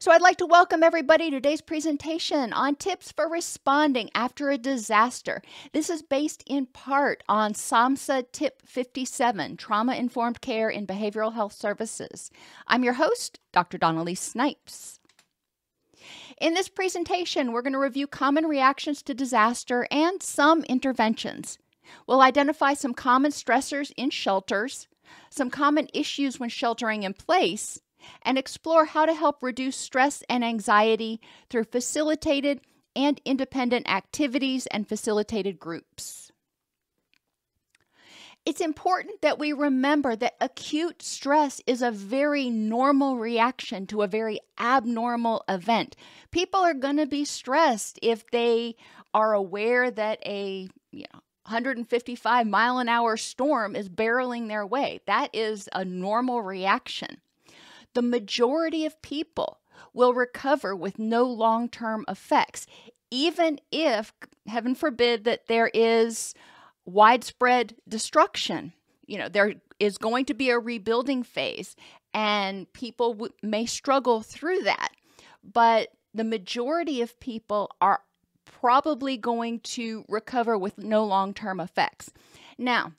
So, 0.00 0.12
I'd 0.12 0.22
like 0.22 0.36
to 0.36 0.46
welcome 0.46 0.84
everybody 0.84 1.28
to 1.28 1.38
today's 1.38 1.60
presentation 1.60 2.52
on 2.52 2.76
tips 2.76 3.10
for 3.10 3.28
responding 3.28 4.10
after 4.14 4.48
a 4.48 4.56
disaster. 4.56 5.42
This 5.72 5.90
is 5.90 6.02
based 6.02 6.44
in 6.46 6.66
part 6.66 7.24
on 7.28 7.52
SAMHSA 7.52 8.30
Tip 8.30 8.62
57 8.64 9.56
Trauma 9.56 9.96
Informed 9.96 10.40
Care 10.40 10.70
in 10.70 10.86
Behavioral 10.86 11.34
Health 11.34 11.52
Services. 11.52 12.30
I'm 12.68 12.84
your 12.84 12.92
host, 12.92 13.40
Dr. 13.52 13.76
Dawn-Elise 13.76 14.20
Snipes. 14.20 15.00
In 16.40 16.54
this 16.54 16.68
presentation, 16.68 17.50
we're 17.50 17.62
going 17.62 17.72
to 17.72 17.80
review 17.80 18.06
common 18.06 18.46
reactions 18.46 19.02
to 19.02 19.14
disaster 19.14 19.88
and 19.90 20.22
some 20.22 20.62
interventions. 20.68 21.58
We'll 22.06 22.20
identify 22.20 22.74
some 22.74 22.94
common 22.94 23.32
stressors 23.32 23.90
in 23.96 24.10
shelters, 24.10 24.86
some 25.28 25.50
common 25.50 25.88
issues 25.92 26.38
when 26.38 26.50
sheltering 26.50 27.02
in 27.02 27.14
place, 27.14 27.80
and 28.22 28.38
explore 28.38 28.86
how 28.86 29.06
to 29.06 29.14
help 29.14 29.42
reduce 29.42 29.76
stress 29.76 30.22
and 30.28 30.44
anxiety 30.44 31.20
through 31.50 31.64
facilitated 31.64 32.60
and 32.94 33.20
independent 33.24 33.88
activities 33.88 34.66
and 34.66 34.88
facilitated 34.88 35.58
groups. 35.58 36.32
It's 38.48 38.60
important 38.62 39.20
that 39.20 39.38
we 39.38 39.52
remember 39.52 40.16
that 40.16 40.36
acute 40.40 41.02
stress 41.02 41.60
is 41.66 41.82
a 41.82 41.90
very 41.90 42.48
normal 42.48 43.18
reaction 43.18 43.86
to 43.88 44.02
a 44.02 44.06
very 44.06 44.40
abnormal 44.58 45.44
event. 45.48 45.96
People 46.30 46.60
are 46.60 46.74
going 46.74 46.96
to 46.96 47.06
be 47.06 47.26
stressed 47.26 47.98
if 48.00 48.26
they 48.30 48.76
are 49.12 49.34
aware 49.34 49.90
that 49.90 50.20
a 50.24 50.68
you 50.90 51.04
know 51.12 51.20
155 51.42 52.46
mile 52.46 52.78
an 52.78 52.88
hour 52.88 53.16
storm 53.16 53.76
is 53.76 53.88
barreling 53.88 54.48
their 54.48 54.66
way. 54.66 55.00
That 55.06 55.28
is 55.34 55.68
a 55.74 55.84
normal 55.84 56.42
reaction 56.42 57.20
the 57.94 58.02
majority 58.02 58.84
of 58.84 59.00
people 59.02 59.58
will 59.92 60.14
recover 60.14 60.74
with 60.74 60.98
no 60.98 61.24
long 61.24 61.68
term 61.68 62.04
effects, 62.08 62.66
even 63.10 63.58
if, 63.70 64.12
heaven 64.46 64.74
forbid, 64.74 65.24
that 65.24 65.46
there 65.46 65.70
is 65.72 66.34
widespread 66.84 67.74
destruction. 67.88 68.72
You 69.06 69.18
know, 69.18 69.28
there 69.28 69.54
is 69.80 69.98
going 69.98 70.24
to 70.26 70.34
be 70.34 70.50
a 70.50 70.58
rebuilding 70.58 71.22
phase, 71.22 71.76
and 72.12 72.70
people 72.72 73.14
w- 73.14 73.32
may 73.42 73.66
struggle 73.66 74.22
through 74.22 74.62
that. 74.62 74.90
But 75.42 75.88
the 76.12 76.24
majority 76.24 77.00
of 77.00 77.18
people 77.20 77.70
are 77.80 78.00
probably 78.44 79.16
going 79.16 79.60
to 79.60 80.04
recover 80.08 80.58
with 80.58 80.78
no 80.78 81.04
long 81.04 81.32
term 81.34 81.60
effects. 81.60 82.10
Now, 82.58 82.92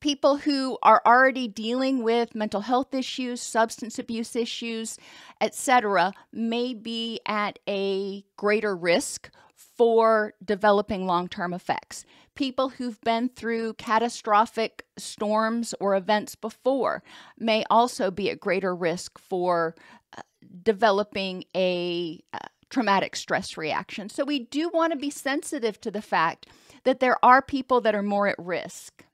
people 0.00 0.36
who 0.36 0.78
are 0.82 1.02
already 1.06 1.48
dealing 1.48 2.02
with 2.02 2.34
mental 2.34 2.60
health 2.62 2.94
issues, 2.94 3.40
substance 3.40 3.98
abuse 3.98 4.36
issues, 4.36 4.98
etc., 5.40 6.12
may 6.32 6.74
be 6.74 7.20
at 7.26 7.58
a 7.68 8.24
greater 8.36 8.76
risk 8.76 9.30
for 9.54 10.34
developing 10.44 11.06
long 11.06 11.28
term 11.28 11.52
effects. 11.52 12.04
People 12.34 12.70
who've 12.70 13.00
been 13.00 13.30
through 13.30 13.74
catastrophic 13.74 14.84
storms 14.98 15.74
or 15.80 15.96
events 15.96 16.34
before 16.34 17.02
may 17.38 17.64
also 17.70 18.10
be 18.10 18.30
at 18.30 18.40
greater 18.40 18.74
risk 18.74 19.18
for 19.18 19.74
uh, 20.16 20.20
developing 20.62 21.44
a 21.56 22.20
uh, 22.34 22.38
traumatic 22.68 23.16
stress 23.16 23.56
reaction. 23.56 24.08
So, 24.10 24.24
we 24.24 24.40
do 24.40 24.68
want 24.68 24.92
to 24.92 24.98
be 24.98 25.10
sensitive 25.10 25.80
to 25.80 25.90
the 25.90 26.02
fact 26.02 26.46
that 26.84 27.00
there 27.00 27.22
are 27.24 27.40
people 27.40 27.80
that 27.80 27.94
are 27.94 28.02
more 28.02 28.28
at 28.28 28.36
risk. 28.38 29.05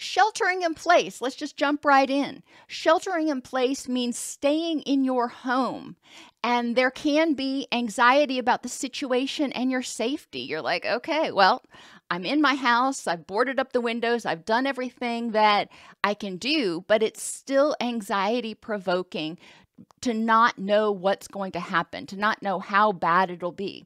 Sheltering 0.00 0.62
in 0.62 0.74
place, 0.74 1.20
let's 1.20 1.34
just 1.34 1.56
jump 1.56 1.84
right 1.84 2.08
in. 2.08 2.44
Sheltering 2.68 3.30
in 3.30 3.42
place 3.42 3.88
means 3.88 4.16
staying 4.16 4.82
in 4.82 5.02
your 5.02 5.26
home. 5.26 5.96
And 6.40 6.76
there 6.76 6.92
can 6.92 7.34
be 7.34 7.66
anxiety 7.72 8.38
about 8.38 8.62
the 8.62 8.68
situation 8.68 9.50
and 9.50 9.72
your 9.72 9.82
safety. 9.82 10.38
You're 10.38 10.62
like, 10.62 10.86
okay, 10.86 11.32
well, 11.32 11.64
I'm 12.12 12.24
in 12.24 12.40
my 12.40 12.54
house, 12.54 13.08
I've 13.08 13.26
boarded 13.26 13.58
up 13.58 13.72
the 13.72 13.80
windows, 13.80 14.24
I've 14.24 14.44
done 14.44 14.68
everything 14.68 15.32
that 15.32 15.68
I 16.04 16.14
can 16.14 16.36
do, 16.36 16.84
but 16.86 17.02
it's 17.02 17.20
still 17.20 17.74
anxiety 17.80 18.54
provoking 18.54 19.36
to 20.02 20.14
not 20.14 20.58
know 20.58 20.92
what's 20.92 21.26
going 21.26 21.50
to 21.52 21.60
happen, 21.60 22.06
to 22.06 22.16
not 22.16 22.40
know 22.40 22.60
how 22.60 22.92
bad 22.92 23.32
it'll 23.32 23.50
be. 23.50 23.84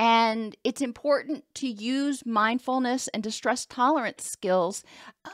And 0.00 0.56
it's 0.64 0.80
important 0.80 1.44
to 1.56 1.68
use 1.68 2.24
mindfulness 2.24 3.06
and 3.08 3.22
distress 3.22 3.66
tolerance 3.66 4.24
skills 4.24 4.82
uh, 5.26 5.30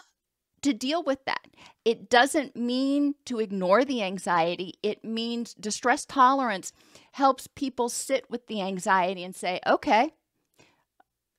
to 0.62 0.72
deal 0.72 1.04
with 1.04 1.24
that. 1.24 1.46
It 1.84 2.10
doesn't 2.10 2.56
mean 2.56 3.14
to 3.26 3.38
ignore 3.38 3.84
the 3.84 4.02
anxiety, 4.02 4.74
it 4.82 5.04
means 5.04 5.54
distress 5.54 6.04
tolerance 6.04 6.72
helps 7.12 7.46
people 7.46 7.88
sit 7.88 8.28
with 8.28 8.48
the 8.48 8.60
anxiety 8.60 9.22
and 9.22 9.36
say, 9.36 9.60
okay, 9.64 10.10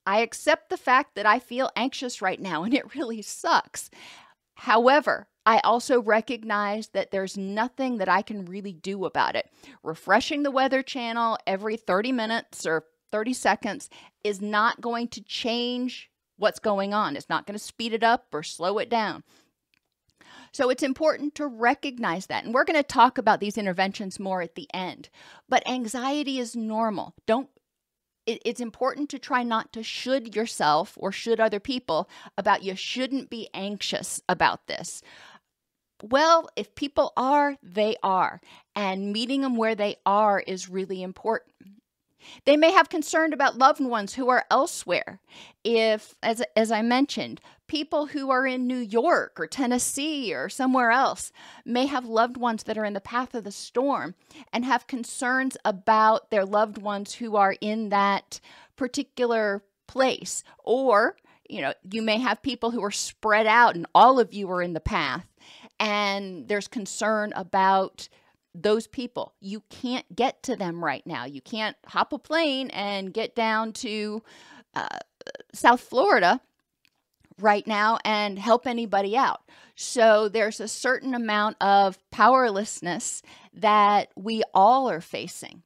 I 0.06 0.20
accept 0.20 0.70
the 0.70 0.78
fact 0.78 1.16
that 1.16 1.26
I 1.26 1.40
feel 1.40 1.70
anxious 1.76 2.22
right 2.22 2.40
now 2.40 2.64
and 2.64 2.74
it 2.74 2.96
really 2.96 3.22
sucks. 3.22 3.90
However, 4.56 5.28
I 5.46 5.60
also 5.66 6.02
recognize 6.02 6.88
that 6.90 7.12
there's 7.12 7.38
nothing 7.38 7.98
that 7.98 8.08
I 8.08 8.22
can 8.22 8.46
really 8.46 8.72
do 8.72 9.04
about 9.04 9.36
it. 9.36 9.50
Refreshing 9.84 10.44
the 10.44 10.52
Weather 10.52 10.82
Channel 10.82 11.38
every 11.46 11.76
30 11.76 12.14
minutes 12.14 12.66
or 12.66 12.86
30 13.12 13.34
seconds 13.34 13.90
is 14.24 14.42
not 14.42 14.82
going 14.82 15.08
to 15.10 15.24
change 15.24 16.10
what's 16.38 16.60
going 16.60 16.94
on. 16.94 17.16
It's 17.16 17.30
not 17.30 17.46
going 17.46 17.58
to 17.58 17.64
speed 17.64 17.94
it 17.94 18.04
up 18.04 18.28
or 18.34 18.44
slow 18.44 18.78
it 18.78 18.90
down. 18.90 19.24
So 20.52 20.70
it's 20.70 20.84
important 20.84 21.36
to 21.36 21.48
recognize 21.48 22.28
that. 22.28 22.44
And 22.44 22.54
we're 22.54 22.64
going 22.64 22.80
to 22.80 22.84
talk 22.84 23.18
about 23.18 23.40
these 23.40 23.58
interventions 23.58 24.20
more 24.20 24.42
at 24.42 24.56
the 24.56 24.68
end. 24.74 25.10
But 25.50 25.68
anxiety 25.68 26.40
is 26.40 26.56
normal. 26.56 27.14
Don't 27.26 27.50
it, 28.26 28.42
it's 28.44 28.60
important 28.60 29.10
to 29.10 29.20
try 29.20 29.42
not 29.44 29.74
to 29.74 29.82
should 29.82 30.36
yourself 30.36 30.98
or 30.98 31.12
should 31.12 31.40
other 31.40 31.60
people 31.60 32.10
about 32.38 32.62
you 32.62 32.76
shouldn't 32.76 33.30
be 33.30 33.50
anxious 33.54 34.22
about 34.28 34.68
this. 34.68 35.02
Well, 36.04 36.50
if 36.56 36.76
people 36.76 37.14
are, 37.18 37.56
they 37.64 37.96
are. 38.04 38.40
And 38.76 39.12
meeting 39.14 39.42
them 39.42 39.56
where 39.56 39.74
they 39.74 39.96
are 40.06 40.40
is 40.40 40.70
really 40.70 41.02
important. 41.02 41.54
They 42.46 42.58
may 42.58 42.72
have 42.72 42.90
concern 42.90 43.34
about 43.34 43.58
loved 43.58 43.80
ones 43.80 44.16
who 44.16 44.30
are 44.30 44.46
elsewhere. 44.50 45.20
If, 45.64 46.16
as, 46.22 46.42
as 46.56 46.72
I 46.72 46.82
mentioned, 46.82 47.42
people 47.68 48.08
who 48.08 48.30
are 48.30 48.48
in 48.48 48.68
New 48.68 48.78
York 48.78 49.40
or 49.40 49.48
Tennessee 49.48 50.34
or 50.34 50.50
somewhere 50.50 50.92
else 50.92 51.32
may 51.66 51.86
have 51.86 52.06
loved 52.06 52.38
ones 52.38 52.64
that 52.64 52.78
are 52.78 52.86
in 52.86 52.94
the 52.94 53.02
path 53.02 53.36
of 53.36 53.44
the 53.44 53.52
storm 53.52 54.16
and 54.52 54.66
have 54.66 54.88
concerns 54.88 55.58
about 55.66 56.30
their 56.32 56.46
loved 56.46 56.78
ones 56.78 57.16
who 57.16 57.36
are 57.36 57.56
in 57.62 57.90
that 57.90 58.40
particular 58.76 59.64
place. 59.88 60.44
Or, 60.64 61.18
you 61.50 61.62
know, 61.62 61.74
you 61.92 62.02
may 62.02 62.20
have 62.20 62.42
people 62.42 62.72
who 62.72 62.84
are 62.84 62.92
spread 62.92 63.48
out 63.48 63.76
and 63.76 63.86
all 63.94 64.20
of 64.20 64.34
you 64.34 64.50
are 64.52 64.62
in 64.62 64.74
the 64.74 64.80
path, 64.80 65.26
and 65.80 66.48
there's 66.48 66.68
concern 66.68 67.32
about 67.36 68.10
those 68.62 68.88
people. 68.88 69.34
You 69.40 69.64
can't 69.70 70.16
get 70.16 70.44
to 70.44 70.56
them 70.56 70.84
right 70.84 71.06
now. 71.06 71.26
You 71.26 71.42
can't 71.42 71.78
hop 71.86 72.14
a 72.14 72.20
plane 72.20 72.70
and 72.72 73.14
get 73.14 73.36
down 73.36 73.74
to 73.74 74.24
uh, 74.74 75.00
South 75.54 75.82
Florida 75.82 76.42
right 77.40 77.68
now 77.68 78.00
and 78.04 78.40
help 78.40 78.66
anybody 78.66 79.16
out. 79.16 79.42
So 79.76 80.28
there's 80.28 80.60
a 80.60 80.68
certain 80.68 81.14
amount 81.14 81.58
of 81.62 82.00
powerlessness 82.10 83.22
that 83.54 84.10
we 84.16 84.44
all 84.54 84.90
are 84.90 85.02
facing. 85.02 85.64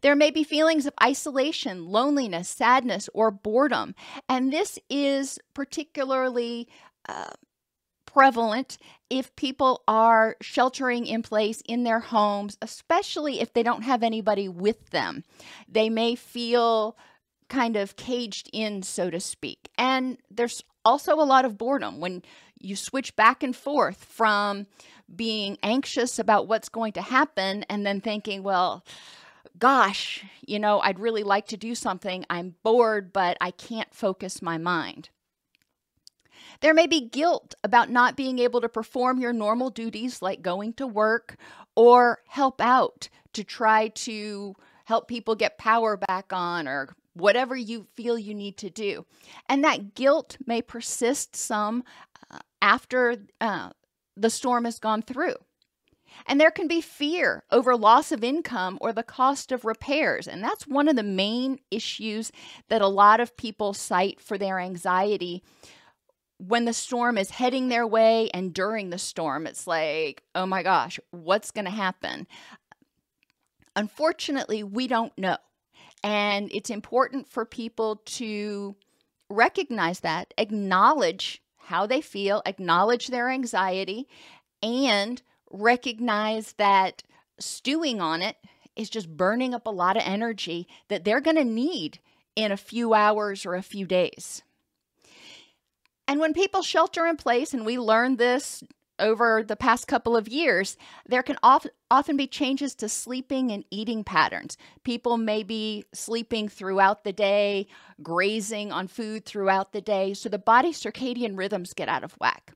There 0.00 0.16
may 0.16 0.30
be 0.30 0.44
feelings 0.44 0.86
of 0.86 0.94
isolation, 1.02 1.86
loneliness, 1.86 2.48
sadness, 2.48 3.08
or 3.12 3.30
boredom. 3.30 3.94
And 4.28 4.52
this 4.52 4.78
is 4.88 5.38
particularly 5.54 6.68
uh, 7.08 7.30
prevalent 8.12 8.78
if 9.10 9.34
people 9.36 9.82
are 9.86 10.36
sheltering 10.40 11.06
in 11.06 11.22
place 11.22 11.62
in 11.66 11.84
their 11.84 12.00
homes, 12.00 12.56
especially 12.62 13.40
if 13.40 13.52
they 13.52 13.62
don't 13.62 13.82
have 13.82 14.02
anybody 14.02 14.48
with 14.48 14.90
them. 14.90 15.24
They 15.68 15.88
may 15.90 16.14
feel 16.14 16.96
kind 17.48 17.76
of 17.76 17.96
caged 17.96 18.48
in, 18.52 18.82
so 18.82 19.10
to 19.10 19.20
speak. 19.20 19.68
And 19.76 20.18
there's 20.30 20.62
also 20.84 21.14
a 21.14 21.24
lot 21.24 21.44
of 21.44 21.58
boredom 21.58 22.00
when 22.00 22.22
you 22.58 22.76
switch 22.76 23.14
back 23.16 23.42
and 23.42 23.54
forth 23.54 24.04
from 24.04 24.66
being 25.14 25.58
anxious 25.62 26.18
about 26.18 26.48
what's 26.48 26.68
going 26.68 26.92
to 26.92 27.02
happen 27.02 27.64
and 27.64 27.84
then 27.84 28.00
thinking, 28.00 28.42
well, 28.42 28.84
gosh, 29.58 30.24
you 30.46 30.58
know, 30.58 30.80
I'd 30.80 30.98
really 30.98 31.22
like 31.22 31.46
to 31.48 31.56
do 31.56 31.74
something. 31.74 32.24
I'm 32.30 32.54
bored, 32.62 33.12
but 33.12 33.36
I 33.40 33.50
can't 33.50 33.94
focus 33.94 34.40
my 34.40 34.58
mind. 34.58 35.10
There 36.60 36.74
may 36.74 36.86
be 36.86 37.08
guilt 37.08 37.54
about 37.64 37.90
not 37.90 38.16
being 38.16 38.38
able 38.38 38.60
to 38.60 38.68
perform 38.68 39.20
your 39.20 39.32
normal 39.32 39.70
duties 39.70 40.22
like 40.22 40.42
going 40.42 40.74
to 40.74 40.86
work 40.86 41.36
or 41.74 42.20
help 42.28 42.60
out 42.60 43.08
to 43.32 43.44
try 43.44 43.88
to 43.88 44.54
help 44.84 45.08
people 45.08 45.34
get 45.34 45.58
power 45.58 45.96
back 45.96 46.32
on 46.32 46.68
or 46.68 46.94
whatever 47.14 47.56
you 47.56 47.86
feel 47.94 48.18
you 48.18 48.34
need 48.34 48.56
to 48.58 48.70
do. 48.70 49.04
And 49.48 49.64
that 49.64 49.94
guilt 49.94 50.36
may 50.46 50.62
persist 50.62 51.36
some 51.36 51.84
uh, 52.30 52.38
after 52.60 53.16
uh, 53.40 53.70
the 54.16 54.30
storm 54.30 54.64
has 54.64 54.78
gone 54.78 55.02
through. 55.02 55.36
And 56.26 56.40
there 56.40 56.50
can 56.50 56.68
be 56.68 56.80
fear 56.80 57.44
over 57.50 57.74
loss 57.74 58.12
of 58.12 58.22
income 58.22 58.76
or 58.80 58.92
the 58.92 59.02
cost 59.02 59.50
of 59.50 59.64
repairs. 59.64 60.28
And 60.28 60.42
that's 60.42 60.66
one 60.66 60.88
of 60.88 60.96
the 60.96 61.02
main 61.02 61.58
issues 61.70 62.30
that 62.68 62.82
a 62.82 62.88
lot 62.88 63.20
of 63.20 63.36
people 63.36 63.72
cite 63.72 64.20
for 64.20 64.36
their 64.36 64.58
anxiety 64.58 65.42
when 66.46 66.64
the 66.64 66.72
storm 66.72 67.16
is 67.18 67.30
heading 67.30 67.68
their 67.68 67.86
way 67.86 68.28
and 68.34 68.52
during 68.52 68.90
the 68.90 68.98
storm. 68.98 69.46
It's 69.46 69.66
like, 69.66 70.24
oh 70.34 70.46
my 70.46 70.62
gosh, 70.62 70.98
what's 71.10 71.52
going 71.52 71.66
to 71.66 71.70
happen? 71.70 72.26
Unfortunately, 73.76 74.64
we 74.64 74.88
don't 74.88 75.16
know. 75.16 75.36
And 76.02 76.50
it's 76.52 76.70
important 76.70 77.28
for 77.28 77.44
people 77.44 78.02
to 78.06 78.74
recognize 79.30 80.00
that, 80.00 80.34
acknowledge 80.36 81.40
how 81.56 81.86
they 81.86 82.00
feel, 82.00 82.42
acknowledge 82.44 83.06
their 83.06 83.30
anxiety, 83.30 84.08
and 84.62 85.22
recognize 85.50 86.54
that 86.54 87.04
stewing 87.38 88.00
on 88.00 88.20
it 88.20 88.36
is 88.74 88.90
just 88.90 89.16
burning 89.16 89.54
up 89.54 89.66
a 89.66 89.70
lot 89.70 89.96
of 89.96 90.02
energy 90.04 90.66
that 90.88 91.04
they're 91.04 91.20
going 91.20 91.36
to 91.36 91.44
need 91.44 92.00
in 92.34 92.50
a 92.50 92.56
few 92.56 92.94
hours 92.94 93.46
or 93.46 93.54
a 93.54 93.62
few 93.62 93.86
days. 93.86 94.42
And 96.12 96.20
when 96.20 96.34
people 96.34 96.60
shelter 96.60 97.06
in 97.06 97.16
place, 97.16 97.54
and 97.54 97.64
we 97.64 97.78
learned 97.78 98.18
this 98.18 98.62
over 98.98 99.42
the 99.42 99.56
past 99.56 99.88
couple 99.88 100.14
of 100.14 100.28
years, 100.28 100.76
there 101.06 101.22
can 101.22 101.38
often 101.42 102.16
be 102.18 102.26
changes 102.26 102.74
to 102.74 102.88
sleeping 102.90 103.50
and 103.50 103.64
eating 103.70 104.04
patterns. 104.04 104.58
People 104.84 105.16
may 105.16 105.42
be 105.42 105.86
sleeping 105.94 106.50
throughout 106.50 107.04
the 107.04 107.14
day, 107.14 107.66
grazing 108.02 108.70
on 108.70 108.88
food 108.88 109.24
throughout 109.24 109.72
the 109.72 109.80
day, 109.80 110.12
so 110.12 110.28
the 110.28 110.38
body's 110.38 110.78
circadian 110.78 111.38
rhythms 111.38 111.72
get 111.72 111.88
out 111.88 112.04
of 112.04 112.12
whack. 112.20 112.52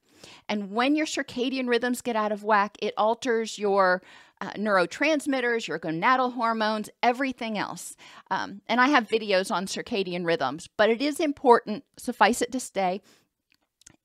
And 0.50 0.70
when 0.70 0.94
your 0.94 1.06
circadian 1.06 1.66
rhythms 1.66 2.02
get 2.02 2.14
out 2.14 2.32
of 2.32 2.44
whack, 2.44 2.76
it 2.82 2.92
alters 2.98 3.58
your 3.58 4.02
uh, 4.42 4.50
neurotransmitters, 4.50 5.66
your 5.66 5.78
gonadal 5.78 6.34
hormones, 6.34 6.90
everything 7.02 7.56
else. 7.56 7.96
Um, 8.30 8.60
and 8.66 8.82
I 8.82 8.88
have 8.88 9.08
videos 9.08 9.50
on 9.50 9.64
circadian 9.64 10.26
rhythms, 10.26 10.68
but 10.76 10.90
it 10.90 11.00
is 11.00 11.20
important, 11.20 11.84
suffice 11.96 12.42
it 12.42 12.52
to 12.52 12.60
say, 12.60 13.00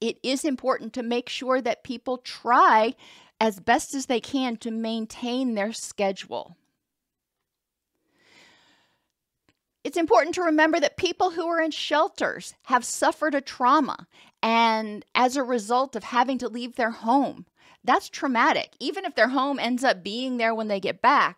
it 0.02 0.18
is 0.24 0.44
important 0.44 0.94
to 0.94 1.04
make 1.04 1.30
sure 1.30 1.62
that 1.62 1.84
people 1.84 2.18
try 2.18 2.96
as 3.40 3.60
best 3.60 3.94
as 3.94 4.08
they 4.08 4.20
can 4.20 4.58
to 4.58 4.72
maintain 4.72 5.54
their 5.54 5.72
schedule. 5.72 6.58
It's 9.84 9.98
important 9.98 10.36
to 10.36 10.44
remember 10.44 10.80
that 10.80 10.98
people 10.98 11.32
who 11.32 11.48
are 11.48 11.62
in 11.62 11.72
shelters 11.72 12.54
have 12.66 12.86
suffered 12.86 13.34
a 13.34 13.42
trauma, 13.42 14.08
and 14.44 15.04
as 15.16 15.38
a 15.38 15.44
result 15.44 15.96
of 15.96 16.04
having 16.04 16.38
to 16.40 16.48
leave 16.48 16.76
their 16.76 16.92
home, 16.92 17.46
that's 17.84 18.10
traumatic. 18.10 18.74
Even 18.80 19.06
if 19.06 19.16
their 19.16 19.30
home 19.30 19.58
ends 19.58 19.84
up 19.84 20.04
being 20.04 20.38
there 20.38 20.54
when 20.54 20.68
they 20.68 20.80
get 20.80 21.02
back, 21.02 21.38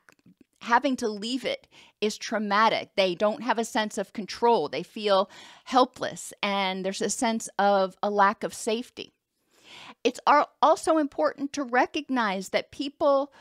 having 0.59 0.97
to 0.97 1.07
leave 1.07 1.45
it 1.45 1.67
is 2.03 2.17
traumatic. 2.17 2.89
They 2.95 3.15
don't 3.15 3.43
have 3.43 3.57
a 3.57 3.65
sense 3.65 3.97
of 3.97 4.13
control. 4.13 4.67
They 4.67 4.83
feel 4.83 5.29
helpless, 5.63 6.33
and 6.43 6.85
there's 6.85 7.01
a 7.01 7.09
sense 7.09 7.49
of 7.57 7.95
a 8.03 8.09
lack 8.09 8.43
of 8.43 8.53
safety. 8.53 9.13
It's 10.03 10.19
also 10.61 10.97
important 10.97 11.53
to 11.53 11.63
recognize 11.63 12.49
that 12.49 12.71
people 12.71 13.31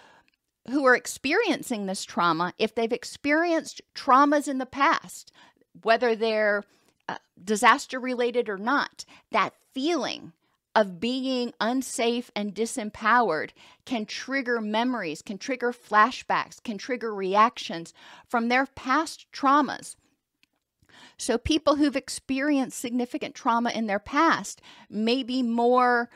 who 0.70 0.86
are 0.86 0.94
experiencing 0.94 1.86
this 1.86 2.04
trauma, 2.04 2.54
if 2.56 2.74
they've 2.74 2.92
experienced 2.92 3.82
traumas 3.94 4.46
in 4.46 4.58
the 4.58 4.66
past, 4.66 5.32
whether 5.82 6.14
they're 6.14 6.62
uh, 7.08 7.16
disaster 7.42 7.98
related 7.98 8.48
or 8.48 8.58
not, 8.58 9.04
that 9.32 9.54
feeling 9.74 10.32
of 10.74 11.00
being 11.00 11.52
unsafe 11.60 12.30
and 12.34 12.54
disempowered 12.54 13.50
can 13.84 14.06
trigger 14.06 14.60
memories, 14.60 15.22
can 15.22 15.38
trigger 15.38 15.72
flashbacks, 15.72 16.62
can 16.62 16.78
trigger 16.78 17.14
reactions 17.14 17.92
from 18.26 18.48
their 18.48 18.66
past 18.66 19.26
traumas. 19.32 19.96
So, 21.18 21.38
people 21.38 21.76
who've 21.76 21.96
experienced 21.96 22.78
significant 22.78 23.34
trauma 23.34 23.70
in 23.70 23.86
their 23.86 23.98
past 23.98 24.60
may 24.88 25.22
be 25.22 25.42
more 25.42 26.08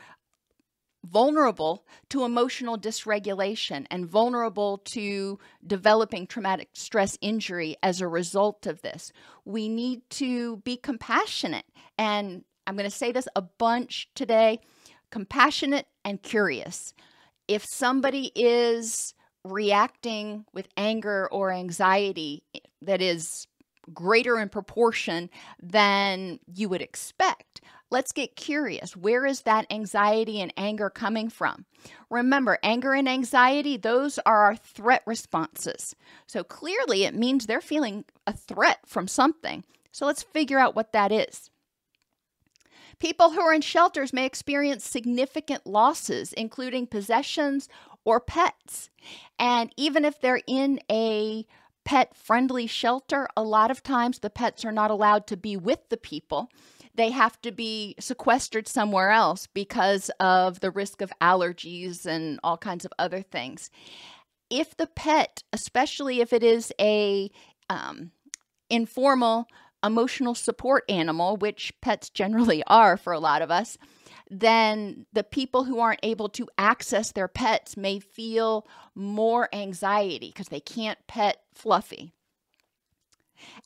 vulnerable 1.05 1.85
to 2.09 2.23
emotional 2.23 2.77
dysregulation 2.77 3.85
and 3.89 4.05
vulnerable 4.05 4.79
to 4.79 5.39
developing 5.65 6.27
traumatic 6.27 6.69
stress 6.73 7.17
injury 7.21 7.77
as 7.81 8.01
a 8.01 8.07
result 8.07 8.65
of 8.65 8.81
this. 8.81 9.11
We 9.45 9.69
need 9.69 10.01
to 10.11 10.57
be 10.57 10.75
compassionate 10.77 11.65
and 11.97 12.43
I'm 12.67 12.75
going 12.75 12.89
to 12.89 12.95
say 12.95 13.11
this 13.11 13.27
a 13.35 13.41
bunch 13.41 14.09
today 14.13 14.59
compassionate 15.09 15.87
and 16.03 16.21
curious. 16.21 16.93
If 17.47 17.65
somebody 17.65 18.31
is 18.35 19.13
reacting 19.45 20.43
with 20.53 20.67
anger 20.75 21.29
or 21.31 21.51
anxiety 21.51 22.43
that 22.81 23.01
is 23.01 23.47
greater 23.93 24.37
in 24.37 24.49
proportion 24.49 25.29
than 25.61 26.39
you 26.53 26.67
would 26.67 26.81
expect, 26.81 27.61
let's 27.89 28.11
get 28.11 28.35
curious. 28.35 28.97
Where 28.97 29.25
is 29.25 29.43
that 29.43 29.65
anxiety 29.71 30.41
and 30.41 30.53
anger 30.57 30.89
coming 30.89 31.29
from? 31.29 31.65
Remember, 32.09 32.59
anger 32.63 32.93
and 32.93 33.07
anxiety, 33.07 33.77
those 33.77 34.19
are 34.25 34.43
our 34.43 34.57
threat 34.57 35.03
responses. 35.05 35.95
So 36.27 36.43
clearly, 36.43 37.05
it 37.05 37.15
means 37.15 37.45
they're 37.45 37.61
feeling 37.61 38.03
a 38.25 38.33
threat 38.33 38.79
from 38.85 39.07
something. 39.07 39.63
So 39.93 40.05
let's 40.05 40.23
figure 40.23 40.59
out 40.59 40.75
what 40.75 40.91
that 40.91 41.13
is. 41.13 41.49
People 42.99 43.31
who 43.31 43.41
are 43.41 43.53
in 43.53 43.61
shelters 43.61 44.11
may 44.11 44.25
experience 44.25 44.85
significant 44.85 45.67
losses, 45.67 46.33
including 46.33 46.87
possessions 46.87 47.69
or 48.03 48.19
pets. 48.19 48.89
And 49.37 49.71
even 49.77 50.03
if 50.03 50.19
they're 50.19 50.41
in 50.47 50.79
a 50.89 51.45
pet 51.85 52.15
friendly 52.15 52.67
shelter, 52.67 53.27
a 53.37 53.43
lot 53.43 53.71
of 53.71 53.83
times 53.83 54.19
the 54.19 54.29
pets 54.29 54.65
are 54.65 54.71
not 54.71 54.91
allowed 54.91 55.27
to 55.27 55.37
be 55.37 55.55
with 55.55 55.89
the 55.89 55.97
people. 55.97 56.49
They 56.95 57.11
have 57.11 57.39
to 57.43 57.51
be 57.51 57.95
sequestered 57.99 58.67
somewhere 58.67 59.11
else 59.11 59.47
because 59.47 60.09
of 60.19 60.59
the 60.59 60.71
risk 60.71 61.01
of 61.01 61.13
allergies 61.21 62.05
and 62.05 62.39
all 62.43 62.57
kinds 62.57 62.83
of 62.83 62.93
other 62.97 63.21
things. 63.21 63.69
If 64.49 64.75
the 64.75 64.87
pet, 64.87 65.43
especially 65.53 66.19
if 66.19 66.33
it 66.33 66.43
is 66.43 66.73
a 66.81 67.29
um, 67.69 68.11
informal 68.69 69.47
emotional 69.83 70.35
support 70.35 70.83
animal, 70.89 71.37
which 71.37 71.73
pets 71.81 72.09
generally 72.09 72.63
are 72.67 72.97
for 72.97 73.13
a 73.13 73.19
lot 73.19 73.41
of 73.41 73.51
us, 73.51 73.77
then 74.29 75.05
the 75.13 75.23
people 75.23 75.63
who 75.63 75.79
aren't 75.79 76.01
able 76.03 76.29
to 76.29 76.49
access 76.57 77.11
their 77.11 77.27
pets 77.27 77.77
may 77.77 77.99
feel 77.99 78.67
more 78.95 79.47
anxiety 79.53 80.27
because 80.27 80.49
they 80.49 80.59
can't 80.59 80.99
pet 81.07 81.41
Fluffy. 81.53 82.11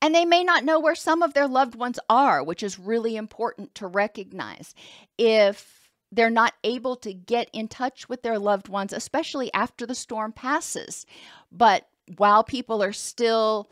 And 0.02 0.14
they 0.14 0.26
may 0.26 0.44
not 0.44 0.66
know 0.66 0.80
where 0.80 0.96
some 0.96 1.22
of 1.22 1.34
their 1.34 1.48
loved 1.48 1.76
ones 1.76 1.98
are, 2.10 2.44
which 2.44 2.62
is 2.62 2.78
really 2.78 3.16
important 3.16 3.74
to 3.76 3.88
recognize. 3.88 4.76
If 5.18 5.90
they're 6.12 6.30
not 6.30 6.54
able 6.64 6.98
to 6.98 7.14
get 7.14 7.50
in 7.54 7.68
touch 7.68 8.10
with 8.10 8.22
their 8.22 8.38
loved 8.38 8.68
ones, 8.68 8.92
especially 8.92 9.52
after 9.54 9.86
the 9.86 9.96
storm 9.96 10.34
passes. 10.34 11.06
But 11.52 11.88
while 12.18 12.44
people 12.44 12.84
are 12.84 12.94
still 12.94 13.72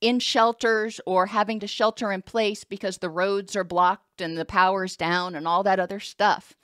in 0.00 0.18
shelters 0.18 1.00
or 1.06 1.26
having 1.26 1.60
to 1.60 1.66
shelter 1.66 2.10
in 2.10 2.22
place 2.22 2.64
because 2.64 2.98
the 2.98 3.10
roads 3.10 3.54
are 3.54 3.64
blocked 3.64 4.20
and 4.20 4.38
the 4.38 4.44
power's 4.44 4.96
down 4.96 5.34
and 5.34 5.46
all 5.46 5.62
that 5.62 5.80
other 5.80 6.00
stuff. 6.00 6.54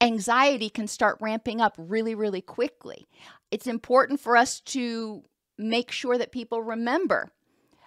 Anxiety 0.00 0.70
can 0.70 0.86
start 0.86 1.18
ramping 1.20 1.60
up 1.60 1.74
really, 1.76 2.14
really 2.14 2.40
quickly. 2.40 3.08
It's 3.50 3.66
important 3.66 4.20
for 4.20 4.36
us 4.36 4.60
to 4.60 5.22
make 5.58 5.90
sure 5.90 6.16
that 6.16 6.32
people 6.32 6.62
remember 6.62 7.30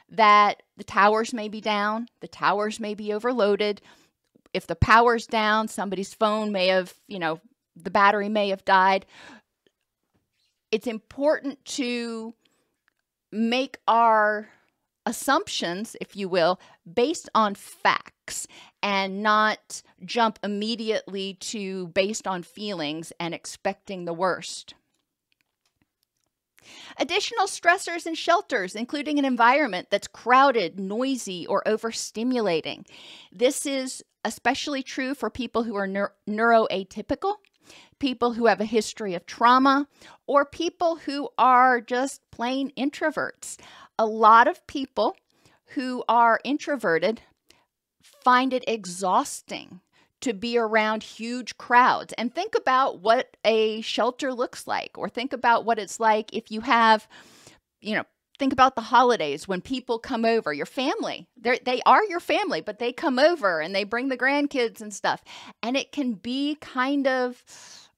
that 0.09 0.61
the 0.77 0.83
towers 0.83 1.33
may 1.33 1.49
be 1.49 1.59
down, 1.59 2.07
the 2.19 2.27
towers 2.27 2.79
may 2.79 2.93
be 2.93 3.13
overloaded. 3.13 3.81
If 4.53 4.67
the 4.67 4.75
power's 4.75 5.25
down, 5.25 5.67
somebody's 5.67 6.13
phone 6.13 6.51
may 6.51 6.67
have, 6.67 6.93
you 7.07 7.17
know, 7.17 7.39
the 7.75 7.89
battery 7.89 8.29
may 8.29 8.49
have 8.49 8.63
died. 8.63 9.07
It's 10.71 10.85
important 10.85 11.63
to 11.65 12.35
make 13.31 13.77
our 13.87 14.49
assumptions, 15.05 15.95
if 16.00 16.15
you 16.15 16.29
will, 16.29 16.60
based 16.91 17.29
on 17.36 17.55
facts 17.55 18.48
and 18.81 19.22
not 19.22 19.81
jump 20.05 20.39
immediately 20.43 21.36
to 21.36 21.88
based 21.89 22.27
on 22.27 22.43
feelings 22.43 23.12
and 23.19 23.33
expecting 23.33 24.05
the 24.05 24.13
worst. 24.13 24.74
Additional 26.98 27.45
stressors 27.48 28.05
in 28.05 28.15
shelters, 28.15 28.75
including 28.75 29.19
an 29.19 29.25
environment 29.25 29.88
that's 29.89 30.07
crowded, 30.07 30.79
noisy, 30.79 31.45
or 31.48 31.63
overstimulating. 31.65 32.86
This 33.31 33.65
is 33.65 34.03
especially 34.24 34.83
true 34.83 35.13
for 35.13 35.29
people 35.29 35.63
who 35.63 35.75
are 35.75 35.88
neur- 35.88 36.12
neuroatypical, 36.27 37.36
people 38.00 38.33
who 38.33 38.45
have 38.45 38.62
a 38.62 38.65
history 38.65 39.13
of 39.13 39.25
trauma, 39.25 39.88
or 40.27 40.45
people 40.45 40.98
who 40.98 41.29
are 41.38 41.81
just 41.81 42.22
plain 42.31 42.72
introverts. 42.77 43.57
A 44.03 44.05
lot 44.05 44.50
of 44.50 44.67
people 44.67 45.15
who 45.75 46.03
are 46.10 46.41
introverted 46.43 47.22
find 48.01 48.51
it 48.51 48.65
exhausting 48.67 49.79
to 50.19 50.33
be 50.33 50.57
around 50.57 51.03
huge 51.03 51.57
crowds. 51.57 52.13
And 52.17 52.36
think 52.36 52.53
about 52.53 53.00
what 53.00 53.38
a 53.45 53.79
shelter 53.79 54.33
looks 54.33 54.67
like 54.67 54.98
or 54.98 55.07
think 55.07 55.31
about 55.31 55.63
what 55.63 55.79
it's 55.79 56.01
like 56.01 56.33
if 56.33 56.51
you 56.51 56.60
have 56.60 57.07
you 57.79 57.95
know 57.95 58.03
think 58.38 58.51
about 58.51 58.75
the 58.75 58.81
holidays 58.81 59.48
when 59.48 59.62
people 59.62 60.00
come 60.00 60.25
over 60.25 60.51
your 60.51 60.65
family. 60.65 61.25
They 61.39 61.60
they 61.63 61.81
are 61.86 62.03
your 62.03 62.19
family 62.19 62.60
but 62.60 62.79
they 62.79 62.91
come 62.91 63.17
over 63.17 63.62
and 63.62 63.74
they 63.74 63.86
bring 63.86 64.10
the 64.10 64.17
grandkids 64.17 64.81
and 64.81 64.93
stuff. 64.93 65.24
And 65.62 65.77
it 65.77 65.93
can 65.93 66.15
be 66.15 66.55
kind 66.60 67.07
of 67.07 67.41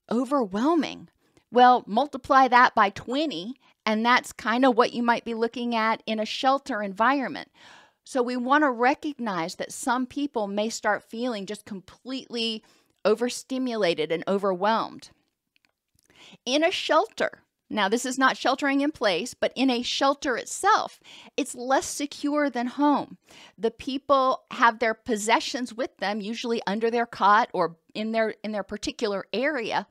overwhelming. 0.08 1.08
Well 1.50 1.82
multiply 1.84 2.46
that 2.46 2.76
by 2.76 2.90
20 2.90 3.56
and 3.86 4.04
that's 4.04 4.32
kind 4.32 4.66
of 4.66 4.76
what 4.76 4.92
you 4.92 5.02
might 5.02 5.24
be 5.24 5.34
looking 5.34 5.74
at 5.74 6.02
in 6.06 6.20
a 6.20 6.26
shelter 6.26 6.82
environment 6.82 7.48
so 8.08 8.22
we 8.22 8.36
want 8.36 8.62
to 8.62 8.70
recognize 8.70 9.56
that 9.56 9.72
some 9.72 10.06
people 10.06 10.46
may 10.46 10.68
start 10.68 11.02
feeling 11.02 11.44
just 11.44 11.64
completely 11.64 12.62
overstimulated 13.04 14.12
and 14.12 14.22
overwhelmed. 14.28 15.10
In 16.44 16.62
a 16.62 16.70
shelter, 16.70 17.42
now 17.68 17.88
this 17.88 18.06
is 18.06 18.16
not 18.16 18.36
sheltering 18.36 18.80
in 18.80 18.92
place, 18.92 19.34
but 19.34 19.52
in 19.56 19.70
a 19.70 19.82
shelter 19.82 20.36
itself, 20.36 21.00
it's 21.36 21.56
less 21.56 21.84
secure 21.84 22.48
than 22.48 22.68
home. 22.68 23.18
The 23.58 23.72
people 23.72 24.44
have 24.52 24.78
their 24.78 24.94
possessions 24.94 25.74
with 25.74 25.96
them, 25.96 26.20
usually 26.20 26.62
under 26.64 26.92
their 26.92 27.06
cot 27.06 27.50
or 27.52 27.76
in 27.92 28.12
their 28.12 28.36
in 28.44 28.52
their 28.52 28.62
particular 28.62 29.26
area, 29.32 29.88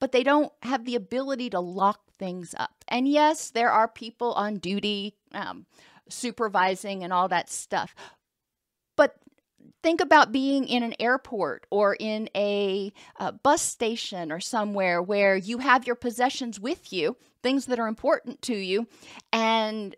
but 0.00 0.10
they 0.10 0.24
don't 0.24 0.52
have 0.62 0.84
the 0.84 0.96
ability 0.96 1.50
to 1.50 1.60
lock 1.60 2.00
things 2.22 2.54
up. 2.56 2.84
And 2.86 3.08
yes, 3.08 3.50
there 3.50 3.72
are 3.72 3.88
people 3.88 4.32
on 4.34 4.58
duty 4.58 5.16
um, 5.34 5.66
supervising 6.08 7.02
and 7.02 7.12
all 7.12 7.26
that 7.26 7.50
stuff. 7.50 7.96
But 8.96 9.16
think 9.82 10.00
about 10.00 10.30
being 10.30 10.68
in 10.68 10.84
an 10.84 10.94
airport 11.00 11.66
or 11.68 11.96
in 11.98 12.30
a, 12.36 12.92
a, 13.16 13.32
bus 13.32 13.60
station 13.60 14.30
or 14.30 14.38
somewhere 14.38 15.02
where 15.02 15.34
you 15.34 15.58
have 15.58 15.84
your 15.84 15.96
possessions 15.96 16.60
with 16.60 16.92
you, 16.92 17.16
things 17.42 17.66
that 17.66 17.80
are 17.80 17.88
important 17.88 18.40
to 18.42 18.54
you, 18.54 18.86
and 19.32 19.96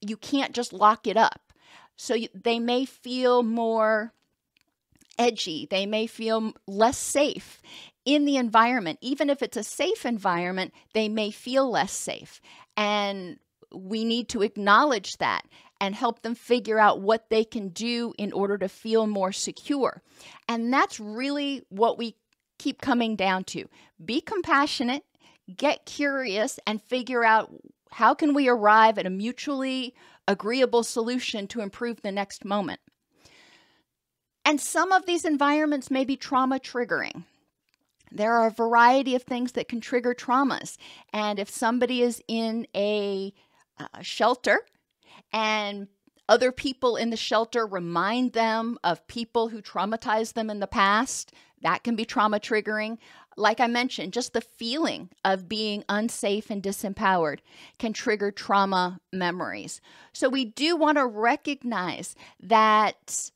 you 0.00 0.16
can't 0.16 0.54
just 0.54 0.72
lock 0.72 1.06
it 1.06 1.18
up. 1.18 1.52
So 1.98 2.14
you, 2.14 2.28
they 2.32 2.58
may 2.58 2.86
feel 2.86 3.42
more 3.42 4.14
edgy, 5.18 5.68
they 5.70 5.84
may 5.84 6.06
feel 6.06 6.54
less 6.66 6.96
safe 6.96 7.60
in 8.06 8.24
the 8.24 8.36
environment. 8.36 8.98
Even 9.02 9.28
if 9.28 9.42
it's 9.42 9.56
a 9.56 9.64
safe 9.64 10.06
environment, 10.06 10.72
they 10.94 11.10
may 11.10 11.30
feel 11.30 11.70
less 11.70 11.92
safe. 11.92 12.40
And 12.76 13.38
we 13.74 14.04
need 14.04 14.30
to 14.30 14.42
acknowledge 14.42 15.18
that 15.18 15.42
and 15.80 15.94
help 15.94 16.22
them 16.22 16.34
figure 16.34 16.78
out 16.78 17.02
what 17.02 17.28
they 17.28 17.44
can 17.44 17.68
do 17.68 18.14
in 18.16 18.32
order 18.32 18.56
to 18.56 18.68
feel 18.68 19.06
more 19.06 19.32
secure. 19.32 20.02
And 20.48 20.72
that's 20.72 20.98
really 20.98 21.64
what 21.68 21.98
we 21.98 22.16
keep 22.58 22.80
coming 22.80 23.16
down 23.16 23.44
to. 23.44 23.66
Be 24.02 24.22
compassionate, 24.22 25.04
get 25.54 25.84
curious 25.84 26.58
and 26.66 26.80
figure 26.80 27.24
out 27.24 27.52
how 27.90 28.14
can 28.14 28.32
we 28.32 28.48
arrive 28.48 28.98
at 28.98 29.06
a 29.06 29.10
mutually 29.10 29.94
agreeable 30.26 30.82
solution 30.82 31.46
to 31.48 31.60
improve 31.60 32.00
the 32.00 32.12
next 32.12 32.44
moment. 32.44 32.80
And 34.44 34.60
some 34.60 34.92
of 34.92 35.06
these 35.06 35.24
environments 35.24 35.90
may 35.90 36.04
be 36.04 36.16
trauma 36.16 36.58
triggering. 36.58 37.24
There 38.10 38.34
are 38.34 38.46
a 38.46 38.52
variety 38.52 39.14
of 39.14 39.22
things 39.22 39.52
that 39.52 39.68
can 39.68 39.80
trigger 39.80 40.14
traumas. 40.14 40.76
And 41.12 41.38
if 41.38 41.50
somebody 41.50 42.02
is 42.02 42.22
in 42.28 42.66
a 42.74 43.32
uh, 43.78 43.86
shelter 44.02 44.60
and 45.32 45.88
other 46.28 46.50
people 46.50 46.96
in 46.96 47.10
the 47.10 47.16
shelter 47.16 47.66
remind 47.66 48.32
them 48.32 48.78
of 48.82 49.06
people 49.06 49.48
who 49.48 49.62
traumatized 49.62 50.32
them 50.32 50.50
in 50.50 50.60
the 50.60 50.66
past. 50.66 51.32
That 51.62 51.84
can 51.84 51.96
be 51.96 52.04
trauma 52.04 52.40
triggering. 52.40 52.98
Like 53.36 53.60
I 53.60 53.66
mentioned, 53.66 54.12
just 54.12 54.32
the 54.32 54.40
feeling 54.40 55.10
of 55.24 55.48
being 55.48 55.84
unsafe 55.88 56.50
and 56.50 56.62
disempowered 56.62 57.40
can 57.78 57.92
trigger 57.92 58.30
trauma 58.30 59.00
memories. 59.12 59.80
So 60.12 60.28
we 60.28 60.44
do 60.44 60.76
want 60.76 60.98
to 60.98 61.06
recognize 61.06 62.14
that 62.40 63.30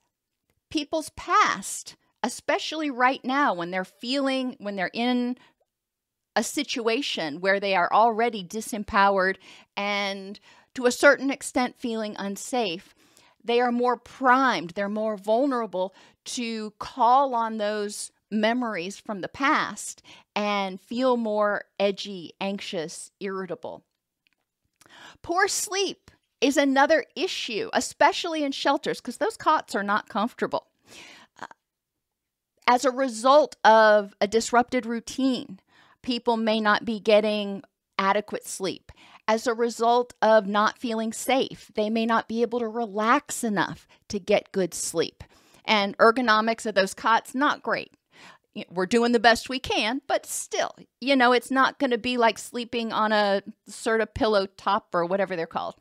people's 0.71 1.11
past, 1.11 1.97
especially 2.23 2.91
right 2.91 3.25
now 3.25 3.55
when 3.55 3.71
they're 3.71 3.85
feeling, 3.85 4.57
when 4.59 4.77
they're 4.77 4.91
in 4.93 5.37
a 6.37 6.43
situation 6.43 7.41
where 7.41 7.61
they 7.61 7.75
are 7.75 7.93
already 7.93 8.45
disempowered 8.45 9.37
and 9.77 10.39
to 10.75 10.87
a 10.87 10.93
certain 10.93 11.31
extent 11.31 11.77
feeling 11.79 12.15
unsafe, 12.19 12.95
they 13.43 13.61
are 13.61 13.73
more 13.73 13.97
primed, 13.97 14.71
they're 14.71 14.89
more 14.89 15.17
vulnerable 15.17 15.95
to 16.25 16.73
call 16.79 17.35
on 17.35 17.59
those 17.59 18.13
memories 18.31 18.99
from 18.99 19.23
the 19.23 19.29
past 19.29 20.03
and 20.37 20.81
feel 20.81 21.17
more 21.17 21.65
edgy, 21.79 22.33
anxious, 22.41 23.11
irritable. 23.19 23.83
Poor 25.23 25.49
sleep 25.49 26.11
is 26.41 26.57
another 26.57 27.05
issue, 27.17 27.69
especially 27.73 28.45
in 28.45 28.53
shelters, 28.53 29.01
because 29.01 29.17
those 29.19 29.37
cots 29.37 29.75
are 29.75 29.83
not 29.83 30.09
comfortable. 30.09 30.69
Uh, 32.71 32.75
as 32.75 32.85
a 32.85 32.91
result 32.91 33.57
of 33.65 34.15
a 34.21 34.27
disrupted 34.27 34.87
routine, 34.87 35.61
people 36.03 36.37
may 36.37 36.61
not 36.61 36.85
be 36.85 37.01
getting 37.01 37.63
adequate 37.99 38.47
sleep 38.47 38.93
as 39.29 39.47
a 39.47 39.55
result 39.55 40.15
of 40.23 40.47
not 40.47 40.79
feeling 40.79 41.13
safe. 41.13 41.71
They 41.75 41.91
may 41.91 42.07
not 42.07 42.29
be 42.29 42.43
able 42.43 42.61
to 42.61 42.69
relax 42.69 43.45
enough 43.45 43.87
to 44.09 44.19
get 44.19 44.53
good 44.53 44.73
sleep. 44.75 45.23
And 45.65 45.97
ergonomics 45.99 46.67
of 46.67 46.75
those 46.75 46.95
cots, 46.95 47.35
not 47.35 47.63
great. 47.63 47.93
We're 48.69 48.87
doing 48.87 49.13
the 49.13 49.21
best 49.21 49.49
we 49.49 49.61
can, 49.61 50.01
but 50.09 50.27
still, 50.27 50.75
you 51.01 51.15
know, 51.15 51.33
it's 51.33 51.53
not 51.53 51.79
going 51.79 51.93
to 51.93 51.99
be 51.99 52.17
like 52.17 52.39
sleeping 52.39 52.93
on 52.93 53.13
a 53.13 53.43
sort 53.69 54.01
of 54.01 54.13
pillow 54.13 54.47
top 54.47 54.89
or 54.93 55.05
whatever 55.05 55.37
they're 55.37 55.47
called. 55.47 55.77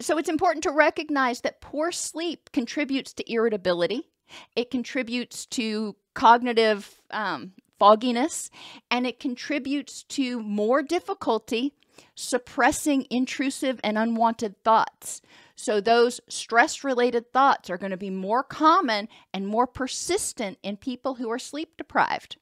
So 0.00 0.16
it's 0.16 0.30
important 0.30 0.62
to 0.64 0.70
recognize 0.70 1.42
that 1.42 1.60
poor 1.60 1.92
sleep 1.92 2.50
contributes 2.52 3.12
to 3.14 3.32
irritability. 3.32 4.11
It 4.56 4.70
contributes 4.70 5.46
to 5.46 5.96
cognitive 6.14 7.00
um, 7.10 7.52
fogginess, 7.78 8.50
and 8.90 9.06
it 9.06 9.18
contributes 9.18 10.04
to 10.04 10.40
more 10.40 10.82
difficulty 10.82 11.74
suppressing 12.14 13.06
intrusive 13.10 13.80
and 13.82 13.98
unwanted 13.98 14.62
thoughts. 14.64 15.20
So, 15.56 15.80
those 15.80 16.20
stress 16.28 16.82
related 16.82 17.32
thoughts 17.32 17.70
are 17.70 17.78
going 17.78 17.90
to 17.90 17.96
be 17.96 18.10
more 18.10 18.42
common 18.42 19.08
and 19.32 19.46
more 19.46 19.66
persistent 19.66 20.58
in 20.62 20.76
people 20.76 21.14
who 21.14 21.30
are 21.30 21.38
sleep 21.38 21.76
deprived. 21.76 22.36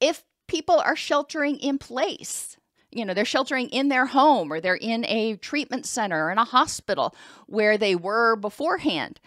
If 0.00 0.24
people 0.48 0.78
are 0.78 0.96
sheltering 0.96 1.58
in 1.58 1.78
place, 1.78 2.56
you 2.90 3.04
know, 3.04 3.14
they're 3.14 3.24
sheltering 3.24 3.68
in 3.68 3.88
their 3.88 4.06
home 4.06 4.52
or 4.52 4.60
they're 4.60 4.74
in 4.74 5.04
a 5.06 5.36
treatment 5.36 5.86
center 5.86 6.26
or 6.26 6.32
in 6.32 6.38
a 6.38 6.44
hospital 6.44 7.14
where 7.46 7.76
they 7.76 7.94
were 7.94 8.36
beforehand. 8.36 9.20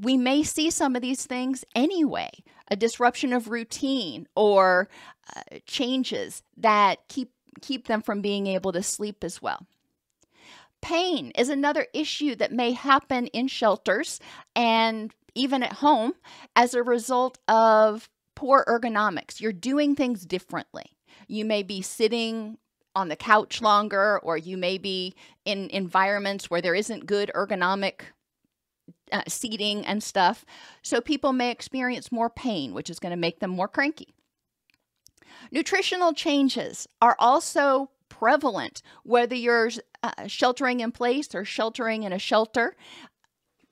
We 0.00 0.16
may 0.16 0.42
see 0.42 0.70
some 0.70 0.96
of 0.96 1.02
these 1.02 1.26
things 1.26 1.64
anyway 1.74 2.30
a 2.70 2.76
disruption 2.76 3.32
of 3.32 3.48
routine 3.48 4.26
or 4.34 4.88
uh, 5.36 5.58
changes 5.66 6.42
that 6.56 7.06
keep 7.08 7.30
keep 7.60 7.86
them 7.86 8.02
from 8.02 8.20
being 8.20 8.46
able 8.46 8.72
to 8.72 8.82
sleep 8.82 9.22
as 9.22 9.40
well. 9.40 9.66
Pain 10.82 11.30
is 11.36 11.48
another 11.48 11.86
issue 11.94 12.34
that 12.36 12.52
may 12.52 12.72
happen 12.72 13.26
in 13.28 13.48
shelters 13.48 14.20
and 14.54 15.14
even 15.34 15.62
at 15.62 15.74
home 15.74 16.14
as 16.56 16.74
a 16.74 16.82
result 16.82 17.38
of 17.48 18.08
poor 18.34 18.64
ergonomics. 18.68 19.40
You're 19.40 19.52
doing 19.52 19.94
things 19.94 20.26
differently. 20.26 20.96
You 21.28 21.44
may 21.44 21.62
be 21.62 21.80
sitting 21.80 22.58
on 22.96 23.08
the 23.08 23.16
couch 23.16 23.60
longer, 23.60 24.20
or 24.20 24.36
you 24.36 24.56
may 24.56 24.78
be 24.78 25.14
in 25.44 25.68
environments 25.70 26.48
where 26.48 26.60
there 26.60 26.74
isn't 26.74 27.06
good 27.06 27.30
ergonomic 27.34 28.02
uh, 29.12 29.22
seating 29.28 29.84
and 29.86 30.02
stuff. 30.02 30.44
So 30.82 31.00
people 31.00 31.32
may 31.32 31.50
experience 31.50 32.12
more 32.12 32.30
pain, 32.30 32.74
which 32.74 32.90
is 32.90 32.98
going 32.98 33.10
to 33.10 33.16
make 33.16 33.40
them 33.40 33.50
more 33.50 33.68
cranky. 33.68 34.14
Nutritional 35.50 36.12
changes 36.12 36.88
are 37.00 37.16
also 37.18 37.90
prevalent, 38.08 38.82
whether 39.02 39.34
you're 39.34 39.70
uh, 40.02 40.26
sheltering 40.26 40.80
in 40.80 40.92
place 40.92 41.34
or 41.34 41.44
sheltering 41.44 42.04
in 42.04 42.12
a 42.12 42.18
shelter, 42.18 42.76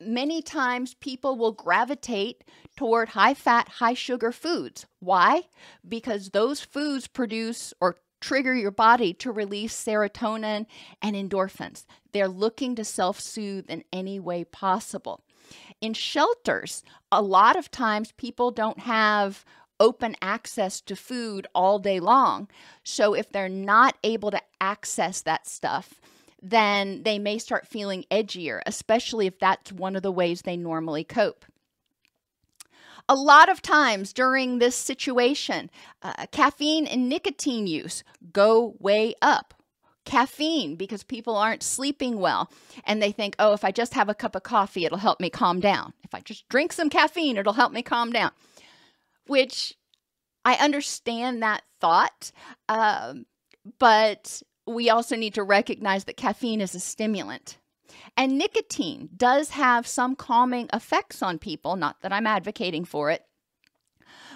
many 0.01 0.43
times 0.43 0.95
people 0.95 1.37
will 1.37 1.53
gravitate 1.53 2.45
toward 2.77 3.11
high 3.11 3.35
fat, 3.35 3.69
high 3.69 3.95
sugar 3.95 4.33
foods. 4.33 4.87
Why? 4.99 5.43
Because 5.87 6.31
those 6.31 6.61
foods 6.61 7.07
produce 7.07 7.73
or 7.81 7.97
trigger 8.23 8.55
your 8.55 8.71
body 8.71 9.13
to 9.15 9.31
release 9.31 9.75
serotonin 9.75 10.65
and 11.03 11.17
endorphins. 11.17 11.85
They're 12.13 12.29
looking 12.29 12.75
to 12.77 12.85
self 12.85 13.21
soothe 13.21 13.69
in 13.69 13.85
any 13.93 14.19
way 14.19 14.45
possible. 14.45 15.23
In 15.81 15.93
shelters, 15.93 16.83
a 17.11 17.21
lot 17.21 17.57
of 17.57 17.71
times 17.71 18.13
people 18.13 18.51
don't 18.51 18.81
have 18.81 19.45
open 19.81 20.15
access 20.23 20.81
to 20.81 20.95
food 20.95 21.47
all 21.55 21.79
day 21.79 21.99
long. 21.99 22.49
So 22.85 23.15
if 23.15 23.31
they're 23.31 23.49
not 23.49 23.97
able 24.05 24.31
to 24.31 24.41
access 24.61 25.21
that 25.23 25.49
stuff, 25.49 26.01
then 26.41 27.03
they 27.03 27.19
may 27.19 27.39
start 27.39 27.67
feeling 27.67 28.05
edgier, 28.11 28.61
especially 28.67 29.27
if 29.27 29.39
that's 29.39 29.73
one 29.73 29.97
of 29.97 30.03
the 30.03 30.13
ways 30.13 30.43
they 30.43 30.57
normally 30.57 31.05
cope. 31.05 31.45
A 33.13 33.15
lot 33.15 33.51
of 33.51 33.61
times 33.61 34.15
during 34.15 34.59
this 34.59 34.75
situation, 34.75 35.69
uh, 36.01 36.25
caffeine 36.33 36.87
and 36.87 37.11
nicotine 37.11 37.67
use 37.67 38.03
go 38.33 38.75
way 38.79 39.15
up. 39.21 39.53
Caffeine, 40.07 40.77
because 40.77 41.03
people 41.03 41.37
aren't 41.37 41.63
sleeping 41.63 42.21
well 42.21 42.51
and 42.85 43.03
they 43.03 43.13
think, 43.13 43.37
oh, 43.39 43.53
if 43.53 43.67
I 43.67 43.71
just 43.71 43.93
have 43.93 44.09
a 44.09 44.15
cup 44.15 44.35
of 44.35 44.45
coffee, 44.45 44.87
it'll 44.87 44.97
help 44.97 45.21
me 45.21 45.29
calm 45.29 45.61
down. 45.61 45.93
If 46.03 46.15
I 46.15 46.21
just 46.21 46.49
drink 46.49 46.73
some 46.73 46.89
caffeine, 46.89 47.37
it'll 47.37 47.53
help 47.53 47.75
me 47.75 47.83
calm 47.83 48.13
down. 48.13 48.31
Which 49.27 49.77
I 50.47 50.55
understand 50.55 51.43
that 51.43 51.65
thought, 51.83 52.33
um, 52.71 53.27
but 53.79 54.41
we 54.67 54.89
also 54.89 55.17
need 55.17 55.35
to 55.35 55.43
recognize 55.43 56.05
that 56.05 56.17
caffeine 56.17 56.63
is 56.63 56.75
a 56.75 56.81
stimulant. 56.81 57.59
And 58.17 58.39
nicotine 58.39 59.11
does 59.17 59.51
have 59.51 59.87
some 59.87 60.17
calming 60.17 60.69
effects 60.73 61.23
on 61.23 61.39
people, 61.39 61.77
not 61.77 62.01
that 62.03 62.13
I'm 62.13 62.27
advocating 62.27 62.85
for 62.85 63.11
it. 63.11 63.25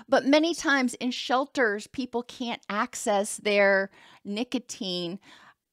But 0.08 0.24
many 0.24 0.54
times 0.54 0.94
in 0.94 1.10
shelters, 1.10 1.86
people 1.86 2.22
can't 2.22 2.62
access 2.68 3.36
their 3.38 3.90
nicotine 4.24 5.18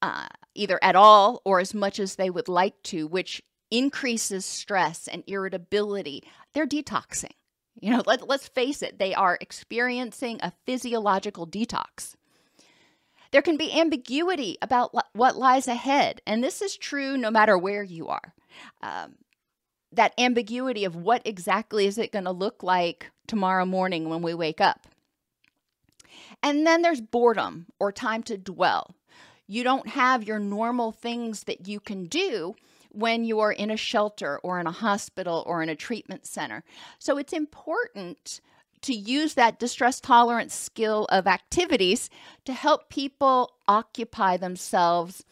uh, 0.01 0.27
either 0.55 0.79
at 0.81 0.95
all 0.95 1.41
or 1.45 1.59
as 1.59 1.73
much 1.73 1.99
as 1.99 2.15
they 2.15 2.29
would 2.29 2.47
like 2.47 2.81
to, 2.83 3.07
which 3.07 3.41
increases 3.71 4.45
stress 4.45 5.07
and 5.07 5.23
irritability. 5.27 6.23
They're 6.53 6.67
detoxing. 6.67 7.31
You 7.79 7.91
know, 7.91 8.03
let, 8.05 8.27
let's 8.27 8.47
face 8.47 8.81
it, 8.81 8.99
they 8.99 9.13
are 9.13 9.37
experiencing 9.41 10.39
a 10.41 10.53
physiological 10.65 11.47
detox. 11.47 12.15
There 13.33 13.41
can 13.41 13.57
be 13.57 13.73
ambiguity 13.73 14.59
about 14.61 14.95
what 15.13 15.35
lies 15.35 15.67
ahead, 15.67 16.21
and 16.27 16.43
this 16.43 16.61
is 16.61 16.77
true 16.77 17.17
no 17.17 17.31
matter 17.31 17.57
where 17.57 17.81
you 17.81 18.07
are. 18.07 18.35
Um, 18.83 19.15
that 19.91 20.13
ambiguity 20.19 20.85
of 20.85 20.95
what 20.95 21.23
exactly 21.25 21.87
is 21.87 21.97
it 21.97 22.11
going 22.11 22.25
to 22.25 22.31
look 22.31 22.61
like 22.61 23.09
tomorrow 23.25 23.65
morning 23.65 24.07
when 24.07 24.21
we 24.21 24.35
wake 24.35 24.61
up. 24.61 24.85
And 26.43 26.67
then 26.67 26.83
there's 26.83 27.01
boredom 27.01 27.65
or 27.79 27.91
time 27.91 28.21
to 28.23 28.37
dwell. 28.37 28.95
You 29.47 29.63
don't 29.63 29.87
have 29.87 30.23
your 30.23 30.37
normal 30.37 30.91
things 30.91 31.45
that 31.45 31.67
you 31.67 31.79
can 31.79 32.05
do 32.05 32.53
when 32.91 33.25
you 33.25 33.39
are 33.39 33.51
in 33.51 33.71
a 33.71 33.77
shelter 33.77 34.39
or 34.43 34.59
in 34.59 34.67
a 34.67 34.71
hospital 34.71 35.43
or 35.47 35.63
in 35.63 35.69
a 35.69 35.75
treatment 35.75 36.27
center. 36.27 36.63
So 36.99 37.17
it's 37.17 37.33
important 37.33 38.41
to 38.83 38.93
use 38.93 39.33
that 39.33 39.59
distress 39.59 39.99
tolerance 39.99 40.53
skill 40.53 41.05
of 41.05 41.27
activities 41.27 42.09
to 42.45 42.53
help 42.53 42.89
people 42.89 43.53
occupy 43.67 44.37
themselves 44.37 45.23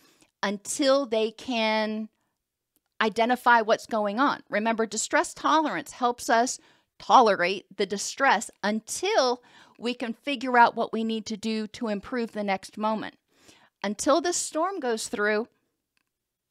until 0.41 1.05
they 1.05 1.31
can 1.31 2.10
identify 3.01 3.62
what's 3.62 3.86
going 3.86 4.20
on. 4.20 4.41
Remember, 4.50 4.86
distress 4.86 5.34
tolerance 5.34 5.91
helps 5.91 6.29
us 6.29 6.60
tolerate 7.00 7.65
the 7.75 7.86
distress 7.86 8.51
until 8.63 9.41
we 9.79 9.93
can 9.93 10.13
figure 10.13 10.58
out 10.58 10.75
what 10.75 10.93
we 10.93 11.03
need 11.03 11.25
to 11.25 11.38
do 11.38 11.67
to 11.67 11.88
improve 11.88 12.31
the 12.31 12.43
next 12.43 12.77
moment. 12.77 13.15
Until 13.84 14.22
this 14.22 14.38
storm 14.38 14.79
goes 14.79 15.08
through, 15.08 15.48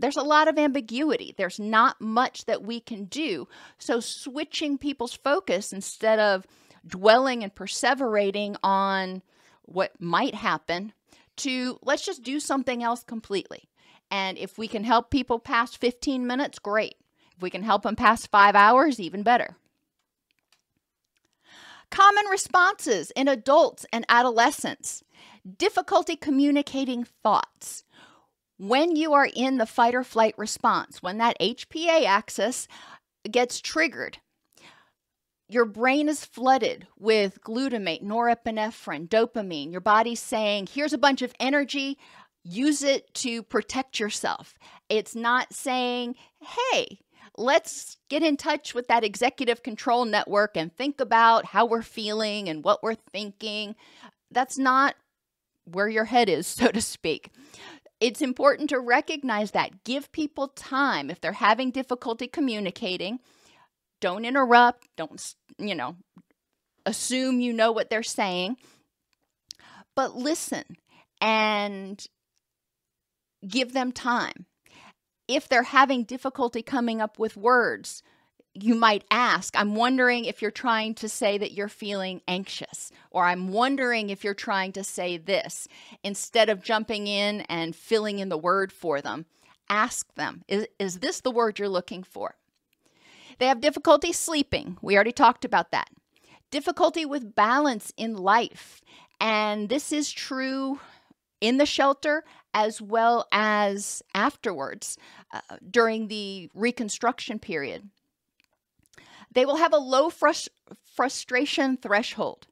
there's 0.01 0.17
a 0.17 0.23
lot 0.23 0.49
of 0.49 0.59
ambiguity. 0.59 1.35
There's 1.37 1.61
not 1.61 2.01
much 2.01 2.47
that 2.47 2.63
we 2.63 2.81
can 2.81 3.05
do. 3.05 3.47
So, 3.79 4.01
switching 4.01 4.79
people's 4.79 5.15
focus 5.15 5.73
instead 5.73 6.19
of 6.19 6.47
dwelling 6.87 7.43
and 7.43 7.55
perseverating 7.55 8.57
on 8.62 9.23
what 9.62 10.01
might 10.01 10.35
happen 10.35 10.93
to 11.37 11.79
let's 11.83 12.05
just 12.05 12.23
do 12.23 12.40
something 12.40 12.83
else 12.83 13.03
completely. 13.03 13.69
And 14.11 14.37
if 14.38 14.59
we 14.59 14.69
can 14.69 14.85
help 14.85 15.11
people 15.11 15.38
pass 15.38 15.75
15 15.75 16.27
minutes, 16.27 16.59
great. 16.59 16.97
If 17.37 17.43
we 17.43 17.51
can 17.51 17.62
help 17.62 17.83
them 17.83 17.97
pass 17.97 18.27
five 18.27 18.55
hours, 18.55 18.99
even 18.99 19.23
better. 19.23 19.57
Common 21.90 22.27
responses 22.27 23.11
in 23.12 23.29
adults 23.29 23.87
and 23.93 24.05
adolescents 24.09 25.03
difficulty 25.59 26.16
communicating 26.16 27.05
thoughts. 27.23 27.85
When 28.59 28.95
you 28.95 29.14
are 29.14 29.29
in 29.35 29.57
the 29.57 29.66
fight 29.66 29.95
or 29.95 30.05
flight 30.05 30.35
response, 30.37 31.03
when 31.03 31.19
that 31.19 31.40
HPA 31.40 32.05
axis 32.05 32.69
gets 33.31 33.61
triggered, 33.61 34.19
your 35.51 35.65
brain 35.65 36.09
is 36.09 36.25
flooded 36.25 36.87
with 36.97 37.43
glutamate, 37.43 38.05
norepinephrine, 38.05 39.09
dopamine. 39.09 39.73
Your 39.73 39.81
body's 39.81 40.21
saying, 40.21 40.69
here's 40.73 40.93
a 40.93 40.99
bunch 40.99 41.23
of 41.23 41.35
energy, 41.41 41.99
use 42.45 42.83
it 42.83 43.13
to 43.15 43.43
protect 43.43 43.99
yourself. 43.99 44.55
It's 44.89 45.17
not 45.17 45.53
saying, 45.53 46.15
hey, 46.41 47.01
let's 47.37 47.97
get 48.09 48.23
in 48.23 48.37
touch 48.37 48.75
with 48.75 48.87
that 48.89 49.03
executive 49.03 49.65
control 49.65 50.05
network 50.05 50.57
and 50.57 50.75
think 50.75 51.01
about 51.01 51.47
how 51.47 51.67
we're 51.67 51.83
feeling 51.83 52.49
and 52.49 52.65
what 52.65 52.83
we're 52.83 52.95
thinking. 52.95 53.75
That's 54.31 54.57
not 54.57 54.95
where 55.65 55.89
your 55.89 56.05
head 56.05 56.29
is, 56.29 56.47
so 56.47 56.69
to 56.69 56.81
speak. 56.81 57.33
It's 57.99 58.23
important 58.23 58.71
to 58.71 58.79
recognize 58.79 59.51
that. 59.51 59.85
Give 59.85 60.11
people 60.13 60.49
time 60.49 61.11
if 61.11 61.21
they're 61.21 61.33
having 61.33 61.73
difficulty 61.73 62.29
communicating 62.29 63.19
don't 64.01 64.25
interrupt. 64.25 64.89
Don't, 64.97 65.35
you 65.59 65.75
know, 65.75 65.97
assume 66.87 67.41
you 67.41 67.53
know 67.53 67.73
what 67.73 67.91
they're 67.91 68.03
saying. 68.03 68.57
But 69.95 70.17
listen 70.17 70.65
and 71.21 72.05
give 73.47 73.73
them 73.73 73.93
time. 73.93 74.47
If 75.29 75.49
they're 75.49 75.63
having 75.63 76.05
difficulty 76.05 76.63
coming 76.63 77.01
up 77.01 77.19
with 77.19 77.37
words, 77.37 78.03
you 78.53 78.75
might 78.75 79.05
ask, 79.11 79.57
I'm 79.57 79.77
wondering 79.77 80.25
if 80.25 80.43
you're 80.43 80.51
trying 80.51 80.95
to 80.97 81.09
say 81.09 81.39
that 81.39 81.53
you're 81.53 81.69
feeling 81.69 82.21
anxious, 82.27 82.91
or 83.13 83.25
I'm 83.25 83.53
wondering 83.53 84.11
if 84.11 84.25
you're 84.25 84.35
trying 84.35 84.73
to 84.73 84.83
say 84.83 85.19
this. 85.19 85.69
Instead 86.03 86.49
of 86.49 86.63
jumping 86.63 87.07
in 87.07 87.43
and 87.43 87.77
filling 87.77 88.19
in 88.19 88.29
the 88.29 88.37
word 88.39 88.73
for 88.73 89.01
them, 89.01 89.27
ask 89.69 90.13
them, 90.15 90.43
is, 90.49 90.67
is 90.81 90.99
this 90.99 91.21
the 91.21 91.31
word 91.31 91.61
you're 91.61 91.69
looking 91.69 92.03
for? 92.03 92.35
They 93.40 93.46
have 93.46 93.62
difficulty 93.62 94.12
sleeping. 94.12 94.76
We 94.83 94.94
already 94.94 95.12
talked 95.12 95.46
about 95.46 95.70
that. 95.70 95.88
Difficulty 96.50 97.07
with 97.07 97.35
balance 97.35 97.90
in 97.96 98.14
life. 98.14 98.83
And 99.18 99.70
this 99.70 99.92
is 99.92 100.12
true 100.12 100.79
in 101.40 101.57
the 101.57 101.64
shelter 101.64 102.22
as 102.53 102.83
well 102.83 103.26
as 103.33 104.03
afterwards 104.14 104.98
uh, 105.33 105.40
during 105.70 106.09
the 106.09 106.50
reconstruction 106.55 107.38
period. 107.38 107.88
They 109.33 109.46
will 109.46 109.57
have 109.57 109.72
a 109.72 109.79
low 109.79 110.11
frust- 110.11 110.48
frustration 110.94 111.79
threshold. 111.79 112.46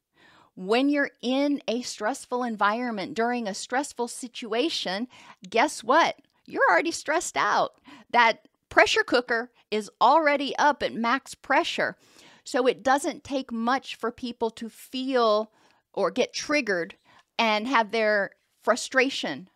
When 0.54 0.88
you're 0.88 1.10
in 1.20 1.60
a 1.68 1.82
stressful 1.82 2.42
environment 2.44 3.12
during 3.12 3.46
a 3.46 3.52
stressful 3.52 4.08
situation, 4.08 5.06
guess 5.48 5.84
what? 5.84 6.16
You're 6.46 6.70
already 6.70 6.92
stressed 6.92 7.36
out. 7.36 7.72
That 8.10 8.48
pressure 8.68 9.02
cooker 9.02 9.50
is 9.70 9.90
already 10.00 10.56
up 10.56 10.82
at 10.82 10.94
max 10.94 11.34
pressure. 11.34 11.96
So 12.44 12.66
it 12.66 12.82
doesn't 12.82 13.24
take 13.24 13.52
much 13.52 13.96
for 13.96 14.10
people 14.10 14.50
to 14.52 14.68
feel 14.68 15.52
or 15.92 16.10
get 16.10 16.32
triggered 16.32 16.96
and 17.38 17.68
have 17.68 17.90
their 17.90 18.30
frustration 18.62 19.48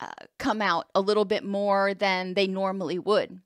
uh, 0.00 0.08
come 0.38 0.60
out 0.62 0.86
a 0.94 1.00
little 1.00 1.24
bit 1.24 1.44
more 1.44 1.94
than 1.94 2.34
they 2.34 2.46
normally 2.46 2.98
would. 2.98 3.40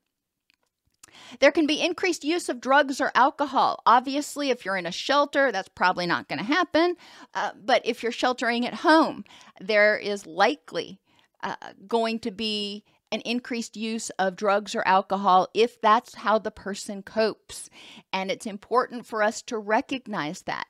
There 1.41 1.53
can 1.53 1.67
be 1.67 1.81
increased 1.81 2.25
use 2.25 2.49
of 2.49 2.61
drugs 2.61 3.01
or 3.01 3.13
alcohol. 3.15 3.83
Obviously, 3.87 4.51
if 4.51 4.65
you're 4.65 4.77
in 4.77 4.87
a 4.87 4.93
shelter, 4.93 5.53
that's 5.53 5.69
probably 5.69 6.07
not 6.07 6.29
going 6.29 6.39
to 6.39 6.45
happen. 6.45 6.97
Uh, 7.35 7.51
but 7.63 7.83
if 7.85 8.03
you're 8.03 8.13
sheltering 8.13 8.67
at 8.67 8.75
home, 8.75 9.25
there 9.61 9.97
is 9.97 10.27
likely 10.27 10.99
uh, 11.43 11.57
going 11.87 12.19
to 12.21 12.31
be 12.31 12.85
an 13.15 13.21
increased 13.21 13.77
use 13.77 14.11
of 14.19 14.35
drugs 14.35 14.75
or 14.75 14.87
alcohol 14.87 15.47
if 15.55 15.81
that's 15.81 16.17
how 16.17 16.37
the 16.37 16.51
person 16.51 17.01
copes. 17.01 17.71
And 18.13 18.29
it's 18.29 18.45
important 18.45 19.07
for 19.07 19.23
us 19.23 19.41
to 19.43 19.57
recognize 19.57 20.43
that. 20.43 20.67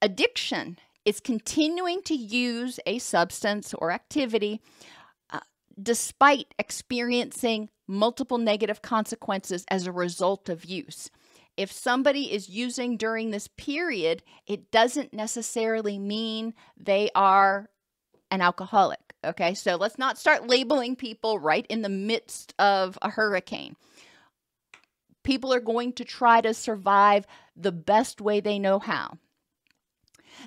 Addiction 0.00 0.78
is 1.04 1.18
continuing 1.18 2.02
to 2.02 2.14
use 2.14 2.78
a 2.86 3.00
substance 3.00 3.74
or 3.74 3.90
activity 3.90 4.60
uh, 5.30 5.40
despite 5.82 6.54
experiencing 6.56 7.68
multiple 7.88 8.38
negative 8.38 8.80
consequences 8.80 9.64
as 9.68 9.86
a 9.88 9.92
result 9.92 10.48
of 10.48 10.64
use. 10.64 11.10
If 11.56 11.72
somebody 11.72 12.32
is 12.32 12.48
using 12.48 12.96
during 12.96 13.30
this 13.30 13.48
period, 13.48 14.22
it 14.46 14.70
doesn't 14.70 15.12
necessarily 15.12 15.98
mean 15.98 16.54
they 16.76 17.10
are 17.16 17.70
an 18.30 18.40
alcoholic. 18.40 19.05
Okay, 19.24 19.54
so 19.54 19.76
let's 19.76 19.98
not 19.98 20.18
start 20.18 20.48
labeling 20.48 20.96
people 20.96 21.38
right 21.38 21.66
in 21.68 21.82
the 21.82 21.88
midst 21.88 22.54
of 22.58 22.98
a 23.02 23.10
hurricane. 23.10 23.76
People 25.24 25.52
are 25.52 25.60
going 25.60 25.92
to 25.94 26.04
try 26.04 26.40
to 26.40 26.54
survive 26.54 27.26
the 27.56 27.72
best 27.72 28.20
way 28.20 28.40
they 28.40 28.58
know 28.58 28.78
how. 28.78 29.18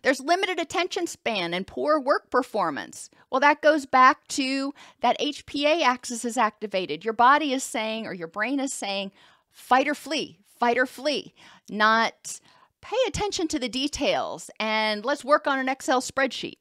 There's 0.04 0.22
limited 0.22 0.60
attention 0.60 1.08
span 1.08 1.54
and 1.54 1.68
poor 1.68 2.00
work 2.00 2.30
performance. 2.30 3.10
Well, 3.30 3.42
that 3.42 3.62
goes 3.62 3.86
back 3.86 4.28
to 4.30 4.74
that 5.02 5.20
HPA 5.20 5.82
axis 5.82 6.24
is 6.24 6.38
activated. 6.38 7.04
Your 7.04 7.14
body 7.14 7.54
is 7.54 7.64
saying, 7.64 8.06
or 8.06 8.14
your 8.14 8.28
brain 8.28 8.60
is 8.60 8.74
saying, 8.74 9.12
fight 9.52 9.88
or 9.88 9.96
flee, 9.96 10.40
fight 10.60 10.78
or 10.78 10.86
flee, 10.86 11.34
not 11.70 12.40
pay 12.82 12.98
attention 13.08 13.48
to 13.50 13.60
the 13.60 13.68
details 13.70 14.50
and 14.60 15.04
let's 15.04 15.26
work 15.26 15.48
on 15.48 15.60
an 15.60 15.68
Excel 15.68 16.02
spreadsheet. 16.02 16.60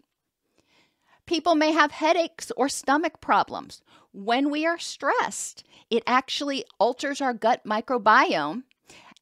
People 1.28 1.54
may 1.54 1.72
have 1.72 1.90
headaches 1.90 2.50
or 2.56 2.70
stomach 2.70 3.20
problems. 3.20 3.82
When 4.12 4.50
we 4.50 4.64
are 4.64 4.78
stressed, 4.78 5.62
it 5.90 6.02
actually 6.06 6.64
alters 6.80 7.20
our 7.20 7.34
gut 7.34 7.66
microbiome 7.66 8.62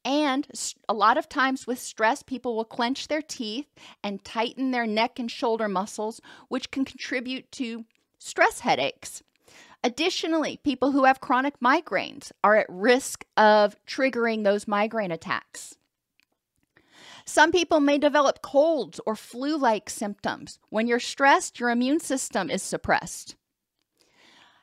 and 0.05 0.47
a 0.89 0.95
lot 0.95 1.19
of 1.19 1.29
times 1.29 1.67
with 1.67 1.81
stress, 1.81 2.23
people 2.23 2.55
will 2.55 2.65
clench 2.65 3.09
their 3.09 3.23
teeth 3.23 3.67
and 4.05 4.23
tighten 4.23 4.71
their 4.71 4.87
neck 4.87 5.19
and 5.19 5.29
shoulder 5.29 5.67
muscles, 5.67 6.21
which 6.47 6.71
can 6.71 6.85
contribute 6.85 7.51
to 7.51 7.85
stress 8.21 8.61
headaches. 8.61 9.25
Additionally, 9.83 10.61
people 10.63 10.93
who 10.93 11.07
have 11.07 11.21
chronic 11.21 11.59
migraines 11.59 12.31
are 12.45 12.55
at 12.55 12.67
risk 12.69 13.25
of 13.37 13.75
triggering 13.85 14.45
those 14.45 14.69
migraine 14.69 15.11
attacks. 15.11 15.75
Some 17.27 17.51
people 17.51 17.81
may 17.81 17.99
develop 17.99 18.41
colds 18.41 19.01
or 19.05 19.17
flu 19.17 19.57
like 19.57 19.91
symptoms. 19.91 20.61
When 20.71 20.87
you're 20.87 21.01
stressed, 21.01 21.59
your 21.59 21.71
immune 21.71 22.01
system 22.01 22.51
is 22.51 22.63
suppressed. 22.63 23.35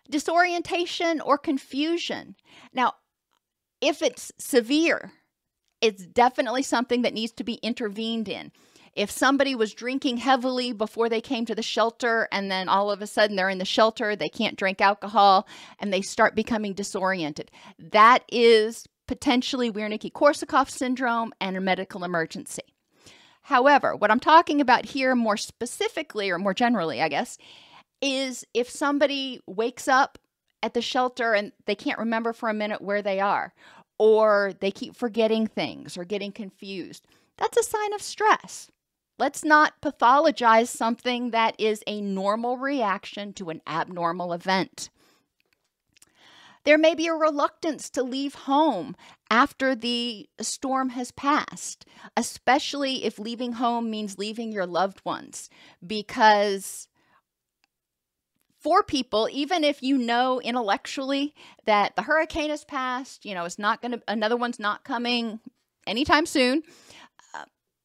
Disorientation 0.09 1.19
or 1.19 1.37
confusion. 1.37 2.35
Now, 2.73 2.93
if 3.81 4.01
it's 4.01 4.31
severe, 4.37 5.11
it's 5.81 6.05
definitely 6.05 6.63
something 6.63 7.01
that 7.01 7.13
needs 7.13 7.33
to 7.33 7.43
be 7.43 7.55
intervened 7.55 8.29
in. 8.29 8.53
If 8.95 9.11
somebody 9.11 9.55
was 9.55 9.73
drinking 9.73 10.17
heavily 10.17 10.71
before 10.71 11.09
they 11.09 11.19
came 11.19 11.45
to 11.47 11.55
the 11.55 11.63
shelter 11.63 12.29
and 12.31 12.49
then 12.49 12.69
all 12.69 12.91
of 12.91 13.01
a 13.01 13.07
sudden 13.07 13.35
they're 13.35 13.49
in 13.49 13.57
the 13.57 13.65
shelter, 13.65 14.15
they 14.15 14.29
can't 14.29 14.57
drink 14.57 14.79
alcohol, 14.79 15.47
and 15.79 15.91
they 15.91 16.01
start 16.01 16.35
becoming 16.35 16.73
disoriented, 16.73 17.51
that 17.79 18.23
is 18.31 18.85
potentially 19.07 19.71
Wernicke 19.71 20.11
Korsakoff 20.11 20.69
syndrome 20.69 21.33
and 21.41 21.57
a 21.57 21.61
medical 21.61 22.03
emergency. 22.03 22.63
However, 23.43 23.95
what 23.95 24.11
I'm 24.11 24.19
talking 24.19 24.61
about 24.61 24.85
here 24.85 25.15
more 25.15 25.37
specifically, 25.37 26.29
or 26.29 26.39
more 26.39 26.53
generally, 26.53 27.01
I 27.01 27.09
guess, 27.09 27.37
is 28.01 28.45
if 28.53 28.69
somebody 28.69 29.41
wakes 29.47 29.87
up 29.87 30.17
at 30.61 30.73
the 30.73 30.81
shelter 30.81 31.33
and 31.33 31.51
they 31.65 31.75
can't 31.75 31.99
remember 31.99 32.31
for 32.31 32.49
a 32.49 32.53
minute 32.53 32.81
where 32.81 33.01
they 33.01 33.19
are, 33.19 33.53
or 33.99 34.53
they 34.59 34.71
keep 34.71 34.95
forgetting 34.95 35.47
things 35.47 35.97
or 35.97 36.05
getting 36.05 36.31
confused. 36.31 37.05
That's 37.37 37.57
a 37.57 37.63
sign 37.63 37.93
of 37.93 38.01
stress. 38.01 38.69
Let's 39.19 39.43
not 39.43 39.79
pathologize 39.81 40.67
something 40.67 41.31
that 41.31 41.55
is 41.59 41.83
a 41.85 42.01
normal 42.01 42.57
reaction 42.57 43.33
to 43.33 43.49
an 43.49 43.61
abnormal 43.67 44.33
event. 44.33 44.89
There 46.65 46.77
may 46.77 46.95
be 46.95 47.07
a 47.07 47.13
reluctance 47.13 47.89
to 47.91 48.03
leave 48.03 48.35
home 48.35 48.95
after 49.29 49.75
the 49.75 50.29
storm 50.39 50.89
has 50.89 51.11
passed, 51.11 51.85
especially 52.15 53.03
if 53.03 53.19
leaving 53.19 53.53
home 53.53 53.89
means 53.89 54.17
leaving 54.17 54.51
your 54.51 54.65
loved 54.65 55.01
ones, 55.03 55.49
because 55.85 56.87
for 58.61 58.81
people, 58.81 59.27
even 59.29 59.65
if 59.65 59.83
you 59.83 59.97
know 59.97 60.39
intellectually 60.39 61.35
that 61.65 61.97
the 61.97 62.03
hurricane 62.03 62.49
has 62.49 62.63
passed, 62.63 63.25
you 63.25 63.35
know, 63.35 63.43
it's 63.43 63.59
not 63.59 63.81
going 63.81 63.91
to, 63.91 64.01
another 64.07 64.37
one's 64.37 64.59
not 64.59 64.85
coming 64.85 65.41
anytime 65.85 66.25
soon, 66.25 66.63
uh, 67.35 67.43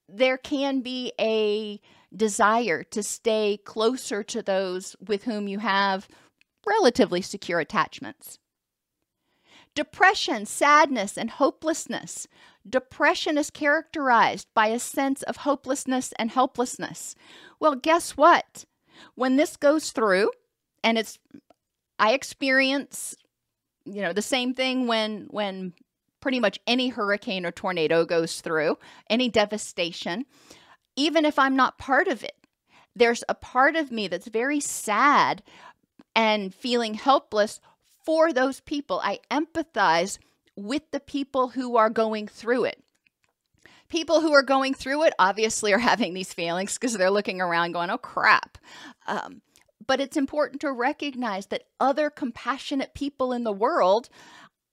there 0.08 0.38
can 0.38 0.82
be 0.82 1.12
a 1.20 1.80
desire 2.14 2.84
to 2.84 3.02
stay 3.02 3.58
closer 3.64 4.22
to 4.22 4.40
those 4.40 4.94
with 5.04 5.24
whom 5.24 5.48
you 5.48 5.58
have 5.58 6.06
relatively 6.64 7.22
secure 7.22 7.58
attachments. 7.58 8.38
Depression, 9.78 10.44
sadness, 10.44 11.16
and 11.16 11.30
hopelessness. 11.30 12.26
Depression 12.68 13.38
is 13.38 13.48
characterized 13.48 14.48
by 14.52 14.66
a 14.66 14.78
sense 14.80 15.22
of 15.22 15.36
hopelessness 15.36 16.12
and 16.18 16.32
helplessness. 16.32 17.14
Well, 17.60 17.76
guess 17.76 18.16
what? 18.16 18.64
When 19.14 19.36
this 19.36 19.56
goes 19.56 19.92
through, 19.92 20.32
and 20.82 20.98
it's 20.98 21.20
I 21.96 22.14
experience 22.14 23.14
you 23.84 24.02
know 24.02 24.12
the 24.12 24.20
same 24.20 24.52
thing 24.52 24.88
when 24.88 25.28
when 25.30 25.74
pretty 26.18 26.40
much 26.40 26.58
any 26.66 26.88
hurricane 26.88 27.46
or 27.46 27.52
tornado 27.52 28.04
goes 28.04 28.40
through, 28.40 28.78
any 29.08 29.28
devastation, 29.28 30.26
even 30.96 31.24
if 31.24 31.38
I'm 31.38 31.54
not 31.54 31.78
part 31.78 32.08
of 32.08 32.24
it. 32.24 32.34
There's 32.96 33.22
a 33.28 33.34
part 33.36 33.76
of 33.76 33.92
me 33.92 34.08
that's 34.08 34.26
very 34.26 34.58
sad 34.58 35.40
and 36.16 36.52
feeling 36.52 36.94
helpless 36.94 37.60
for 38.08 38.32
those 38.32 38.60
people. 38.60 39.02
I 39.04 39.18
empathize 39.30 40.18
with 40.56 40.90
the 40.92 41.00
people 41.00 41.48
who 41.48 41.76
are 41.76 41.90
going 41.90 42.26
through 42.26 42.64
it. 42.64 42.82
People 43.90 44.22
who 44.22 44.32
are 44.32 44.42
going 44.42 44.72
through 44.72 45.02
it 45.02 45.12
obviously 45.18 45.74
are 45.74 45.78
having 45.78 46.14
these 46.14 46.32
feelings 46.32 46.72
because 46.72 46.94
they're 46.94 47.10
looking 47.10 47.42
around 47.42 47.72
going, 47.72 47.90
oh 47.90 47.98
crap. 47.98 48.56
Um, 49.06 49.42
but 49.86 50.00
it's 50.00 50.16
important 50.16 50.62
to 50.62 50.72
recognize 50.72 51.48
that 51.48 51.64
other 51.78 52.08
compassionate 52.08 52.94
people 52.94 53.34
in 53.34 53.44
the 53.44 53.52
world 53.52 54.08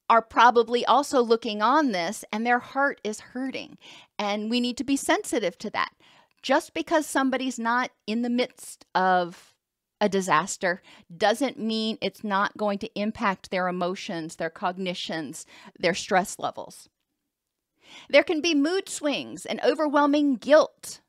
are 0.10 0.22
probably 0.22 0.86
also 0.86 1.22
looking 1.22 1.62
on 1.62 1.92
this 1.92 2.24
and 2.32 2.46
their 2.46 2.60
heart 2.60 3.02
is 3.04 3.20
hurting. 3.20 3.78
And 4.18 4.50
we 4.50 4.62
need 4.62 4.78
to 4.78 4.86
be 4.86 4.96
sensitive 4.96 5.58
to 5.58 5.70
that. 5.72 5.92
Just 6.42 6.74
because 6.74 7.06
somebody's 7.06 7.60
not 7.60 7.92
in 8.08 8.22
the 8.22 8.30
midst 8.30 8.86
of 8.96 9.55
a 10.06 10.10
disaster 10.10 10.84
doesn't 11.18 11.58
mean 11.58 11.98
it's 12.00 12.24
not 12.24 12.56
going 12.56 12.78
to 12.78 13.00
impact 13.00 13.50
their 13.50 13.68
emotions, 13.68 14.36
their 14.36 14.52
cognitions, 14.52 15.48
their 15.80 15.96
stress 15.96 16.38
levels. 16.38 16.88
There 18.08 18.24
can 18.24 18.40
be 18.40 18.54
mood 18.54 18.88
swings 18.88 19.48
and 19.48 19.60
overwhelming 19.64 20.36
guilt. 20.36 21.02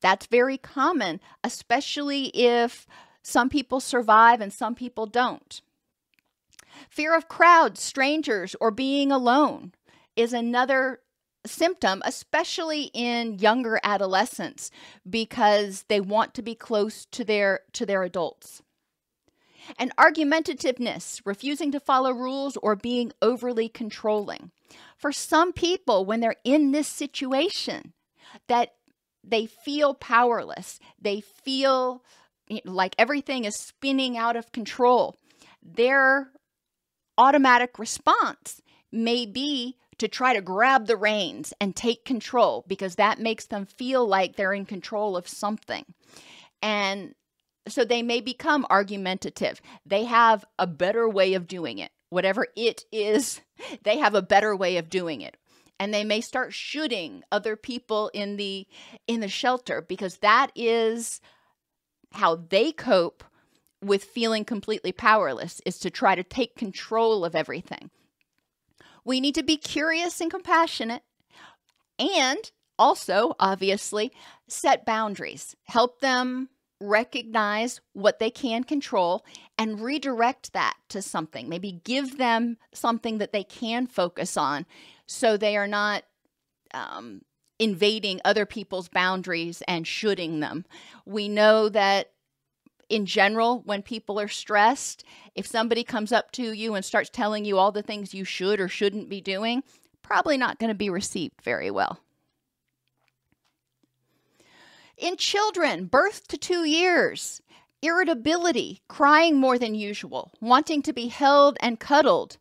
That's 0.00 0.26
very 0.26 0.56
common, 0.56 1.20
especially 1.42 2.26
if 2.26 2.86
some 3.22 3.48
people 3.48 3.80
survive 3.80 4.40
and 4.40 4.52
some 4.52 4.76
people 4.76 5.06
don't. 5.06 5.60
Fear 6.88 7.16
of 7.16 7.26
crowds, 7.26 7.80
strangers, 7.80 8.54
or 8.60 8.70
being 8.70 9.10
alone 9.10 9.72
is 10.14 10.32
another 10.32 11.00
symptom, 11.48 12.02
especially 12.04 12.90
in 12.94 13.38
younger 13.38 13.80
adolescents, 13.82 14.70
because 15.08 15.84
they 15.88 16.00
want 16.00 16.34
to 16.34 16.42
be 16.42 16.54
close 16.54 17.06
to 17.12 17.24
their 17.24 17.60
to 17.72 17.86
their 17.86 18.02
adults. 18.02 18.62
And 19.78 19.94
argumentativeness, 19.96 21.20
refusing 21.24 21.72
to 21.72 21.80
follow 21.80 22.12
rules 22.12 22.56
or 22.58 22.76
being 22.76 23.12
overly 23.20 23.68
controlling. 23.68 24.52
For 24.96 25.10
some 25.10 25.52
people, 25.52 26.04
when 26.04 26.20
they're 26.20 26.36
in 26.44 26.70
this 26.70 26.86
situation, 26.86 27.92
that 28.48 28.74
they 29.24 29.46
feel 29.46 29.94
powerless, 29.94 30.78
they 31.00 31.20
feel 31.20 32.04
like 32.64 32.94
everything 32.96 33.44
is 33.44 33.56
spinning 33.56 34.16
out 34.16 34.36
of 34.36 34.52
control, 34.52 35.16
their 35.62 36.30
automatic 37.18 37.78
response 37.78 38.60
may 38.92 39.26
be 39.26 39.76
to 39.98 40.08
try 40.08 40.34
to 40.34 40.40
grab 40.40 40.86
the 40.86 40.96
reins 40.96 41.52
and 41.60 41.74
take 41.74 42.04
control 42.04 42.64
because 42.68 42.96
that 42.96 43.18
makes 43.18 43.46
them 43.46 43.66
feel 43.66 44.06
like 44.06 44.36
they're 44.36 44.52
in 44.52 44.66
control 44.66 45.16
of 45.16 45.28
something. 45.28 45.84
And 46.62 47.14
so 47.68 47.84
they 47.84 48.02
may 48.02 48.20
become 48.20 48.66
argumentative. 48.70 49.60
They 49.84 50.04
have 50.04 50.44
a 50.58 50.66
better 50.66 51.08
way 51.08 51.34
of 51.34 51.48
doing 51.48 51.78
it. 51.78 51.90
Whatever 52.10 52.46
it 52.56 52.84
is, 52.92 53.40
they 53.82 53.98
have 53.98 54.14
a 54.14 54.22
better 54.22 54.54
way 54.54 54.76
of 54.76 54.90
doing 54.90 55.20
it. 55.20 55.36
And 55.78 55.92
they 55.92 56.04
may 56.04 56.22
start 56.22 56.54
shooting 56.54 57.22
other 57.30 57.54
people 57.54 58.10
in 58.14 58.36
the 58.36 58.66
in 59.06 59.20
the 59.20 59.28
shelter 59.28 59.82
because 59.82 60.18
that 60.18 60.50
is 60.54 61.20
how 62.12 62.36
they 62.36 62.72
cope 62.72 63.22
with 63.82 64.04
feeling 64.04 64.44
completely 64.44 64.92
powerless 64.92 65.60
is 65.66 65.78
to 65.80 65.90
try 65.90 66.14
to 66.14 66.22
take 66.22 66.56
control 66.56 67.26
of 67.26 67.34
everything. 67.34 67.90
We 69.06 69.20
need 69.20 69.36
to 69.36 69.44
be 69.44 69.56
curious 69.56 70.20
and 70.20 70.30
compassionate 70.30 71.02
and 71.98 72.50
also, 72.78 73.34
obviously, 73.38 74.12
set 74.48 74.84
boundaries. 74.84 75.54
Help 75.64 76.00
them 76.00 76.48
recognize 76.80 77.80
what 77.94 78.18
they 78.18 78.30
can 78.30 78.64
control 78.64 79.24
and 79.56 79.80
redirect 79.80 80.52
that 80.52 80.74
to 80.90 81.00
something. 81.00 81.48
Maybe 81.48 81.80
give 81.84 82.18
them 82.18 82.58
something 82.74 83.18
that 83.18 83.32
they 83.32 83.44
can 83.44 83.86
focus 83.86 84.36
on 84.36 84.66
so 85.06 85.36
they 85.36 85.56
are 85.56 85.68
not 85.68 86.02
um, 86.74 87.22
invading 87.60 88.20
other 88.24 88.44
people's 88.44 88.88
boundaries 88.88 89.62
and 89.68 89.86
shooting 89.86 90.40
them. 90.40 90.64
We 91.06 91.28
know 91.28 91.68
that 91.68 92.10
in 92.88 93.06
general, 93.06 93.62
when 93.64 93.82
people 93.82 94.20
are 94.20 94.28
stressed, 94.28 95.04
if 95.34 95.46
somebody 95.46 95.82
comes 95.82 96.12
up 96.12 96.30
to 96.32 96.52
you 96.52 96.74
and 96.74 96.84
starts 96.84 97.10
telling 97.10 97.44
you 97.44 97.58
all 97.58 97.72
the 97.72 97.82
things 97.82 98.14
you 98.14 98.24
should 98.24 98.60
or 98.60 98.68
shouldn't 98.68 99.08
be 99.08 99.20
doing, 99.20 99.62
probably 100.02 100.36
not 100.36 100.58
going 100.58 100.68
to 100.68 100.74
be 100.74 100.90
received 100.90 101.42
very 101.42 101.70
well. 101.70 102.00
In 104.96 105.16
children, 105.16 105.86
birth 105.86 106.26
to 106.28 106.38
two 106.38 106.64
years, 106.64 107.42
irritability, 107.82 108.80
crying 108.88 109.36
more 109.36 109.58
than 109.58 109.74
usual, 109.74 110.32
wanting 110.40 110.80
to 110.82 110.92
be 110.92 111.08
held 111.08 111.58
and 111.60 111.78
cuddled, 111.78 112.38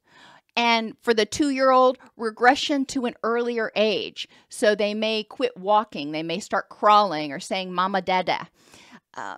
and 0.56 0.96
for 1.02 1.14
the 1.14 1.26
two 1.26 1.50
year 1.50 1.72
old, 1.72 1.98
regression 2.16 2.86
to 2.86 3.06
an 3.06 3.16
earlier 3.24 3.72
age. 3.76 4.28
So 4.48 4.74
they 4.74 4.94
may 4.94 5.24
quit 5.24 5.58
walking, 5.58 6.12
they 6.12 6.24
may 6.24 6.40
start 6.40 6.70
crawling 6.70 7.34
or 7.34 7.42
saying 7.42 7.74
mama 7.74 8.02
dada. 8.02 8.48
Uh, 9.16 9.36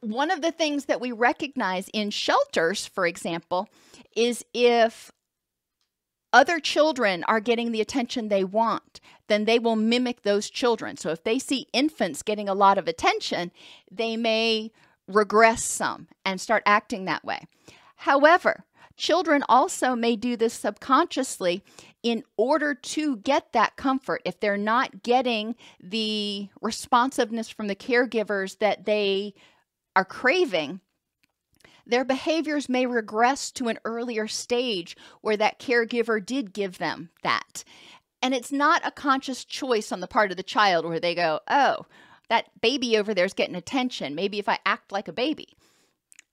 one 0.00 0.30
of 0.30 0.42
the 0.42 0.52
things 0.52 0.86
that 0.86 1.00
we 1.00 1.12
recognize 1.12 1.88
in 1.92 2.10
shelters, 2.10 2.86
for 2.86 3.06
example, 3.06 3.68
is 4.16 4.44
if 4.54 5.12
other 6.32 6.60
children 6.60 7.24
are 7.24 7.40
getting 7.40 7.72
the 7.72 7.80
attention 7.80 8.28
they 8.28 8.44
want, 8.44 9.00
then 9.28 9.44
they 9.44 9.58
will 9.58 9.76
mimic 9.76 10.22
those 10.22 10.48
children. 10.48 10.96
So 10.96 11.10
if 11.10 11.24
they 11.24 11.38
see 11.38 11.66
infants 11.72 12.22
getting 12.22 12.48
a 12.48 12.54
lot 12.54 12.78
of 12.78 12.88
attention, 12.88 13.50
they 13.90 14.16
may 14.16 14.70
regress 15.06 15.64
some 15.64 16.08
and 16.24 16.40
start 16.40 16.62
acting 16.66 17.04
that 17.04 17.24
way. 17.24 17.46
However, 17.96 18.64
children 18.96 19.42
also 19.48 19.96
may 19.96 20.14
do 20.14 20.36
this 20.36 20.54
subconsciously 20.54 21.62
in 22.02 22.22
order 22.36 22.74
to 22.74 23.16
get 23.16 23.52
that 23.52 23.76
comfort. 23.76 24.22
If 24.24 24.38
they're 24.38 24.56
not 24.56 25.02
getting 25.02 25.56
the 25.82 26.48
responsiveness 26.60 27.48
from 27.48 27.66
the 27.66 27.74
caregivers 27.74 28.58
that 28.58 28.84
they 28.84 29.34
are 29.96 30.04
craving, 30.04 30.80
their 31.86 32.04
behaviors 32.04 32.68
may 32.68 32.86
regress 32.86 33.50
to 33.52 33.68
an 33.68 33.78
earlier 33.84 34.28
stage 34.28 34.96
where 35.20 35.36
that 35.36 35.58
caregiver 35.58 36.24
did 36.24 36.52
give 36.52 36.78
them 36.78 37.10
that. 37.22 37.64
And 38.22 38.34
it's 38.34 38.52
not 38.52 38.86
a 38.86 38.90
conscious 38.90 39.44
choice 39.44 39.90
on 39.90 40.00
the 40.00 40.06
part 40.06 40.30
of 40.30 40.36
the 40.36 40.42
child 40.42 40.84
where 40.84 41.00
they 41.00 41.14
go, 41.14 41.40
oh, 41.48 41.86
that 42.28 42.60
baby 42.60 42.96
over 42.96 43.12
there 43.12 43.24
is 43.24 43.32
getting 43.32 43.56
attention. 43.56 44.14
Maybe 44.14 44.38
if 44.38 44.48
I 44.48 44.58
act 44.64 44.92
like 44.92 45.08
a 45.08 45.12
baby. 45.12 45.48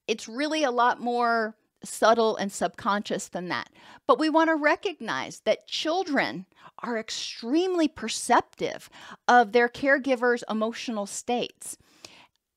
It's 0.08 0.28
really 0.28 0.64
a 0.64 0.72
lot 0.72 1.02
more 1.02 1.56
subtle 1.84 2.36
and 2.38 2.52
subconscious 2.52 3.30
than 3.30 3.50
that. 3.50 3.70
But 4.06 4.20
we 4.20 4.30
want 4.30 4.50
to 4.50 4.56
recognize 4.56 5.42
that 5.42 5.68
children 5.68 6.46
are 6.80 6.98
extremely 6.98 7.88
perceptive 7.88 8.90
of 9.28 9.52
their 9.52 9.70
caregiver's 9.70 10.44
emotional 10.50 11.06
states 11.06 11.78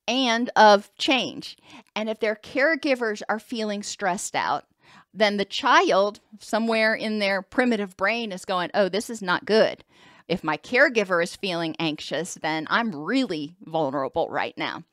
and 0.07 0.49
of 0.55 0.93
change. 0.97 1.57
And 1.95 2.09
if 2.09 2.19
their 2.19 2.35
caregivers 2.35 3.21
are 3.29 3.39
feeling 3.39 3.83
stressed 3.83 4.35
out, 4.35 4.65
then 5.13 5.37
the 5.37 5.45
child, 5.45 6.19
somewhere 6.39 6.93
in 6.93 7.19
their 7.19 7.41
primitive 7.41 7.97
brain, 7.97 8.31
is 8.31 8.45
going, 8.45 8.71
Oh, 8.73 8.89
this 8.89 9.09
is 9.09 9.21
not 9.21 9.45
good. 9.45 9.83
If 10.27 10.43
my 10.43 10.57
caregiver 10.57 11.21
is 11.21 11.35
feeling 11.35 11.75
anxious, 11.79 12.35
then 12.35 12.67
I'm 12.69 12.95
really 12.95 13.55
vulnerable 13.65 14.29
right 14.29 14.57
now. 14.57 14.83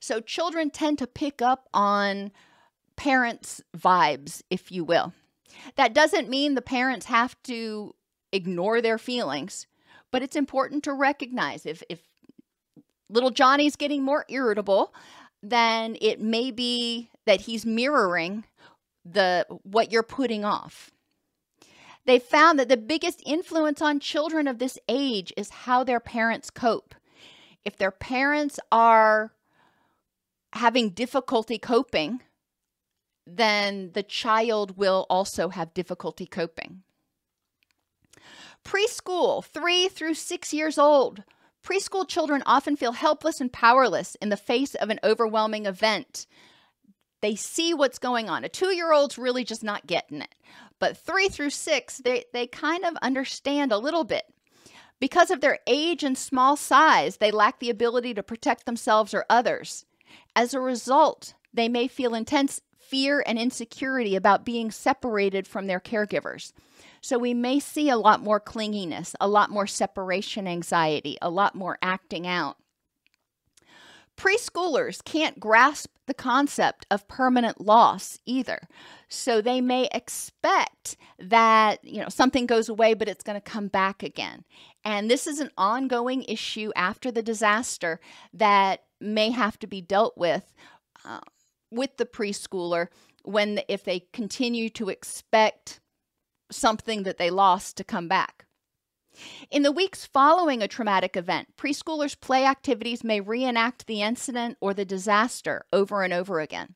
So 0.00 0.20
children 0.20 0.70
tend 0.70 0.98
to 0.98 1.06
pick 1.06 1.40
up 1.40 1.68
on 1.72 2.32
parents' 2.96 3.62
vibes, 3.76 4.42
if 4.50 4.72
you 4.72 4.84
will. 4.84 5.12
That 5.76 5.94
doesn't 5.94 6.28
mean 6.28 6.54
the 6.54 6.62
parents 6.62 7.06
have 7.06 7.40
to 7.44 7.94
ignore 8.32 8.80
their 8.80 8.98
feelings, 8.98 9.66
but 10.10 10.22
it's 10.22 10.36
important 10.36 10.84
to 10.84 10.92
recognize 10.92 11.64
if, 11.64 11.82
if 11.88 12.00
little 13.08 13.30
Johnny's 13.30 13.76
getting 13.76 14.02
more 14.02 14.24
irritable, 14.28 14.94
then 15.42 15.96
it 16.00 16.20
may 16.20 16.50
be 16.50 17.10
that 17.26 17.42
he's 17.42 17.66
mirroring 17.66 18.44
the 19.04 19.46
what 19.62 19.92
you're 19.92 20.02
putting 20.02 20.44
off. 20.44 20.90
They 22.04 22.18
found 22.18 22.58
that 22.58 22.68
the 22.68 22.76
biggest 22.76 23.22
influence 23.26 23.82
on 23.82 23.98
children 23.98 24.46
of 24.46 24.58
this 24.58 24.78
age 24.88 25.32
is 25.36 25.50
how 25.50 25.82
their 25.82 26.00
parents 26.00 26.50
cope. 26.50 26.94
If 27.64 27.76
their 27.76 27.90
parents 27.90 28.60
are 28.70 29.32
having 30.52 30.90
difficulty 30.90 31.58
coping, 31.58 32.22
then 33.26 33.90
the 33.92 34.04
child 34.04 34.76
will 34.76 35.06
also 35.10 35.48
have 35.48 35.74
difficulty 35.74 36.26
coping. 36.26 36.82
Preschool, 38.64 39.44
three 39.44 39.88
through 39.88 40.14
six 40.14 40.52
years 40.52 40.78
old, 40.78 41.24
Preschool 41.66 42.06
children 42.06 42.44
often 42.46 42.76
feel 42.76 42.92
helpless 42.92 43.40
and 43.40 43.52
powerless 43.52 44.14
in 44.22 44.28
the 44.28 44.36
face 44.36 44.76
of 44.76 44.88
an 44.88 45.00
overwhelming 45.02 45.66
event. 45.66 46.24
They 47.22 47.34
see 47.34 47.74
what's 47.74 47.98
going 47.98 48.30
on. 48.30 48.44
A 48.44 48.48
two 48.48 48.72
year 48.72 48.92
old's 48.92 49.18
really 49.18 49.42
just 49.42 49.64
not 49.64 49.88
getting 49.88 50.22
it. 50.22 50.32
But 50.78 50.96
three 50.96 51.28
through 51.28 51.50
six, 51.50 51.98
they, 51.98 52.24
they 52.32 52.46
kind 52.46 52.84
of 52.84 52.94
understand 53.02 53.72
a 53.72 53.78
little 53.78 54.04
bit. 54.04 54.22
Because 55.00 55.28
of 55.32 55.40
their 55.40 55.58
age 55.66 56.04
and 56.04 56.16
small 56.16 56.56
size, 56.56 57.16
they 57.16 57.32
lack 57.32 57.58
the 57.58 57.70
ability 57.70 58.14
to 58.14 58.22
protect 58.22 58.64
themselves 58.64 59.12
or 59.12 59.26
others. 59.28 59.84
As 60.36 60.54
a 60.54 60.60
result, 60.60 61.34
they 61.52 61.68
may 61.68 61.88
feel 61.88 62.14
intense 62.14 62.60
fear 62.88 63.22
and 63.26 63.38
insecurity 63.38 64.14
about 64.14 64.44
being 64.44 64.70
separated 64.70 65.46
from 65.46 65.66
their 65.66 65.80
caregivers. 65.80 66.52
So 67.00 67.18
we 67.18 67.34
may 67.34 67.60
see 67.60 67.88
a 67.88 67.96
lot 67.96 68.22
more 68.22 68.40
clinginess, 68.40 69.14
a 69.20 69.28
lot 69.28 69.50
more 69.50 69.66
separation 69.66 70.46
anxiety, 70.46 71.18
a 71.20 71.30
lot 71.30 71.54
more 71.54 71.78
acting 71.82 72.26
out. 72.26 72.56
Preschoolers 74.16 75.04
can't 75.04 75.38
grasp 75.38 75.90
the 76.06 76.14
concept 76.14 76.86
of 76.90 77.06
permanent 77.06 77.60
loss 77.60 78.18
either. 78.24 78.60
So 79.08 79.40
they 79.40 79.60
may 79.60 79.88
expect 79.92 80.96
that, 81.18 81.84
you 81.84 82.00
know, 82.00 82.08
something 82.08 82.46
goes 82.46 82.68
away 82.68 82.94
but 82.94 83.08
it's 83.08 83.24
going 83.24 83.38
to 83.38 83.50
come 83.50 83.68
back 83.68 84.02
again. 84.02 84.44
And 84.84 85.10
this 85.10 85.26
is 85.26 85.40
an 85.40 85.50
ongoing 85.58 86.22
issue 86.24 86.70
after 86.76 87.10
the 87.10 87.22
disaster 87.22 88.00
that 88.32 88.84
may 89.00 89.30
have 89.30 89.58
to 89.58 89.66
be 89.66 89.80
dealt 89.80 90.16
with 90.16 90.54
uh, 91.04 91.20
with 91.70 91.96
the 91.96 92.06
preschooler 92.06 92.88
when 93.24 93.60
if 93.68 93.84
they 93.84 94.06
continue 94.12 94.68
to 94.70 94.88
expect 94.88 95.80
something 96.50 97.02
that 97.02 97.18
they 97.18 97.30
lost 97.30 97.76
to 97.76 97.84
come 97.84 98.08
back. 98.08 98.46
In 99.50 99.62
the 99.62 99.72
weeks 99.72 100.06
following 100.06 100.62
a 100.62 100.68
traumatic 100.68 101.16
event, 101.16 101.56
preschoolers' 101.56 102.20
play 102.20 102.44
activities 102.44 103.02
may 103.02 103.20
reenact 103.20 103.86
the 103.86 104.02
incident 104.02 104.58
or 104.60 104.74
the 104.74 104.84
disaster 104.84 105.64
over 105.72 106.02
and 106.02 106.12
over 106.12 106.38
again. 106.40 106.74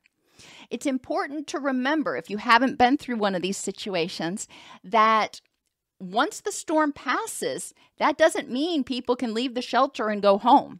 It's 0.69 0.87
important 0.87 1.47
to 1.47 1.59
remember, 1.59 2.17
if 2.17 2.29
you 2.29 2.37
haven't 2.37 2.79
been 2.79 2.97
through 2.97 3.17
one 3.17 3.35
of 3.35 3.41
these 3.41 3.57
situations, 3.57 4.47
that 4.83 5.39
once 5.99 6.41
the 6.41 6.51
storm 6.51 6.91
passes, 6.91 7.73
that 7.97 8.17
doesn't 8.17 8.49
mean 8.49 8.83
people 8.83 9.15
can 9.15 9.35
leave 9.35 9.53
the 9.53 9.61
shelter 9.61 10.09
and 10.09 10.21
go 10.21 10.39
home. 10.39 10.79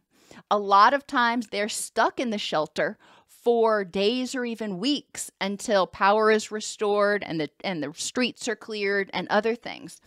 A 0.50 0.58
lot 0.58 0.94
of 0.94 1.06
times 1.06 1.48
they're 1.48 1.68
stuck 1.68 2.18
in 2.18 2.30
the 2.30 2.38
shelter 2.38 2.98
for 3.42 3.84
days 3.84 4.34
or 4.34 4.44
even 4.44 4.78
weeks 4.78 5.30
until 5.40 5.86
power 5.86 6.30
is 6.30 6.50
restored 6.50 7.24
and 7.24 7.40
the 7.40 7.50
and 7.64 7.82
the 7.82 7.92
streets 7.94 8.46
are 8.48 8.56
cleared 8.56 9.10
and 9.12 9.26
other 9.28 9.54
things. 9.54 10.00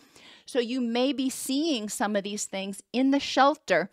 So 0.46 0.58
you 0.58 0.80
may 0.80 1.12
be 1.12 1.28
seeing 1.28 1.88
some 1.88 2.16
of 2.16 2.24
these 2.24 2.46
things 2.46 2.82
in 2.92 3.10
the 3.10 3.20
shelter 3.20 3.90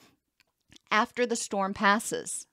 after 0.91 1.25
the 1.25 1.35
storm 1.35 1.73
passes. 1.73 2.47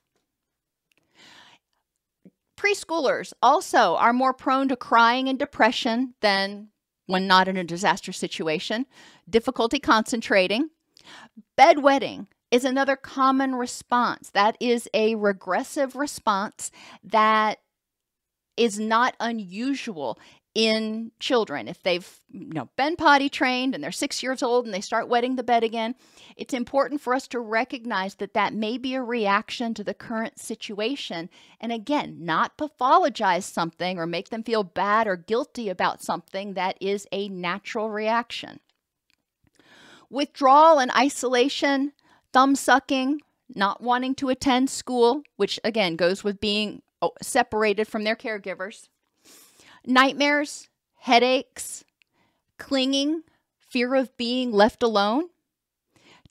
Preschoolers 2.56 3.32
also 3.42 3.96
are 3.96 4.12
more 4.12 4.34
prone 4.34 4.68
to 4.68 4.76
crying 4.76 5.28
and 5.28 5.38
depression 5.38 6.14
than 6.20 6.68
when 7.06 7.26
not 7.26 7.48
in 7.48 7.56
a 7.56 7.64
disaster 7.64 8.12
situation, 8.12 8.86
difficulty 9.28 9.78
concentrating, 9.78 10.70
bedwetting, 11.58 12.26
is 12.50 12.64
another 12.64 12.96
common 12.96 13.54
response. 13.54 14.30
That 14.30 14.56
is 14.60 14.88
a 14.92 15.14
regressive 15.14 15.96
response 15.96 16.70
that 17.04 17.58
is 18.56 18.78
not 18.78 19.14
unusual 19.20 20.18
in 20.52 21.12
children. 21.20 21.68
If 21.68 21.80
they've 21.84 22.18
you 22.28 22.52
know 22.52 22.68
been 22.76 22.96
potty 22.96 23.28
trained 23.28 23.72
and 23.72 23.84
they're 23.84 23.92
6 23.92 24.22
years 24.22 24.42
old 24.42 24.64
and 24.64 24.74
they 24.74 24.80
start 24.80 25.08
wetting 25.08 25.36
the 25.36 25.44
bed 25.44 25.62
again, 25.62 25.94
it's 26.36 26.52
important 26.52 27.00
for 27.00 27.14
us 27.14 27.28
to 27.28 27.38
recognize 27.38 28.16
that 28.16 28.34
that 28.34 28.52
may 28.52 28.76
be 28.76 28.94
a 28.94 29.02
reaction 29.02 29.72
to 29.74 29.84
the 29.84 29.94
current 29.94 30.40
situation 30.40 31.30
and 31.60 31.70
again, 31.70 32.16
not 32.20 32.58
pathologize 32.58 33.44
something 33.44 33.96
or 33.96 34.06
make 34.06 34.30
them 34.30 34.42
feel 34.42 34.64
bad 34.64 35.06
or 35.06 35.14
guilty 35.16 35.68
about 35.68 36.02
something 36.02 36.54
that 36.54 36.76
is 36.80 37.06
a 37.12 37.28
natural 37.28 37.88
reaction. 37.88 38.58
Withdrawal 40.10 40.80
and 40.80 40.90
isolation 40.90 41.92
thumb 42.32 42.54
sucking, 42.54 43.20
not 43.54 43.82
wanting 43.82 44.14
to 44.16 44.28
attend 44.28 44.70
school, 44.70 45.22
which 45.36 45.58
again 45.64 45.96
goes 45.96 46.22
with 46.22 46.40
being 46.40 46.82
oh, 47.02 47.12
separated 47.22 47.86
from 47.86 48.04
their 48.04 48.16
caregivers, 48.16 48.88
nightmares, 49.86 50.68
headaches, 50.98 51.84
clinging, 52.58 53.22
fear 53.58 53.94
of 53.94 54.16
being 54.16 54.52
left 54.52 54.82
alone, 54.82 55.24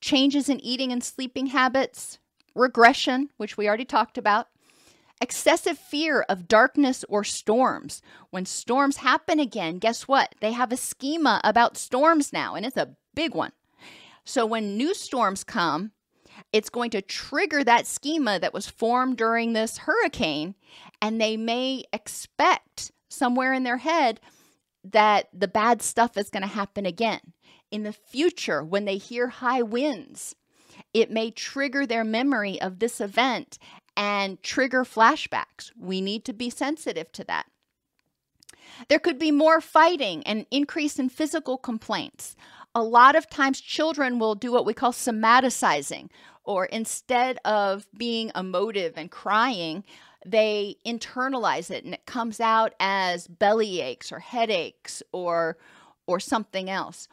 changes 0.01 0.49
in 0.49 0.59
eating 0.61 0.91
and 0.91 1.03
sleeping 1.03 1.47
habits, 1.47 2.19
regression, 2.55 3.29
which 3.37 3.57
we 3.57 3.67
already 3.67 3.85
talked 3.85 4.17
about, 4.17 4.47
excessive 5.21 5.77
fear 5.77 6.21
of 6.29 6.47
darkness 6.47 7.03
or 7.09 7.23
storms. 7.23 8.01
When 8.29 8.45
storms 8.45 8.97
happen 8.97 9.39
again, 9.39 9.79
guess 9.79 10.07
what? 10.07 10.35
They 10.39 10.53
have 10.53 10.71
a 10.71 10.77
schema 10.77 11.41
about 11.43 11.77
storms 11.77 12.31
now, 12.31 12.55
and 12.55 12.65
it's 12.65 12.77
a 12.77 12.95
big 13.15 13.33
one. 13.33 13.51
So 14.25 14.45
when 14.45 14.77
new 14.77 14.93
storms 14.93 15.43
come, 15.43 15.91
it's 16.53 16.69
going 16.69 16.91
to 16.91 17.01
trigger 17.01 17.63
that 17.63 17.87
schema 17.87 18.39
that 18.39 18.53
was 18.53 18.69
formed 18.69 19.17
during 19.17 19.53
this 19.53 19.79
hurricane, 19.79 20.55
and 21.01 21.19
they 21.19 21.37
may 21.37 21.83
expect 21.91 22.91
somewhere 23.09 23.53
in 23.53 23.63
their 23.63 23.77
head 23.77 24.19
that 24.83 25.27
the 25.33 25.47
bad 25.47 25.81
stuff 25.81 26.17
is 26.17 26.29
going 26.29 26.43
to 26.43 26.47
happen 26.47 26.85
again. 26.85 27.19
In 27.71 27.83
the 27.83 27.93
future, 27.93 28.63
when 28.63 28.85
they 28.85 28.97
hear 28.97 29.27
high 29.27 29.61
winds, 29.61 30.35
it 30.93 31.11
may 31.11 31.29
trigger 31.29 31.85
their 31.85 32.03
memory 32.03 32.61
of 32.61 32.79
this 32.79 33.01
event 33.01 33.59
and 33.97 34.41
trigger 34.41 34.83
flashbacks. 34.83 35.71
We 35.77 36.01
need 36.01 36.23
to 36.25 36.33
be 36.33 36.49
sensitive 36.49 37.11
to 37.13 37.23
that. 37.25 37.47
There 38.87 38.99
could 38.99 39.19
be 39.19 39.31
more 39.31 39.61
fighting 39.61 40.23
and 40.25 40.45
increase 40.51 40.97
in 40.99 41.09
physical 41.09 41.57
complaints. 41.57 42.35
A 42.79 42.83
lot 42.83 43.17
of 43.17 43.29
times, 43.29 43.59
children 43.59 44.19
will 44.19 44.35
do 44.35 44.53
what 44.53 44.65
we 44.65 44.73
call 44.73 44.93
somaticizing, 44.93 46.09
or 46.45 46.63
instead 46.63 47.37
of 47.43 47.85
being 47.97 48.31
emotive 48.33 48.93
and 48.95 49.11
crying, 49.11 49.83
they 50.25 50.77
internalize 50.85 51.69
it 51.69 51.83
and 51.83 51.93
it 51.93 52.05
comes 52.05 52.39
out 52.39 52.73
as 52.79 53.27
belly 53.27 53.81
aches 53.81 54.13
or 54.13 54.19
headaches 54.19 55.03
or 55.11 55.57
or 56.07 56.21
something 56.21 56.69
else. 56.69 57.09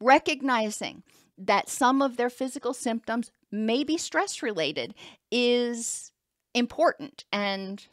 Recognizing 0.00 1.02
that 1.36 1.68
some 1.68 2.00
of 2.00 2.16
their 2.16 2.30
physical 2.30 2.72
symptoms 2.72 3.30
may 3.52 3.84
be 3.84 3.98
stress 3.98 4.42
related 4.42 4.94
is 5.30 6.10
important 6.54 7.26
and 7.30 7.86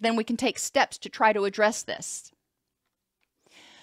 then 0.00 0.16
we 0.16 0.24
can 0.24 0.38
take 0.38 0.58
steps 0.58 0.96
to 0.96 1.10
try 1.10 1.34
to 1.34 1.44
address 1.44 1.82
this. 1.82 2.32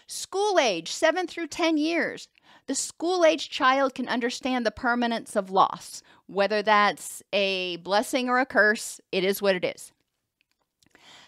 School 0.07 0.57
age 0.57 0.91
7 0.91 1.27
through 1.27 1.47
10 1.47 1.77
years 1.77 2.27
the 2.67 2.75
school 2.75 3.23
age 3.25 3.49
child 3.49 3.93
can 3.93 4.07
understand 4.07 4.65
the 4.65 4.71
permanence 4.71 5.35
of 5.35 5.49
loss 5.49 6.01
whether 6.27 6.61
that's 6.61 7.21
a 7.33 7.77
blessing 7.77 8.29
or 8.29 8.39
a 8.39 8.45
curse 8.45 8.99
it 9.11 9.23
is 9.23 9.41
what 9.41 9.55
it 9.55 9.63
is 9.63 9.91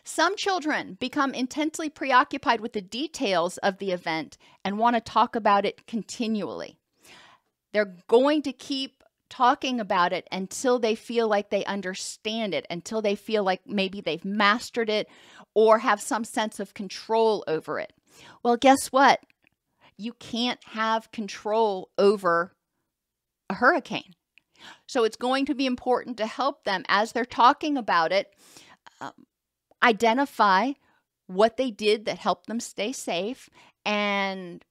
some 0.07 0.37
children 0.37 0.95
become 1.01 1.33
intensely 1.33 1.89
preoccupied 1.89 2.61
with 2.61 2.71
the 2.71 2.81
details 2.81 3.57
of 3.57 3.77
the 3.77 3.91
event 3.91 4.37
and 4.63 4.79
want 4.79 4.95
to 4.95 5.01
talk 5.01 5.35
about 5.35 5.65
it 5.65 5.85
continually. 5.85 6.79
They're 7.73 7.93
going 8.07 8.41
to 8.43 8.53
keep 8.53 9.03
talking 9.29 9.81
about 9.81 10.13
it 10.13 10.25
until 10.31 10.79
they 10.79 10.95
feel 10.95 11.27
like 11.27 11.49
they 11.49 11.65
understand 11.65 12.53
it, 12.53 12.65
until 12.69 13.01
they 13.01 13.15
feel 13.15 13.43
like 13.43 13.67
maybe 13.67 13.99
they've 13.99 14.23
mastered 14.23 14.89
it 14.89 15.09
or 15.53 15.79
have 15.79 15.99
some 15.99 16.23
sense 16.23 16.61
of 16.61 16.73
control 16.73 17.43
over 17.45 17.77
it. 17.77 17.91
Well, 18.43 18.55
guess 18.55 18.87
what? 18.87 19.19
You 19.97 20.13
can't 20.13 20.63
have 20.65 21.11
control 21.11 21.89
over 21.97 22.53
a 23.49 23.55
hurricane. 23.55 24.13
So 24.87 25.03
it's 25.03 25.17
going 25.17 25.45
to 25.45 25.55
be 25.55 25.65
important 25.65 26.17
to 26.17 26.27
help 26.27 26.63
them 26.63 26.83
as 26.87 27.11
they're 27.11 27.25
talking 27.25 27.77
about 27.77 28.11
it. 28.11 28.33
Um, 28.99 29.11
identify 29.83 30.73
what 31.27 31.57
they 31.57 31.71
did 31.71 32.05
that 32.05 32.17
helped 32.17 32.47
them 32.47 32.59
stay 32.59 32.91
safe 32.91 33.49
and 33.85 34.63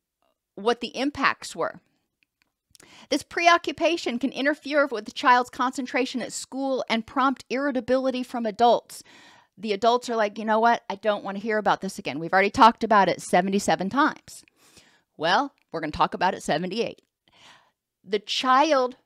what 0.55 0.81
the 0.81 0.97
impacts 0.97 1.55
were. 1.55 1.81
This 3.11 3.23
preoccupation 3.23 4.19
can 4.19 4.33
interfere 4.33 4.87
with 4.87 5.05
the 5.05 5.13
child's 5.13 5.51
concentration 5.51 6.21
at 6.23 6.33
school 6.33 6.85
and 6.89 7.07
prompt 7.07 7.45
irritability 7.51 8.23
from 8.23 8.47
adults. 8.47 9.03
The 9.57 9.73
adults 9.73 10.11
are 10.11 10.17
like, 10.17 10.39
you 10.39 10.45
know 10.45 10.61
what? 10.61 10.83
I 10.91 10.97
don't 10.97 11.25
want 11.25 11.37
to 11.37 11.43
hear 11.43 11.59
about 11.59 11.81
this 11.81 11.99
again. 11.99 12.19
We've 12.19 12.33
already 12.33 12.51
talked 12.51 12.85
about 12.85 13.09
it 13.09 13.23
77 13.23 13.91
times. 13.91 14.45
Well, 15.17 15.53
we're 15.73 15.81
going 15.81 15.93
to 15.93 15.97
talk 15.97 16.15
about 16.15 16.35
it 16.35 16.43
78. 16.43 17.03
The 18.05 18.19
child, 18.19 18.97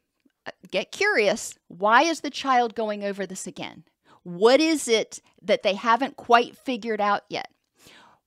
uh, 0.47 0.51
get 0.71 0.93
curious. 0.93 1.59
Why 1.69 2.03
is 2.03 2.21
the 2.21 2.31
child 2.31 2.75
going 2.75 3.05
over 3.05 3.27
this 3.27 3.47
again? 3.47 3.85
What 4.23 4.61
is 4.61 4.89
it 4.89 5.21
that 5.43 5.63
they 5.63 5.75
haven't 5.75 6.17
quite 6.17 6.57
figured 6.57 7.01
out 7.01 7.23
yet? 7.29 7.49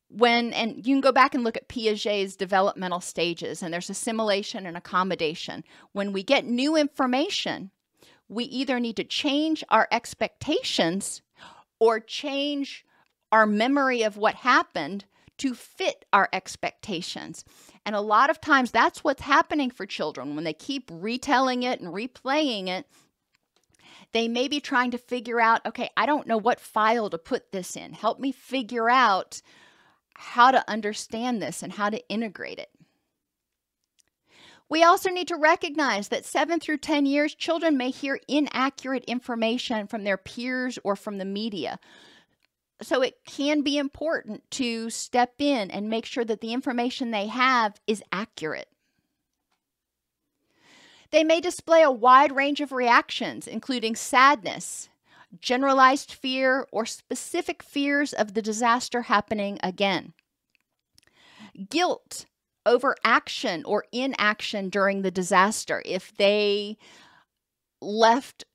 When, 0.09 0.53
and 0.53 0.77
you 0.77 0.95
can 0.95 1.01
go 1.01 1.11
back 1.11 1.33
and 1.33 1.43
look 1.43 1.57
at 1.57 1.67
Piaget's 1.67 2.35
developmental 2.35 3.01
stages, 3.01 3.63
and 3.63 3.73
there's 3.73 3.89
assimilation 3.89 4.65
and 4.65 4.77
accommodation. 4.77 5.63
When 5.91 6.13
we 6.13 6.21
get 6.21 6.45
new 6.45 6.75
information, 6.75 7.71
we 8.29 8.45
either 8.45 8.79
need 8.79 8.95
to 8.97 9.03
change 9.03 9.63
our 9.69 9.87
expectations 9.91 11.21
or 11.79 11.99
change 11.99 12.85
our 13.31 13.45
memory 13.45 14.03
of 14.03 14.15
what 14.15 14.35
happened 14.35 15.05
to 15.39 15.53
fit 15.53 16.05
our 16.13 16.29
expectations. 16.31 17.43
And 17.85 17.95
a 17.95 18.01
lot 18.01 18.29
of 18.29 18.39
times 18.39 18.71
that's 18.71 19.03
what's 19.03 19.21
happening 19.21 19.69
for 19.69 19.85
children 19.85 20.35
when 20.35 20.43
they 20.43 20.53
keep 20.53 20.89
retelling 20.91 21.63
it 21.63 21.81
and 21.81 21.93
replaying 21.93 22.67
it 22.67 22.85
they 24.13 24.27
may 24.27 24.47
be 24.47 24.59
trying 24.59 24.91
to 24.91 24.97
figure 24.97 25.41
out 25.41 25.65
okay, 25.65 25.89
I 25.97 26.05
don't 26.05 26.27
know 26.27 26.37
what 26.37 26.59
file 26.59 27.09
to 27.09 27.17
put 27.17 27.51
this 27.51 27.75
in. 27.75 27.93
Help 27.93 28.19
me 28.19 28.31
figure 28.31 28.89
out 28.89 29.41
how 30.15 30.51
to 30.51 30.69
understand 30.69 31.41
this 31.41 31.61
and 31.63 31.73
how 31.73 31.89
to 31.89 32.07
integrate 32.07 32.59
it. 32.59 32.69
We 34.69 34.83
also 34.83 35.09
need 35.09 35.27
to 35.27 35.35
recognize 35.35 36.07
that 36.07 36.25
7 36.25 36.59
through 36.59 36.77
10 36.77 37.05
years, 37.05 37.35
children 37.35 37.77
may 37.77 37.89
hear 37.89 38.19
inaccurate 38.27 39.03
information 39.05 39.87
from 39.87 40.03
their 40.03 40.17
peers 40.17 40.79
or 40.83 40.95
from 40.95 41.17
the 41.17 41.25
media. 41.25 41.79
So 42.81 43.01
it 43.01 43.19
can 43.25 43.61
be 43.61 43.77
important 43.77 44.49
to 44.51 44.89
step 44.89 45.35
in 45.39 45.71
and 45.71 45.89
make 45.89 46.05
sure 46.05 46.25
that 46.25 46.41
the 46.41 46.53
information 46.53 47.11
they 47.11 47.27
have 47.27 47.79
is 47.87 48.03
accurate. 48.11 48.67
They 51.11 51.23
may 51.23 51.39
display 51.39 51.83
a 51.83 51.91
wide 51.91 52.35
range 52.35 52.59
of 52.59 52.71
reactions, 52.71 53.47
including 53.47 53.95
sadness, 53.95 54.89
generalized 55.39 56.11
fear, 56.11 56.67
or 56.71 56.85
specific 56.85 57.61
fears 57.61 58.13
of 58.13 58.33
the 58.33 58.41
disaster 58.41 59.03
happening 59.03 59.59
again. 59.61 60.13
Guilt 61.69 62.25
over 62.65 62.95
action 63.03 63.63
or 63.65 63.85
inaction 63.91 64.69
during 64.69 65.01
the 65.01 65.11
disaster. 65.11 65.83
If 65.85 66.15
they 66.17 66.77
left 67.79 68.45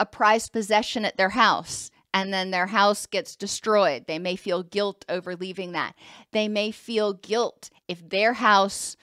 a 0.00 0.06
prized 0.06 0.52
possession 0.52 1.04
at 1.04 1.16
their 1.16 1.30
house 1.30 1.90
and 2.12 2.32
then 2.32 2.50
their 2.50 2.66
house 2.66 3.06
gets 3.06 3.36
destroyed, 3.36 4.06
they 4.06 4.18
may 4.18 4.36
feel 4.36 4.62
guilt 4.62 5.04
over 5.08 5.36
leaving 5.36 5.72
that. 5.72 5.94
They 6.32 6.48
may 6.48 6.70
feel 6.70 7.12
guilt 7.12 7.70
if 7.88 8.08
their 8.08 8.34
house 8.34 8.96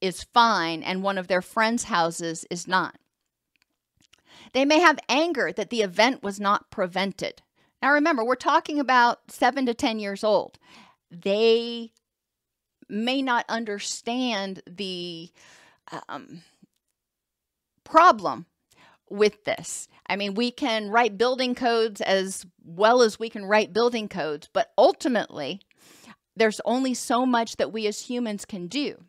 is 0.00 0.22
fine 0.22 0.82
and 0.82 1.02
one 1.02 1.18
of 1.18 1.28
their 1.28 1.42
friends' 1.42 1.84
houses 1.84 2.46
is 2.50 2.66
not. 2.66 2.96
They 4.52 4.64
may 4.64 4.80
have 4.80 4.98
anger 5.08 5.52
that 5.52 5.70
the 5.70 5.82
event 5.82 6.22
was 6.22 6.40
not 6.40 6.70
prevented. 6.70 7.42
Now, 7.82 7.92
remember, 7.92 8.24
we're 8.24 8.34
talking 8.36 8.78
about 8.78 9.30
seven 9.30 9.66
to 9.66 9.74
10 9.74 9.98
years 9.98 10.24
old. 10.24 10.58
They 11.10 11.92
may 12.88 13.20
not 13.20 13.44
understand 13.48 14.62
the 14.66 15.30
um, 16.08 16.42
problem 17.82 18.46
with 19.10 19.44
this. 19.44 19.88
I 20.06 20.16
mean, 20.16 20.34
we 20.34 20.50
can 20.50 20.90
write 20.90 21.18
building 21.18 21.54
codes 21.54 22.00
as 22.00 22.46
well 22.64 23.02
as 23.02 23.18
we 23.18 23.30
can 23.30 23.44
write 23.44 23.72
building 23.72 24.08
codes, 24.08 24.48
but 24.52 24.72
ultimately, 24.76 25.60
there's 26.36 26.60
only 26.64 26.94
so 26.94 27.24
much 27.24 27.56
that 27.56 27.72
we 27.72 27.86
as 27.86 28.00
humans 28.00 28.44
can 28.44 28.66
do. 28.66 29.04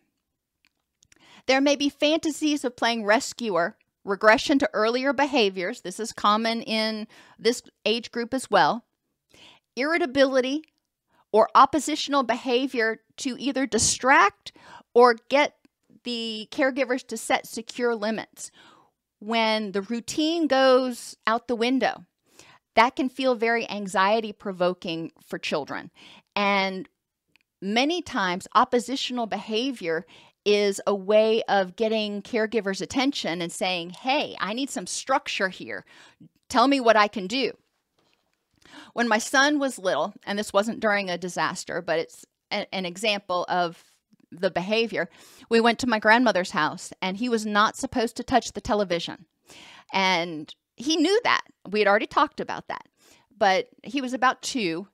There 1.48 1.62
may 1.62 1.76
be 1.76 1.90
fantasies 1.90 2.64
of 2.64 2.76
playing 2.76 3.06
rescuer, 3.06 3.78
regression 4.04 4.60
to 4.60 4.70
earlier 4.74 5.14
behaviors. 5.14 5.82
This 5.82 6.00
is 6.00 6.12
common 6.12 6.62
in 6.62 7.08
this 7.38 7.62
age 7.86 8.12
group 8.12 8.34
as 8.34 8.50
well. 8.50 8.86
Irritability 9.76 10.64
or 11.32 11.50
oppositional 11.54 12.24
behavior 12.24 13.02
to 13.18 13.36
either 13.38 13.66
distract 13.66 14.54
or 14.94 15.16
get 15.30 15.56
the 16.04 16.48
caregivers 16.52 17.06
to 17.08 17.18
set 17.18 17.46
secure 17.48 17.96
limits. 17.96 18.52
When 19.26 19.72
the 19.72 19.82
routine 19.82 20.46
goes 20.46 21.18
out 21.26 21.48
the 21.48 21.56
window, 21.56 22.06
that 22.76 22.96
can 22.96 23.10
feel 23.10 23.34
very 23.34 23.68
anxiety 23.68 24.32
provoking 24.32 25.12
for 25.26 25.40
children. 25.40 25.90
And 26.36 26.88
many 27.60 28.04
times, 28.04 28.48
oppositional 28.54 29.26
behavior 29.26 30.06
is 30.46 30.80
a 30.86 30.94
way 30.94 31.42
of 31.50 31.76
getting 31.76 32.22
caregivers' 32.22 32.84
attention 32.84 33.42
and 33.42 33.52
saying, 33.52 33.92
hey, 34.02 34.36
I 34.40 34.54
need 34.54 34.70
some 34.70 34.86
structure 34.86 35.50
here. 35.50 35.86
Tell 36.48 36.68
me 36.68 36.80
what 36.80 36.96
I 36.96 37.08
can 37.08 37.26
do. 37.26 37.54
When 38.94 39.08
my 39.08 39.18
son 39.18 39.58
was 39.58 39.80
little, 39.80 40.14
and 40.24 40.38
this 40.38 40.54
wasn't 40.54 40.82
during 40.82 41.10
a 41.10 41.18
disaster, 41.18 41.82
but 41.82 41.98
it's 41.98 42.26
an 42.52 42.86
example 42.86 43.48
of 43.50 43.84
the 44.32 44.52
behavior, 44.52 45.10
we 45.50 45.60
went 45.60 45.80
to 45.80 45.88
my 45.88 46.00
grandmother's 46.00 46.52
house 46.52 46.92
and 47.02 47.18
he 47.18 47.30
was 47.30 47.46
not 47.46 47.78
supposed 47.78 48.16
to 48.18 48.24
touch 48.24 48.54
the 48.54 48.62
television. 48.62 49.26
And 49.94 50.54
he 50.76 50.98
knew 50.98 51.20
that. 51.24 51.42
We 51.70 51.80
had 51.80 51.88
already 51.88 52.08
talked 52.08 52.40
about 52.40 52.68
that. 52.68 52.88
But 53.38 53.68
he 53.84 54.02
was 54.02 54.14
about 54.14 54.42
two 54.42 54.88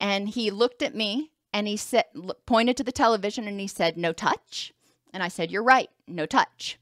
and 0.00 0.28
he 0.28 0.50
looked 0.50 0.82
at 0.82 0.94
me 0.94 1.30
and 1.52 1.66
he 1.66 1.76
said 1.76 2.04
pointed 2.44 2.76
to 2.76 2.84
the 2.84 2.92
television 2.92 3.48
and 3.48 3.58
he 3.58 3.66
said 3.66 3.96
no 3.96 4.12
touch 4.12 4.72
and 5.12 5.22
i 5.22 5.28
said 5.28 5.50
you're 5.50 5.62
right 5.62 5.88
no 6.06 6.26
touch 6.26 6.78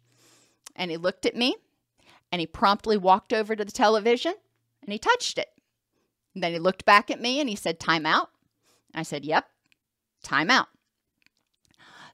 and 0.77 0.91
he 0.91 0.97
looked 0.97 1.27
at 1.27 1.37
me 1.37 1.57
and 2.33 2.41
he 2.41 2.47
promptly 2.47 2.97
walked 2.97 3.33
over 3.33 3.55
to 3.55 3.65
the 3.65 3.73
television 3.73 4.35
and 4.83 4.93
he 4.93 4.99
touched 4.99 5.39
it 5.39 5.49
and 6.35 6.43
then 6.43 6.53
he 6.53 6.59
looked 6.59 6.85
back 6.85 7.11
at 7.11 7.21
me 7.21 7.41
and 7.41 7.49
he 7.49 7.57
said 7.57 7.79
time 7.79 8.07
out 8.07 8.31
and 8.93 9.01
i 9.01 9.03
said 9.03 9.25
yep 9.25 9.49
time 10.23 10.51
out 10.51 10.69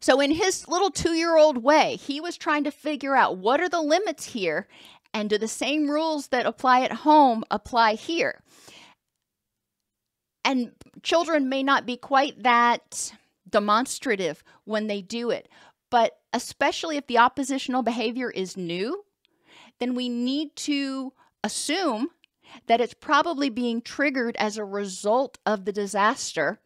so 0.01 0.21
in 0.21 0.31
his 0.31 0.67
little 0.69 0.91
2-year-old 0.91 1.59
way 1.59 1.97
he 1.97 2.21
was 2.21 2.37
trying 2.37 2.65
to 2.65 2.71
figure 2.71 3.15
out 3.15 3.39
what 3.39 3.61
are 3.61 3.69
the 3.69 3.83
limits 3.83 4.27
here 4.27 4.69
and 5.13 5.29
do 5.29 5.39
the 5.39 5.49
same 5.49 5.91
rules 5.91 6.29
that 6.29 6.47
apply 6.47 6.83
at 6.83 6.93
home 6.93 7.45
apply 7.51 7.95
here? 7.95 8.43
And 10.45 10.73
children 11.03 11.49
may 11.49 11.63
not 11.63 11.87
be 11.87 11.97
quite 11.97 12.43
that 12.43 13.13
demonstrative 13.49 14.43
when 14.65 14.87
they 14.87 15.03
do 15.03 15.31
it, 15.31 15.49
but 15.91 16.19
especially 16.33 16.97
if 16.97 17.07
the 17.07 17.19
oppositional 17.19 17.83
behavior 17.83 18.31
is 18.31 18.57
new, 18.57 19.05
then 19.81 19.95
we 19.95 20.09
need 20.09 20.55
to 20.57 21.13
assume 21.43 22.09
that 22.67 22.81
it's 22.81 22.95
probably 22.95 23.51
being 23.51 23.81
triggered 23.81 24.37
as 24.37 24.57
a 24.57 24.65
result 24.65 25.39
of 25.45 25.65
the 25.65 25.73
disaster 25.73 26.61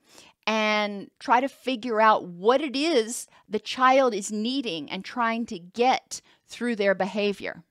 and 0.47 1.11
try 1.19 1.41
to 1.41 1.49
figure 1.49 2.01
out 2.01 2.25
what 2.25 2.61
it 2.61 2.77
is 2.77 3.27
the 3.49 3.59
child 3.59 4.15
is 4.15 4.33
needing 4.33 4.91
and 4.91 5.05
trying 5.05 5.47
to 5.47 5.59
get 5.59 6.21
through 6.47 6.77
their 6.77 6.95
behavior. 6.95 7.63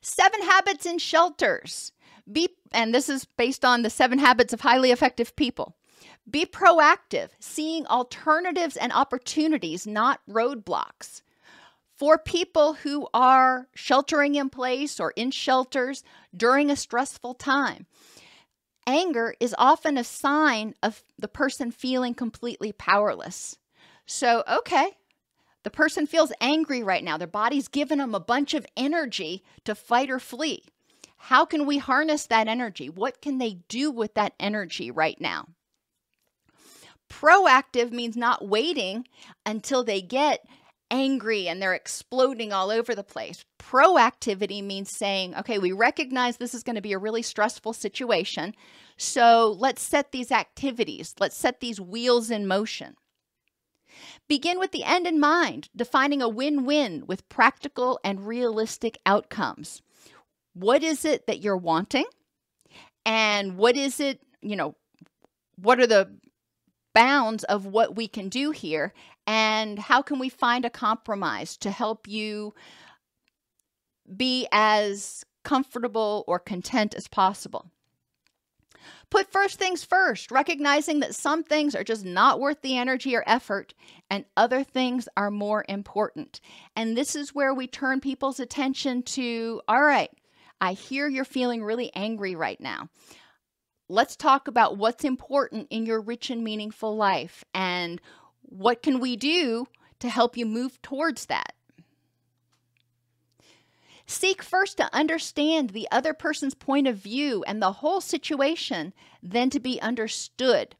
Seven 0.00 0.42
habits 0.42 0.86
in 0.86 0.98
shelters. 0.98 1.92
Be 2.30 2.48
and 2.72 2.94
this 2.94 3.08
is 3.08 3.24
based 3.24 3.64
on 3.64 3.82
the 3.82 3.90
7 3.90 4.18
habits 4.18 4.52
of 4.52 4.60
highly 4.60 4.90
effective 4.90 5.36
people. 5.36 5.76
Be 6.28 6.44
proactive, 6.44 7.30
seeing 7.38 7.86
alternatives 7.86 8.76
and 8.76 8.92
opportunities, 8.92 9.86
not 9.86 10.20
roadblocks. 10.28 11.22
For 11.94 12.18
people 12.18 12.74
who 12.74 13.08
are 13.14 13.68
sheltering 13.74 14.34
in 14.34 14.50
place 14.50 15.00
or 15.00 15.12
in 15.16 15.30
shelters 15.30 16.02
during 16.36 16.68
a 16.68 16.76
stressful 16.76 17.34
time, 17.34 17.86
anger 18.86 19.34
is 19.40 19.54
often 19.58 19.96
a 19.98 20.04
sign 20.04 20.74
of 20.82 21.02
the 21.18 21.28
person 21.28 21.70
feeling 21.70 22.14
completely 22.14 22.72
powerless. 22.72 23.56
So, 24.06 24.44
okay, 24.50 24.96
the 25.64 25.70
person 25.70 26.06
feels 26.06 26.32
angry 26.40 26.82
right 26.82 27.02
now. 27.02 27.16
Their 27.16 27.26
body's 27.26 27.68
given 27.68 27.98
them 27.98 28.14
a 28.14 28.20
bunch 28.20 28.54
of 28.54 28.66
energy 28.76 29.42
to 29.64 29.74
fight 29.74 30.10
or 30.10 30.20
flee. 30.20 30.64
How 31.16 31.44
can 31.44 31.66
we 31.66 31.78
harness 31.78 32.26
that 32.26 32.46
energy? 32.46 32.88
What 32.88 33.20
can 33.20 33.38
they 33.38 33.54
do 33.68 33.90
with 33.90 34.14
that 34.14 34.34
energy 34.38 34.90
right 34.90 35.20
now? 35.20 35.48
Proactive 37.08 37.90
means 37.90 38.16
not 38.16 38.46
waiting 38.46 39.06
until 39.44 39.82
they 39.82 40.00
get 40.00 40.46
angry 40.90 41.48
and 41.48 41.60
they're 41.60 41.74
exploding 41.74 42.52
all 42.52 42.70
over 42.70 42.94
the 42.94 43.02
place. 43.02 43.44
Proactivity 43.58 44.62
means 44.62 44.90
saying, 44.90 45.34
okay, 45.34 45.58
we 45.58 45.72
recognize 45.72 46.36
this 46.36 46.54
is 46.54 46.62
going 46.62 46.76
to 46.76 46.82
be 46.82 46.92
a 46.92 46.98
really 46.98 47.22
stressful 47.22 47.72
situation. 47.72 48.54
So 48.96 49.54
let's 49.58 49.82
set 49.82 50.12
these 50.12 50.32
activities, 50.32 51.14
let's 51.18 51.36
set 51.36 51.60
these 51.60 51.80
wheels 51.80 52.30
in 52.30 52.46
motion. 52.46 52.96
Begin 54.28 54.58
with 54.58 54.72
the 54.72 54.84
end 54.84 55.06
in 55.06 55.20
mind, 55.20 55.68
defining 55.74 56.20
a 56.20 56.28
win 56.28 56.64
win 56.64 57.04
with 57.06 57.28
practical 57.28 57.98
and 58.04 58.26
realistic 58.26 58.98
outcomes 59.06 59.82
what 60.56 60.82
is 60.82 61.04
it 61.04 61.26
that 61.26 61.40
you're 61.40 61.56
wanting 61.56 62.06
and 63.04 63.58
what 63.58 63.76
is 63.76 64.00
it 64.00 64.20
you 64.40 64.56
know 64.56 64.74
what 65.56 65.78
are 65.78 65.86
the 65.86 66.10
bounds 66.94 67.44
of 67.44 67.66
what 67.66 67.94
we 67.94 68.08
can 68.08 68.30
do 68.30 68.52
here 68.52 68.94
and 69.26 69.78
how 69.78 70.02
can 70.02 70.18
we 70.18 70.28
find 70.28 70.64
a 70.64 70.70
compromise 70.70 71.56
to 71.58 71.70
help 71.70 72.06
you 72.06 72.54
be 74.16 74.46
as 74.52 75.24
comfortable 75.44 76.24
or 76.26 76.38
content 76.38 76.94
as 76.94 77.08
possible 77.08 77.70
Put 79.10 79.30
first 79.30 79.58
things 79.58 79.84
first, 79.84 80.30
recognizing 80.30 81.00
that 81.00 81.14
some 81.14 81.44
things 81.44 81.74
are 81.74 81.84
just 81.84 82.04
not 82.04 82.40
worth 82.40 82.60
the 82.62 82.76
energy 82.76 83.14
or 83.14 83.22
effort, 83.26 83.72
and 84.10 84.24
other 84.36 84.64
things 84.64 85.08
are 85.16 85.30
more 85.30 85.64
important. 85.68 86.40
And 86.74 86.96
this 86.96 87.14
is 87.14 87.34
where 87.34 87.54
we 87.54 87.66
turn 87.66 88.00
people's 88.00 88.40
attention 88.40 89.02
to 89.02 89.60
all 89.68 89.82
right, 89.82 90.10
I 90.60 90.72
hear 90.72 91.08
you're 91.08 91.24
feeling 91.24 91.62
really 91.62 91.94
angry 91.94 92.34
right 92.34 92.60
now. 92.60 92.88
Let's 93.88 94.16
talk 94.16 94.48
about 94.48 94.76
what's 94.76 95.04
important 95.04 95.68
in 95.70 95.86
your 95.86 96.00
rich 96.00 96.28
and 96.30 96.42
meaningful 96.42 96.96
life 96.96 97.44
and 97.54 98.00
what 98.48 98.82
can 98.82 99.00
we 99.00 99.16
do 99.16 99.66
to 100.00 100.08
help 100.08 100.36
you 100.36 100.46
move 100.46 100.80
towards 100.82 101.26
that. 101.26 101.54
Seek 104.06 104.42
first 104.42 104.76
to 104.76 104.94
understand 104.94 105.70
the 105.70 105.88
other 105.90 106.14
person's 106.14 106.54
point 106.54 106.86
of 106.86 106.96
view 106.96 107.42
and 107.46 107.60
the 107.60 107.72
whole 107.72 108.00
situation, 108.00 108.92
then 109.22 109.50
to 109.50 109.58
be 109.58 109.80
understood 109.80 110.76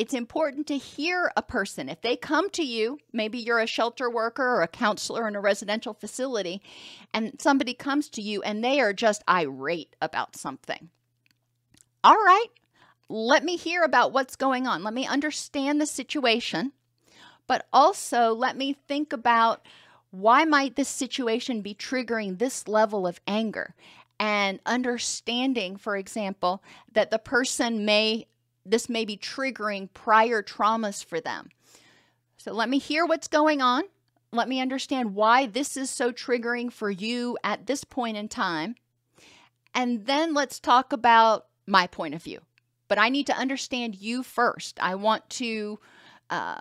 it's 0.00 0.14
important 0.14 0.66
to 0.68 0.78
hear 0.78 1.30
a 1.36 1.42
person. 1.42 1.90
If 1.90 2.00
they 2.00 2.16
come 2.16 2.48
to 2.52 2.62
you, 2.62 2.96
maybe 3.12 3.38
you're 3.38 3.58
a 3.58 3.66
shelter 3.66 4.08
worker 4.08 4.42
or 4.42 4.62
a 4.62 4.66
counselor 4.66 5.28
in 5.28 5.36
a 5.36 5.42
residential 5.42 5.92
facility, 5.92 6.62
and 7.12 7.38
somebody 7.38 7.74
comes 7.74 8.08
to 8.10 8.22
you 8.22 8.40
and 8.40 8.64
they 8.64 8.80
are 8.80 8.94
just 8.94 9.22
irate 9.28 9.94
about 10.00 10.36
something. 10.36 10.88
All 12.02 12.14
right, 12.14 12.46
let 13.10 13.44
me 13.44 13.56
hear 13.56 13.82
about 13.82 14.14
what's 14.14 14.36
going 14.36 14.66
on. 14.66 14.82
Let 14.82 14.94
me 14.94 15.06
understand 15.06 15.82
the 15.82 15.86
situation, 15.86 16.72
but 17.50 17.66
also 17.72 18.32
let 18.32 18.56
me 18.56 18.76
think 18.86 19.12
about 19.12 19.66
why 20.12 20.44
might 20.44 20.76
this 20.76 20.88
situation 20.88 21.62
be 21.62 21.74
triggering 21.74 22.38
this 22.38 22.68
level 22.68 23.08
of 23.08 23.20
anger 23.26 23.74
and 24.20 24.60
understanding 24.66 25.76
for 25.76 25.96
example 25.96 26.62
that 26.92 27.10
the 27.10 27.18
person 27.18 27.84
may 27.84 28.24
this 28.64 28.88
may 28.88 29.04
be 29.04 29.16
triggering 29.16 29.88
prior 29.92 30.44
traumas 30.44 31.04
for 31.04 31.20
them. 31.20 31.48
So 32.36 32.52
let 32.52 32.68
me 32.68 32.78
hear 32.78 33.04
what's 33.04 33.26
going 33.26 33.60
on. 33.60 33.82
Let 34.30 34.48
me 34.48 34.60
understand 34.60 35.16
why 35.16 35.46
this 35.46 35.76
is 35.76 35.90
so 35.90 36.12
triggering 36.12 36.72
for 36.72 36.88
you 36.88 37.36
at 37.42 37.66
this 37.66 37.82
point 37.82 38.16
in 38.16 38.28
time. 38.28 38.76
And 39.74 40.06
then 40.06 40.34
let's 40.34 40.60
talk 40.60 40.92
about 40.92 41.46
my 41.66 41.88
point 41.88 42.14
of 42.14 42.22
view. 42.22 42.42
But 42.86 42.98
I 42.98 43.08
need 43.08 43.26
to 43.26 43.36
understand 43.36 43.96
you 43.96 44.22
first. 44.22 44.78
I 44.80 44.94
want 44.94 45.28
to 45.30 45.80
uh, 46.28 46.60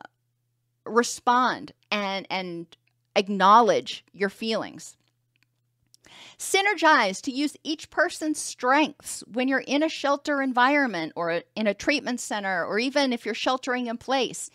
respond 0.90 1.74
and 1.92 2.26
and 2.30 2.68
acknowledge 3.16 4.04
your 4.14 4.30
feelings. 4.30 4.96
Synergize 6.38 7.22
to 7.22 7.32
use 7.32 7.58
each 7.64 7.90
person's 7.90 8.40
strengths 8.40 9.24
when 9.32 9.48
you're 9.48 9.60
in 9.60 9.84
a 9.84 9.90
shelter 9.90 10.42
environment 10.42 11.12
or 11.16 11.42
in 11.56 11.68
a 11.68 11.74
treatment 11.74 12.20
center, 12.20 12.66
or 12.66 12.80
even 12.80 13.12
if 13.12 13.26
you're 13.26 13.36
sheltering 13.36 13.88
in 13.88 13.98
place. 13.98 14.50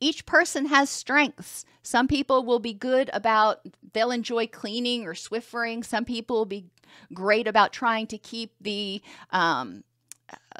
Each 0.00 0.24
person 0.26 0.66
has 0.66 0.88
strengths. 0.88 1.64
Some 1.82 2.08
people 2.08 2.44
will 2.44 2.60
be 2.60 2.72
good 2.72 3.10
about, 3.12 3.60
they'll 3.92 4.10
enjoy 4.10 4.46
cleaning 4.46 5.04
or 5.04 5.14
Swiffering. 5.14 5.84
Some 5.84 6.04
people 6.04 6.36
will 6.36 6.46
be 6.46 6.66
great 7.12 7.48
about 7.48 7.72
trying 7.72 8.06
to 8.06 8.18
keep 8.18 8.52
the, 8.60 9.02
um, 9.30 9.82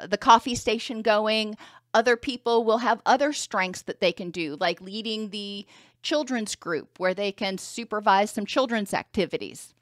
the 0.07 0.17
coffee 0.17 0.55
station 0.55 1.01
going. 1.01 1.55
Other 1.93 2.15
people 2.15 2.63
will 2.63 2.79
have 2.79 3.01
other 3.05 3.33
strengths 3.33 3.81
that 3.83 3.99
they 3.99 4.11
can 4.11 4.31
do, 4.31 4.57
like 4.59 4.81
leading 4.81 5.29
the 5.29 5.65
children's 6.01 6.55
group 6.55 6.99
where 6.99 7.13
they 7.13 7.31
can 7.31 7.57
supervise 7.57 8.31
some 8.31 8.45
children's 8.45 8.93
activities. 8.93 9.73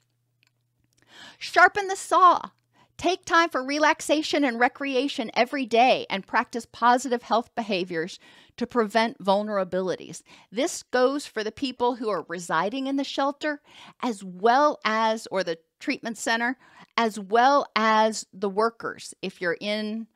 Sharpen 1.38 1.88
the 1.88 1.96
saw. 1.96 2.50
Take 2.96 3.24
time 3.24 3.48
for 3.48 3.62
relaxation 3.62 4.42
and 4.42 4.58
recreation 4.58 5.30
every 5.34 5.64
day 5.66 6.04
and 6.10 6.26
practice 6.26 6.66
positive 6.66 7.22
health 7.22 7.54
behaviors 7.54 8.18
to 8.56 8.66
prevent 8.66 9.22
vulnerabilities. 9.22 10.22
This 10.50 10.82
goes 10.82 11.24
for 11.24 11.44
the 11.44 11.52
people 11.52 11.94
who 11.94 12.08
are 12.08 12.26
residing 12.26 12.88
in 12.88 12.96
the 12.96 13.04
shelter 13.04 13.60
as 14.02 14.24
well 14.24 14.80
as, 14.84 15.28
or 15.30 15.44
the 15.44 15.58
treatment 15.78 16.18
center, 16.18 16.58
as 16.96 17.20
well 17.20 17.68
as 17.76 18.26
the 18.32 18.50
workers 18.50 19.14
if 19.22 19.40
you're 19.40 19.58
in, 19.60 20.08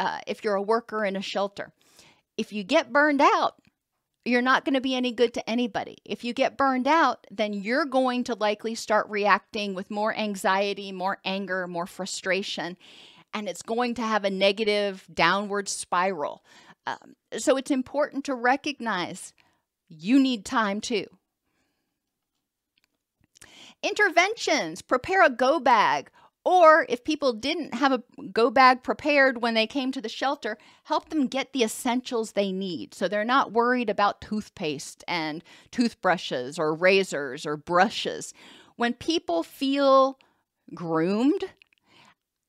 uh, 0.00 0.18
if 0.26 0.42
you're 0.42 0.54
a 0.54 0.62
worker 0.62 1.04
in 1.04 1.14
a 1.14 1.22
shelter. 1.22 1.72
If 2.38 2.54
you 2.54 2.64
get 2.64 2.92
burned 2.92 3.20
out, 3.20 3.56
you're 4.24 4.40
not 4.40 4.64
going 4.64 4.74
to 4.74 4.80
be 4.80 4.94
any 4.94 5.12
good 5.12 5.34
to 5.34 5.48
anybody. 5.48 5.98
If 6.06 6.24
you 6.24 6.32
get 6.32 6.56
burned 6.56 6.88
out, 6.88 7.26
then 7.30 7.52
you're 7.52 7.84
going 7.84 8.24
to 8.24 8.34
likely 8.34 8.74
start 8.74 9.06
reacting 9.10 9.74
with 9.74 9.90
more 9.90 10.16
anxiety, 10.16 10.90
more 10.90 11.18
anger, 11.24 11.66
more 11.66 11.86
frustration, 11.86 12.78
and 13.34 13.46
it's 13.46 13.62
going 13.62 13.94
to 13.96 14.02
have 14.02 14.24
a 14.24 14.30
negative 14.30 15.06
downward 15.12 15.68
spiral. 15.68 16.44
Um, 16.86 17.14
so 17.36 17.58
it's 17.58 17.70
important 17.70 18.24
to 18.24 18.34
recognize 18.34 19.34
you 19.88 20.18
need 20.18 20.46
time 20.46 20.80
too. 20.80 21.06
Interventions 23.82 24.80
prepare 24.80 25.24
a 25.24 25.30
go 25.30 25.60
bag 25.60 26.10
or 26.50 26.84
if 26.88 27.04
people 27.04 27.32
didn't 27.32 27.74
have 27.74 27.92
a 27.92 28.02
go 28.32 28.50
bag 28.50 28.82
prepared 28.82 29.40
when 29.40 29.54
they 29.54 29.68
came 29.68 29.92
to 29.92 30.00
the 30.00 30.08
shelter, 30.08 30.58
help 30.82 31.08
them 31.08 31.28
get 31.28 31.52
the 31.52 31.62
essentials 31.62 32.32
they 32.32 32.50
need. 32.50 32.92
So 32.92 33.06
they're 33.06 33.24
not 33.24 33.52
worried 33.52 33.88
about 33.88 34.20
toothpaste 34.20 35.04
and 35.06 35.44
toothbrushes 35.70 36.58
or 36.58 36.74
razors 36.74 37.46
or 37.46 37.56
brushes. 37.56 38.34
When 38.74 38.94
people 38.94 39.44
feel 39.44 40.18
groomed, 40.74 41.44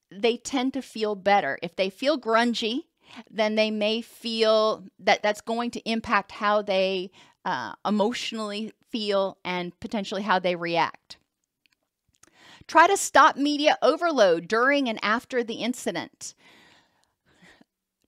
they 0.10 0.36
tend 0.36 0.74
to 0.74 0.82
feel 0.82 1.14
better. 1.14 1.60
If 1.62 1.76
they 1.76 1.92
feel 1.92 2.20
grungy, 2.20 2.86
then 3.30 3.54
they 3.54 3.70
may 3.70 4.02
feel 4.02 4.84
that 4.98 5.22
that's 5.22 5.42
going 5.42 5.70
to 5.72 5.90
impact 5.90 6.32
how 6.32 6.64
they 6.64 7.12
uh, 7.46 7.74
emotionally 7.86 8.74
feel 8.90 9.38
and 9.46 9.80
potentially 9.80 10.24
how 10.24 10.40
they 10.40 10.56
react. 10.56 11.18
Try 12.72 12.88
to 12.88 12.96
stop 12.96 13.36
media 13.36 13.78
overload 13.82 14.48
during 14.48 14.88
and 14.88 14.98
after 15.04 15.44
the 15.44 15.56
incident. 15.56 16.34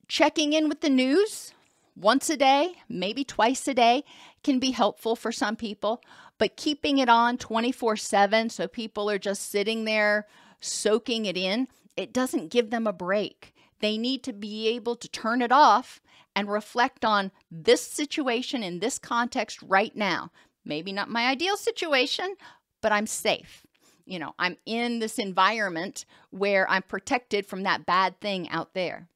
Checking 0.07 0.53
in 0.53 0.69
with 0.69 0.79
the 0.79 0.89
news 0.89 1.53
once 1.97 2.29
a 2.29 2.37
day, 2.37 2.75
maybe 2.87 3.25
twice 3.25 3.67
a 3.67 3.73
day, 3.73 4.05
can 4.41 4.59
be 4.59 4.71
helpful 4.71 5.17
for 5.17 5.33
some 5.33 5.57
people, 5.57 6.01
but 6.37 6.55
keeping 6.55 6.97
it 6.97 7.09
on 7.09 7.37
24 7.37 7.97
7 7.97 8.49
so 8.49 8.65
people 8.69 9.09
are 9.09 9.17
just 9.17 9.51
sitting 9.51 9.83
there 9.83 10.27
soaking 10.61 11.25
it 11.25 11.35
in, 11.35 11.67
it 11.97 12.13
doesn't 12.13 12.49
give 12.49 12.69
them 12.69 12.87
a 12.87 12.93
break. 12.93 13.53
They 13.81 13.97
need 13.97 14.23
to 14.23 14.31
be 14.31 14.69
able 14.69 14.95
to 14.95 15.09
turn 15.09 15.41
it 15.41 15.51
off 15.51 15.99
and 16.37 16.49
reflect 16.49 17.03
on 17.03 17.33
this 17.51 17.81
situation 17.81 18.63
in 18.63 18.79
this 18.79 18.97
context 18.97 19.61
right 19.61 19.93
now. 19.93 20.31
Maybe 20.63 20.93
not 20.93 21.09
my 21.09 21.27
ideal 21.27 21.57
situation, 21.57 22.37
but 22.79 22.93
I'm 22.93 23.07
safe 23.07 23.62
you 24.05 24.19
know, 24.19 24.33
I'm 24.37 24.57
in 24.65 24.99
this 24.99 25.19
environment 25.19 26.05
where 26.29 26.69
I'm 26.69 26.83
protected 26.83 27.45
from 27.45 27.63
that 27.63 27.85
bad 27.85 28.19
thing 28.19 28.49
out 28.49 28.73
there. 28.73 29.07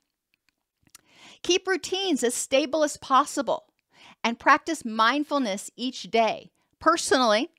Keep 1.44 1.68
routines 1.68 2.24
as 2.24 2.34
stable 2.34 2.84
as 2.84 2.98
possible 2.98 3.66
and 4.24 4.40
practice 4.40 4.86
mindfulness 4.86 5.70
each 5.76 6.04
day. 6.04 6.52
Personally, 6.80 7.50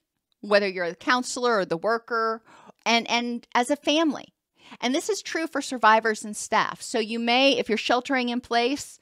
whether 0.40 0.68
you're 0.68 0.90
the 0.90 0.96
counselor 0.96 1.58
or 1.58 1.64
the 1.64 1.76
worker, 1.76 2.42
and, 2.86 3.08
and 3.10 3.46
as 3.54 3.70
a 3.70 3.76
family. 3.76 4.34
And 4.80 4.94
this 4.94 5.08
is 5.08 5.22
true 5.22 5.46
for 5.46 5.60
survivors 5.60 6.24
and 6.24 6.36
staff. 6.36 6.80
So 6.80 6.98
you 6.98 7.18
may, 7.18 7.58
if 7.58 7.68
you're 7.68 7.78
sheltering 7.78 8.28
in 8.28 8.40
place, 8.40 8.98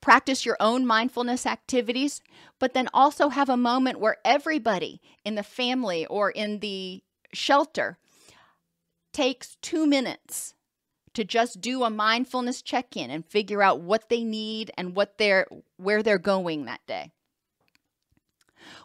practice 0.00 0.46
your 0.46 0.56
own 0.60 0.86
mindfulness 0.86 1.46
activities, 1.46 2.22
but 2.58 2.74
then 2.74 2.88
also 2.92 3.28
have 3.28 3.48
a 3.48 3.56
moment 3.56 4.00
where 4.00 4.16
everybody 4.24 5.00
in 5.24 5.34
the 5.34 5.42
family 5.42 6.06
or 6.06 6.30
in 6.30 6.60
the 6.60 7.02
shelter 7.32 7.98
takes 9.12 9.56
two 9.60 9.86
minutes 9.86 10.54
to 11.14 11.24
just 11.24 11.60
do 11.60 11.82
a 11.82 11.90
mindfulness 11.90 12.62
check-in 12.62 13.10
and 13.10 13.26
figure 13.26 13.62
out 13.62 13.80
what 13.80 14.08
they 14.08 14.22
need 14.22 14.70
and 14.76 14.94
what 14.94 15.18
they're 15.18 15.46
where 15.76 16.02
they're 16.02 16.18
going 16.18 16.64
that 16.64 16.80
day. 16.86 17.10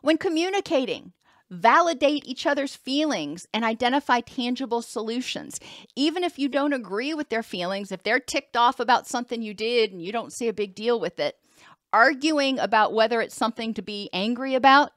When 0.02 0.18
communicating, 0.18 1.14
validate 1.56 2.26
each 2.26 2.46
other's 2.46 2.76
feelings 2.76 3.48
and 3.54 3.64
identify 3.64 4.20
tangible 4.20 4.82
solutions. 4.82 5.60
Even 5.96 6.24
if 6.24 6.38
you 6.38 6.50
don't 6.50 6.74
agree 6.74 7.14
with 7.14 7.30
their 7.30 7.44
feelings, 7.44 7.92
if 7.92 8.04
they're 8.04 8.20
ticked 8.20 8.58
off 8.58 8.80
about 8.80 9.08
something 9.08 9.42
you 9.42 9.54
did 9.54 9.92
and 9.92 10.02
you 10.02 10.12
don't 10.12 10.34
see 10.34 10.48
a 10.48 10.54
big 10.54 10.76
deal 10.76 11.00
with 11.00 11.20
it, 11.20 11.36
arguing 11.94 12.60
about 12.60 12.94
whether 12.94 13.22
it's 13.22 13.36
something 13.36 13.74
to 13.74 13.82
be 13.82 14.10
angry 14.12 14.56
about 14.56 14.92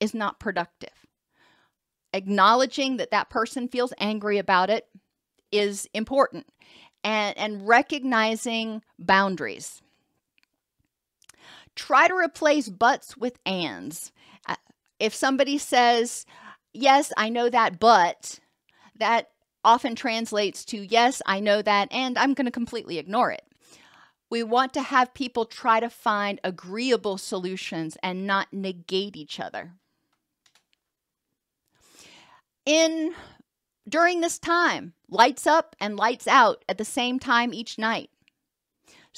is 0.00 0.14
not 0.14 0.40
productive. 0.40 1.06
Acknowledging 2.12 2.96
that 2.96 3.10
that 3.10 3.28
person 3.30 3.68
feels 3.68 3.92
angry 3.98 4.38
about 4.38 4.70
it 4.70 4.86
is 5.52 5.88
important 5.92 6.46
and, 7.04 7.36
and 7.36 7.68
recognizing 7.68 8.82
boundaries. 8.98 9.82
Try 11.74 12.08
to 12.08 12.14
replace 12.14 12.68
buts 12.68 13.16
with 13.16 13.38
ands 13.44 14.12
if 14.98 15.14
somebody 15.14 15.58
says, 15.58 16.26
Yes, 16.72 17.12
I 17.16 17.28
know 17.30 17.48
that, 17.48 17.78
but 17.78 18.38
that 18.98 19.30
often 19.64 19.94
translates 19.94 20.64
to, 20.66 20.78
Yes, 20.78 21.22
I 21.26 21.40
know 21.40 21.62
that, 21.62 21.88
and 21.90 22.18
I'm 22.18 22.34
going 22.34 22.46
to 22.46 22.50
completely 22.52 22.98
ignore 22.98 23.30
it. 23.30 23.42
We 24.28 24.42
want 24.42 24.72
to 24.74 24.82
have 24.82 25.14
people 25.14 25.44
try 25.44 25.80
to 25.80 25.88
find 25.88 26.40
agreeable 26.42 27.18
solutions 27.18 27.96
and 28.02 28.26
not 28.26 28.52
negate 28.52 29.16
each 29.16 29.38
other. 29.38 29.72
In 32.64 33.14
during 33.88 34.20
this 34.20 34.38
time, 34.38 34.94
lights 35.08 35.46
up 35.46 35.76
and 35.78 35.96
lights 35.96 36.26
out 36.26 36.64
at 36.68 36.76
the 36.76 36.84
same 36.84 37.20
time 37.20 37.54
each 37.54 37.78
night. 37.78 38.10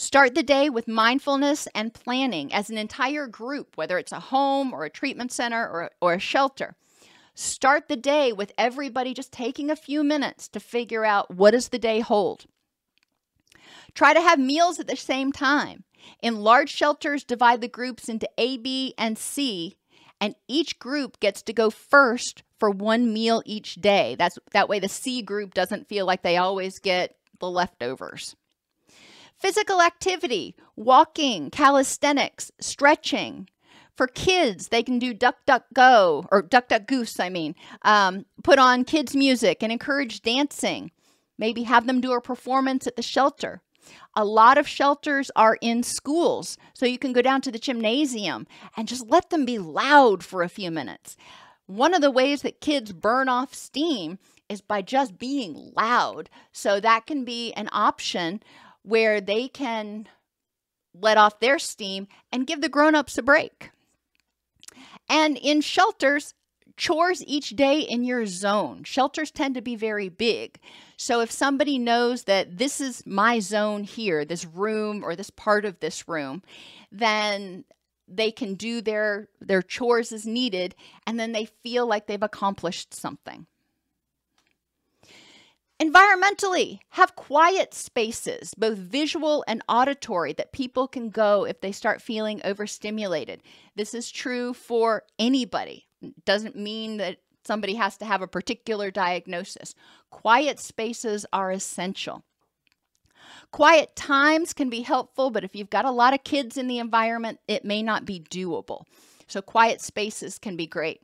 Start 0.00 0.36
the 0.36 0.44
day 0.44 0.70
with 0.70 0.86
mindfulness 0.86 1.66
and 1.74 1.92
planning 1.92 2.54
as 2.54 2.70
an 2.70 2.78
entire 2.78 3.26
group, 3.26 3.76
whether 3.76 3.98
it's 3.98 4.12
a 4.12 4.20
home 4.20 4.72
or 4.72 4.84
a 4.84 4.90
treatment 4.90 5.32
center 5.32 5.68
or, 5.68 5.90
or 6.00 6.12
a 6.12 6.20
shelter. 6.20 6.76
Start 7.34 7.88
the 7.88 7.96
day 7.96 8.32
with 8.32 8.52
everybody 8.56 9.12
just 9.12 9.32
taking 9.32 9.70
a 9.70 9.74
few 9.74 10.04
minutes 10.04 10.46
to 10.50 10.60
figure 10.60 11.04
out 11.04 11.34
what 11.34 11.50
does 11.50 11.70
the 11.70 11.80
day 11.80 11.98
hold. 11.98 12.44
Try 13.92 14.14
to 14.14 14.20
have 14.20 14.38
meals 14.38 14.78
at 14.78 14.86
the 14.86 14.94
same 14.94 15.32
time. 15.32 15.82
In 16.22 16.42
large 16.42 16.70
shelters, 16.70 17.24
divide 17.24 17.60
the 17.60 17.66
groups 17.66 18.08
into 18.08 18.30
A, 18.38 18.56
B, 18.56 18.94
and 18.96 19.18
C, 19.18 19.78
and 20.20 20.36
each 20.46 20.78
group 20.78 21.18
gets 21.18 21.42
to 21.42 21.52
go 21.52 21.70
first 21.70 22.44
for 22.60 22.70
one 22.70 23.12
meal 23.12 23.42
each 23.44 23.74
day. 23.74 24.14
That's 24.16 24.38
that 24.52 24.68
way 24.68 24.78
the 24.78 24.88
C 24.88 25.22
group 25.22 25.54
doesn't 25.54 25.88
feel 25.88 26.06
like 26.06 26.22
they 26.22 26.36
always 26.36 26.78
get 26.78 27.16
the 27.40 27.50
leftovers. 27.50 28.36
Physical 29.38 29.80
activity, 29.80 30.56
walking, 30.74 31.50
calisthenics, 31.50 32.50
stretching. 32.60 33.48
For 33.96 34.08
kids, 34.08 34.68
they 34.68 34.82
can 34.82 34.98
do 34.98 35.14
duck, 35.14 35.36
duck, 35.46 35.64
go, 35.72 36.26
or 36.32 36.42
duck, 36.42 36.68
duck, 36.68 36.86
goose, 36.86 37.20
I 37.20 37.28
mean. 37.28 37.54
Um, 37.82 38.26
put 38.42 38.58
on 38.58 38.84
kids' 38.84 39.14
music 39.14 39.62
and 39.62 39.70
encourage 39.70 40.22
dancing. 40.22 40.90
Maybe 41.38 41.62
have 41.64 41.86
them 41.86 42.00
do 42.00 42.12
a 42.12 42.20
performance 42.20 42.86
at 42.86 42.96
the 42.96 43.02
shelter. 43.02 43.62
A 44.16 44.24
lot 44.24 44.58
of 44.58 44.68
shelters 44.68 45.30
are 45.36 45.56
in 45.60 45.82
schools, 45.82 46.58
so 46.74 46.84
you 46.84 46.98
can 46.98 47.12
go 47.12 47.22
down 47.22 47.40
to 47.42 47.52
the 47.52 47.58
gymnasium 47.60 48.46
and 48.76 48.88
just 48.88 49.08
let 49.08 49.30
them 49.30 49.44
be 49.44 49.58
loud 49.58 50.24
for 50.24 50.42
a 50.42 50.48
few 50.48 50.70
minutes. 50.70 51.16
One 51.66 51.94
of 51.94 52.00
the 52.00 52.10
ways 52.10 52.42
that 52.42 52.60
kids 52.60 52.92
burn 52.92 53.28
off 53.28 53.54
steam 53.54 54.18
is 54.48 54.60
by 54.60 54.82
just 54.82 55.18
being 55.18 55.72
loud. 55.76 56.28
So 56.52 56.80
that 56.80 57.06
can 57.06 57.24
be 57.24 57.52
an 57.52 57.68
option 57.72 58.42
where 58.82 59.20
they 59.20 59.48
can 59.48 60.08
let 60.94 61.16
off 61.16 61.40
their 61.40 61.58
steam 61.58 62.08
and 62.32 62.46
give 62.46 62.60
the 62.60 62.68
grown-ups 62.68 63.18
a 63.18 63.22
break. 63.22 63.70
And 65.08 65.36
in 65.38 65.60
shelters, 65.60 66.34
chores 66.76 67.22
each 67.26 67.50
day 67.50 67.80
in 67.80 68.04
your 68.04 68.24
zone. 68.24 68.84
Shelters 68.84 69.30
tend 69.30 69.54
to 69.56 69.60
be 69.60 69.76
very 69.76 70.08
big. 70.08 70.58
So 70.96 71.20
if 71.20 71.30
somebody 71.30 71.78
knows 71.78 72.24
that 72.24 72.56
this 72.56 72.80
is 72.80 73.04
my 73.04 73.40
zone 73.40 73.84
here, 73.84 74.24
this 74.24 74.44
room 74.44 75.04
or 75.04 75.14
this 75.14 75.30
part 75.30 75.64
of 75.64 75.80
this 75.80 76.08
room, 76.08 76.42
then 76.90 77.64
they 78.06 78.30
can 78.30 78.54
do 78.54 78.80
their 78.80 79.28
their 79.40 79.60
chores 79.60 80.12
as 80.12 80.24
needed 80.24 80.74
and 81.06 81.20
then 81.20 81.32
they 81.32 81.44
feel 81.44 81.86
like 81.86 82.06
they've 82.06 82.22
accomplished 82.22 82.94
something. 82.94 83.46
Environmentally, 85.80 86.80
have 86.90 87.14
quiet 87.14 87.72
spaces, 87.72 88.52
both 88.58 88.78
visual 88.78 89.44
and 89.46 89.62
auditory, 89.68 90.32
that 90.32 90.52
people 90.52 90.88
can 90.88 91.08
go 91.08 91.44
if 91.44 91.60
they 91.60 91.70
start 91.70 92.02
feeling 92.02 92.40
overstimulated. 92.44 93.42
This 93.76 93.94
is 93.94 94.10
true 94.10 94.52
for 94.54 95.04
anybody. 95.20 95.86
It 96.02 96.24
doesn't 96.24 96.56
mean 96.56 96.96
that 96.96 97.18
somebody 97.44 97.74
has 97.74 97.96
to 97.98 98.04
have 98.04 98.22
a 98.22 98.26
particular 98.26 98.90
diagnosis. 98.90 99.76
Quiet 100.10 100.58
spaces 100.58 101.24
are 101.32 101.52
essential. 101.52 102.24
Quiet 103.52 103.94
times 103.94 104.52
can 104.52 104.68
be 104.68 104.82
helpful, 104.82 105.30
but 105.30 105.44
if 105.44 105.54
you've 105.54 105.70
got 105.70 105.84
a 105.84 105.92
lot 105.92 106.12
of 106.12 106.24
kids 106.24 106.56
in 106.56 106.66
the 106.66 106.78
environment, 106.78 107.38
it 107.46 107.64
may 107.64 107.84
not 107.84 108.04
be 108.04 108.18
doable. 108.18 108.82
So, 109.28 109.42
quiet 109.42 109.80
spaces 109.80 110.38
can 110.38 110.56
be 110.56 110.66
great. 110.66 111.02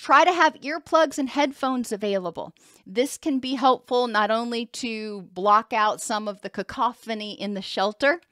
Try 0.00 0.24
to 0.24 0.32
have 0.32 0.54
earplugs 0.62 1.18
and 1.18 1.28
headphones 1.28 1.92
available. 1.92 2.54
This 2.86 3.18
can 3.18 3.38
be 3.38 3.56
helpful 3.56 4.06
not 4.06 4.30
only 4.30 4.64
to 4.64 5.28
block 5.34 5.74
out 5.74 6.00
some 6.00 6.26
of 6.26 6.40
the 6.40 6.48
cacophony 6.48 7.38
in 7.38 7.52
the 7.52 7.60
shelter, 7.60 8.22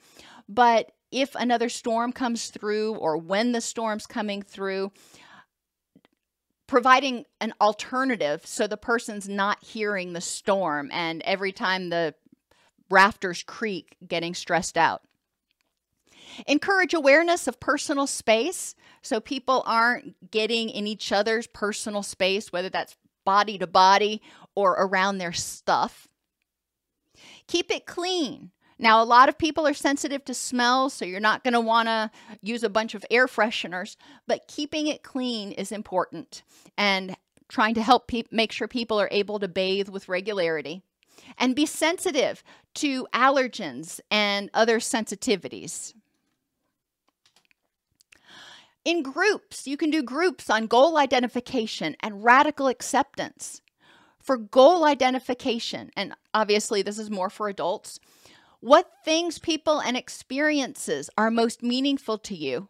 but 0.49 0.93
if 1.13 1.35
another 1.35 1.69
storm 1.69 2.11
comes 2.11 2.49
through 2.49 2.95
or 2.95 3.19
when 3.19 3.53
the 3.53 3.61
storm's 3.61 4.07
coming 4.07 4.41
through, 4.41 4.93
providing 6.67 7.27
an 7.39 7.53
alternative 7.61 8.47
so 8.47 8.67
the 8.67 8.79
person's 8.79 9.29
not 9.29 9.63
hearing 9.63 10.15
the 10.15 10.23
storm 10.23 10.89
and 10.91 11.21
every 11.27 11.53
time 11.53 11.91
the 11.91 12.15
rafters 12.89 13.43
creak 13.43 13.95
getting 14.07 14.35
stressed 14.35 14.79
out. 14.79 15.03
Encourage 16.47 16.95
awareness 16.95 17.47
of 17.47 17.61
personal 17.61 18.07
space 18.07 18.75
so 19.03 19.21
people 19.21 19.63
aren't 19.67 20.31
getting 20.31 20.69
in 20.69 20.87
each 20.87 21.13
other's 21.13 21.47
personal 21.47 22.03
space, 22.03 22.53
whether 22.53 22.69
that's 22.69 22.97
body 23.25 23.59
to 23.59 23.67
body 23.67 24.23
or 24.55 24.73
around 24.73 25.19
their 25.19 25.33
stuff. 25.33 26.09
Keep 27.47 27.71
it 27.71 27.87
clean. 27.87 28.51
Now, 28.79 29.03
a 29.03 29.05
lot 29.05 29.29
of 29.29 29.37
people 29.37 29.67
are 29.67 29.75
sensitive 29.75 30.25
to 30.27 30.35
smells, 30.35 30.95
so 30.95 31.05
you're 31.05 31.19
not 31.19 31.43
going 31.43 31.55
to 31.55 31.61
want 31.61 31.89
to 31.89 32.11
use 32.43 32.63
a 32.63 32.71
bunch 32.71 32.95
of 32.95 33.05
air 33.11 33.27
fresheners, 33.27 33.97
but 34.27 34.47
keeping 34.47 34.87
it 34.87 35.03
clean 35.03 35.51
is 35.53 35.73
important 35.73 36.43
and 36.77 37.17
trying 37.49 37.75
to 37.75 37.83
help 37.83 38.11
make 38.31 38.53
sure 38.53 38.69
people 38.69 39.01
are 39.01 39.09
able 39.11 39.41
to 39.41 39.49
bathe 39.49 39.89
with 39.89 40.09
regularity 40.09 40.83
and 41.39 41.57
be 41.57 41.67
sensitive 41.67 42.45
to 42.75 43.07
allergens 43.13 44.01
and 44.11 44.49
other 44.55 44.79
sensitivities. 44.79 45.93
In 48.89 49.03
groups, 49.03 49.67
you 49.67 49.77
can 49.77 49.91
do 49.91 50.03
groups 50.03 50.49
on 50.49 50.67
goal 50.67 50.97
identification 50.97 51.95
and 52.01 52.25
radical 52.25 52.69
acceptance. 52.69 53.61
For 54.19 54.39
goal 54.39 54.83
identification, 54.83 55.91
and 55.95 56.15
obviously 56.33 56.81
this 56.81 56.99
is 56.99 57.11
more 57.11 57.29
for 57.29 57.51
adults, 57.51 58.01
what 58.61 58.91
things, 59.05 59.39
people, 59.39 59.79
and 59.79 59.95
experiences 59.95 61.11
are 61.19 61.31
most 61.31 61.63
meaningful 61.63 62.17
to 62.17 62.35
you, 62.35 62.69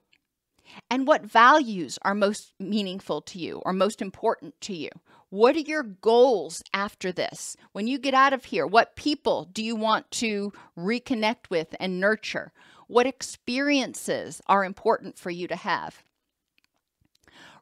and 0.91 1.07
what 1.07 1.23
values 1.25 2.01
are 2.03 2.17
most 2.17 2.53
meaningful 2.59 3.21
to 3.21 3.39
you 3.39 3.63
or 3.65 3.73
most 3.73 4.03
important 4.03 4.61
to 4.63 4.75
you. 4.75 4.91
What 5.31 5.55
are 5.55 5.61
your 5.61 5.85
goals 5.85 6.65
after 6.75 7.13
this? 7.13 7.57
When 7.71 7.87
you 7.87 7.97
get 7.97 8.15
out 8.15 8.33
of 8.33 8.47
here, 8.47 8.67
what 8.67 8.97
people 8.97 9.45
do 9.45 9.63
you 9.63 9.77
want 9.77 10.11
to 10.13 10.53
reconnect 10.77 11.49
with 11.49 11.77
and 11.79 12.01
nurture? 12.01 12.51
What 12.89 13.07
experiences 13.07 14.43
are 14.49 14.65
important 14.65 15.17
for 15.17 15.31
you 15.31 15.47
to 15.47 15.55
have? 15.55 16.03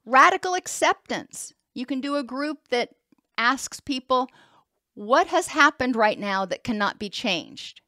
Radical 0.06 0.54
acceptance. 0.54 1.52
You 1.74 1.84
can 1.84 2.00
do 2.00 2.16
a 2.16 2.22
group 2.22 2.68
that 2.70 2.94
asks 3.36 3.80
people, 3.80 4.28
What 4.94 5.26
has 5.26 5.48
happened 5.48 5.96
right 5.96 6.18
now 6.18 6.46
that 6.46 6.64
cannot 6.64 6.98
be 6.98 7.10
changed? 7.10 7.82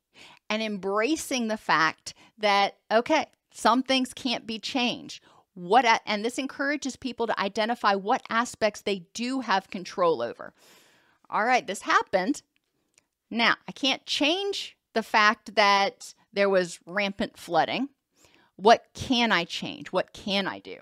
and 0.48 0.62
embracing 0.62 1.48
the 1.48 1.56
fact 1.56 2.14
that, 2.38 2.76
okay, 2.90 3.26
some 3.52 3.82
things 3.82 4.14
can't 4.14 4.46
be 4.46 4.58
changed. 4.58 5.22
What 5.54 5.84
and 6.06 6.24
this 6.24 6.38
encourages 6.38 6.96
people 6.96 7.26
to 7.26 7.40
identify 7.40 7.94
what 7.94 8.22
aspects 8.30 8.80
they 8.80 9.06
do 9.12 9.40
have 9.40 9.70
control 9.70 10.22
over. 10.22 10.54
All 11.28 11.44
right, 11.44 11.66
this 11.66 11.82
happened. 11.82 12.42
Now, 13.30 13.56
I 13.66 13.72
can't 13.72 14.06
change 14.06 14.76
the 14.94 15.02
fact 15.02 15.56
that 15.56 16.14
there 16.32 16.48
was 16.48 16.78
rampant 16.86 17.36
flooding. 17.36 17.88
What 18.56 18.86
can 18.94 19.32
I 19.32 19.44
change? 19.44 19.88
What 19.88 20.12
can 20.12 20.46
I 20.46 20.60
do? 20.60 20.76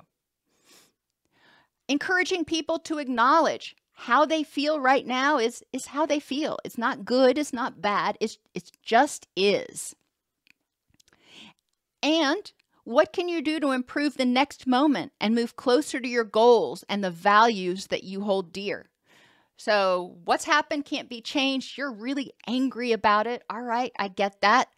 Encouraging 1.89 2.45
people 2.45 2.79
to 2.81 2.99
acknowledge 2.99 3.77
how 3.93 4.27
they 4.27 4.43
feel 4.43 4.79
right 4.79 5.07
now 5.07 5.39
is 5.39 5.63
is 5.73 5.87
how 5.87 6.05
they 6.05 6.21
feel. 6.21 6.59
It's 6.65 6.79
not 6.79 7.05
good, 7.05 7.39
it's 7.39 7.53
not 7.53 7.81
bad. 7.81 8.19
It's 8.21 8.39
it 8.55 8.71
just 8.83 9.27
is. 9.37 9.97
And 12.03 12.53
what 12.85 13.13
can 13.13 13.29
you 13.29 13.43
do 13.43 13.59
to 13.59 13.73
improve 13.73 14.17
the 14.17 14.25
next 14.25 14.67
moment 14.67 15.13
and 15.21 15.35
move 15.35 15.57
closer 15.57 15.99
to 15.99 16.09
your 16.09 16.25
goals 16.25 16.85
and 16.89 17.03
the 17.03 17.11
values 17.11 17.89
that 17.89 18.05
you 18.05 18.21
hold 18.21 18.53
dear? 18.53 18.91
So, 19.57 20.19
what's 20.25 20.45
happened 20.45 20.85
can't 20.85 21.09
be 21.09 21.23
changed. 21.23 21.79
You're 21.79 21.93
really 21.93 22.33
angry 22.47 22.93
about 22.93 23.27
it. 23.27 23.43
All 23.49 23.63
right, 23.63 23.91
I 23.99 24.09
get 24.09 24.41
that. 24.43 24.69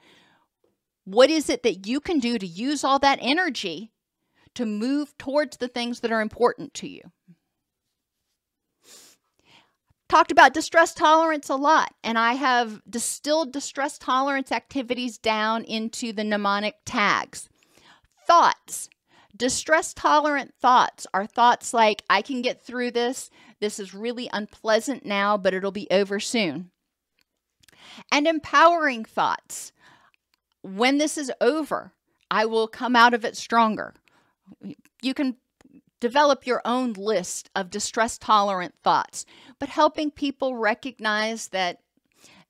What 1.05 1.31
is 1.31 1.51
it 1.51 1.65
that 1.65 1.87
you 1.87 2.01
can 2.01 2.21
do 2.21 2.39
to 2.39 2.47
use 2.47 2.85
all 2.85 2.99
that 3.01 3.19
energy 3.21 3.91
to 4.55 4.67
move 4.67 5.17
towards 5.19 5.57
the 5.57 5.69
things 5.69 6.01
that 6.01 6.13
are 6.13 6.21
important 6.21 6.75
to 6.75 6.89
you? 6.89 7.03
talked 10.09 10.33
about 10.33 10.55
distress 10.55 10.95
tolerance 10.95 11.49
a 11.49 11.55
lot, 11.55 11.93
and 12.03 12.19
I 12.19 12.33
have 12.35 12.81
distilled 12.89 13.53
distress 13.53 13.99
tolerance 13.99 14.51
activities 14.51 15.19
down 15.19 15.65
into 15.65 16.13
the 16.13 16.25
mnemonic 16.25 16.77
tags. 16.85 17.49
Thoughts. 18.27 18.89
Distress 19.37 19.95
tolerant 19.95 20.55
thoughts 20.61 21.07
are 21.15 21.27
thoughts 21.27 21.73
like, 21.73 22.03
I 22.11 22.23
can 22.23 22.43
get 22.43 22.65
through 22.65 22.91
this. 22.93 23.31
This 23.61 23.79
is 23.79 23.95
really 23.95 24.29
unpleasant 24.33 25.05
now, 25.05 25.37
but 25.37 25.55
it'll 25.55 25.71
be 25.71 25.87
over 25.91 26.19
soon. 26.19 26.71
And 28.11 28.27
empowering 28.27 29.05
thoughts. 29.05 29.73
When 30.63 30.99
this 30.99 31.17
is 31.17 31.31
over, 31.41 31.93
I 32.31 32.47
will 32.47 32.67
come 32.67 32.97
out 32.97 33.15
of 33.15 33.25
it 33.25 33.37
stronger. 33.37 33.95
You 35.03 35.15
can 35.15 35.37
Develop 36.01 36.47
your 36.47 36.63
own 36.65 36.93
list 36.93 37.51
of 37.57 37.71
distress 37.71 38.19
tolerant 38.19 38.75
thoughts, 38.85 39.27
but 39.59 39.69
helping 39.69 40.13
people 40.13 40.55
recognize 40.55 41.49
that 41.49 41.81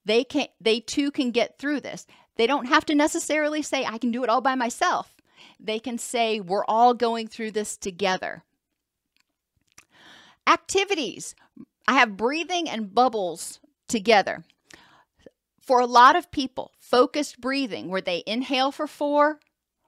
they 0.05 0.23
can 0.23 0.47
they 0.61 0.79
too 0.79 1.09
can 1.09 1.31
get 1.31 1.57
through 1.57 1.79
this. 1.79 2.05
They 2.35 2.45
don't 2.45 2.67
have 2.67 2.85
to 2.85 2.95
necessarily 2.95 3.63
say 3.63 3.85
I 3.85 3.97
can 3.97 4.11
do 4.11 4.23
it 4.23 4.29
all 4.29 4.41
by 4.41 4.53
myself. 4.53 5.15
They 5.59 5.79
can 5.79 5.97
say 5.97 6.39
we're 6.39 6.65
all 6.65 6.93
going 6.93 7.27
through 7.27 7.51
this 7.51 7.75
together. 7.75 8.43
Activities. 10.45 11.33
I 11.87 11.93
have 11.93 12.17
breathing 12.17 12.69
and 12.69 12.93
bubbles 12.93 13.59
together. 13.87 14.43
For 15.59 15.79
a 15.79 15.87
lot 15.87 16.15
of 16.15 16.31
people, 16.31 16.71
focused 16.79 17.41
breathing 17.41 17.89
where 17.89 18.01
they 18.01 18.23
inhale 18.27 18.71
for 18.71 18.85
4, 18.85 19.39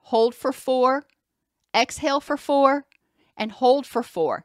hold 0.02 0.34
for 0.34 0.52
4, 0.52 1.04
exhale 1.74 2.20
for 2.20 2.36
4, 2.36 2.84
and 3.36 3.52
hold 3.52 3.86
for 3.86 4.02
four 4.02 4.44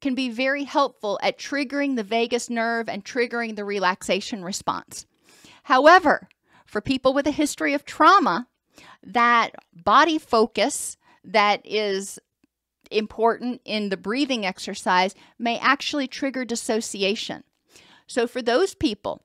can 0.00 0.14
be 0.14 0.28
very 0.28 0.64
helpful 0.64 1.18
at 1.22 1.38
triggering 1.38 1.96
the 1.96 2.02
vagus 2.02 2.50
nerve 2.50 2.90
and 2.90 3.04
triggering 3.04 3.56
the 3.56 3.64
relaxation 3.64 4.44
response. 4.44 5.06
However, 5.62 6.28
for 6.66 6.82
people 6.82 7.14
with 7.14 7.26
a 7.26 7.30
history 7.30 7.72
of 7.72 7.86
trauma, 7.86 8.46
that 9.02 9.52
body 9.72 10.18
focus 10.18 10.98
that 11.24 11.62
is 11.64 12.18
important 12.90 13.62
in 13.64 13.88
the 13.88 13.96
breathing 13.96 14.44
exercise 14.44 15.14
may 15.38 15.58
actually 15.58 16.06
trigger 16.06 16.44
dissociation. 16.44 17.42
So, 18.06 18.26
for 18.26 18.42
those 18.42 18.74
people, 18.74 19.22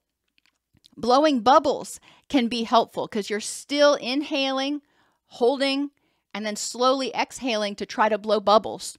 blowing 0.96 1.42
bubbles 1.42 2.00
can 2.30 2.48
be 2.48 2.64
helpful 2.64 3.08
because 3.08 3.30
you're 3.30 3.42
still 3.42 3.96
inhaling, 3.96 4.82
holding, 5.26 5.92
and 6.34 6.46
then 6.46 6.56
slowly 6.56 7.14
exhaling 7.16 7.76
to 7.76 7.86
try 7.86 8.10
to 8.10 8.18
blow 8.18 8.40
bubbles. 8.40 8.98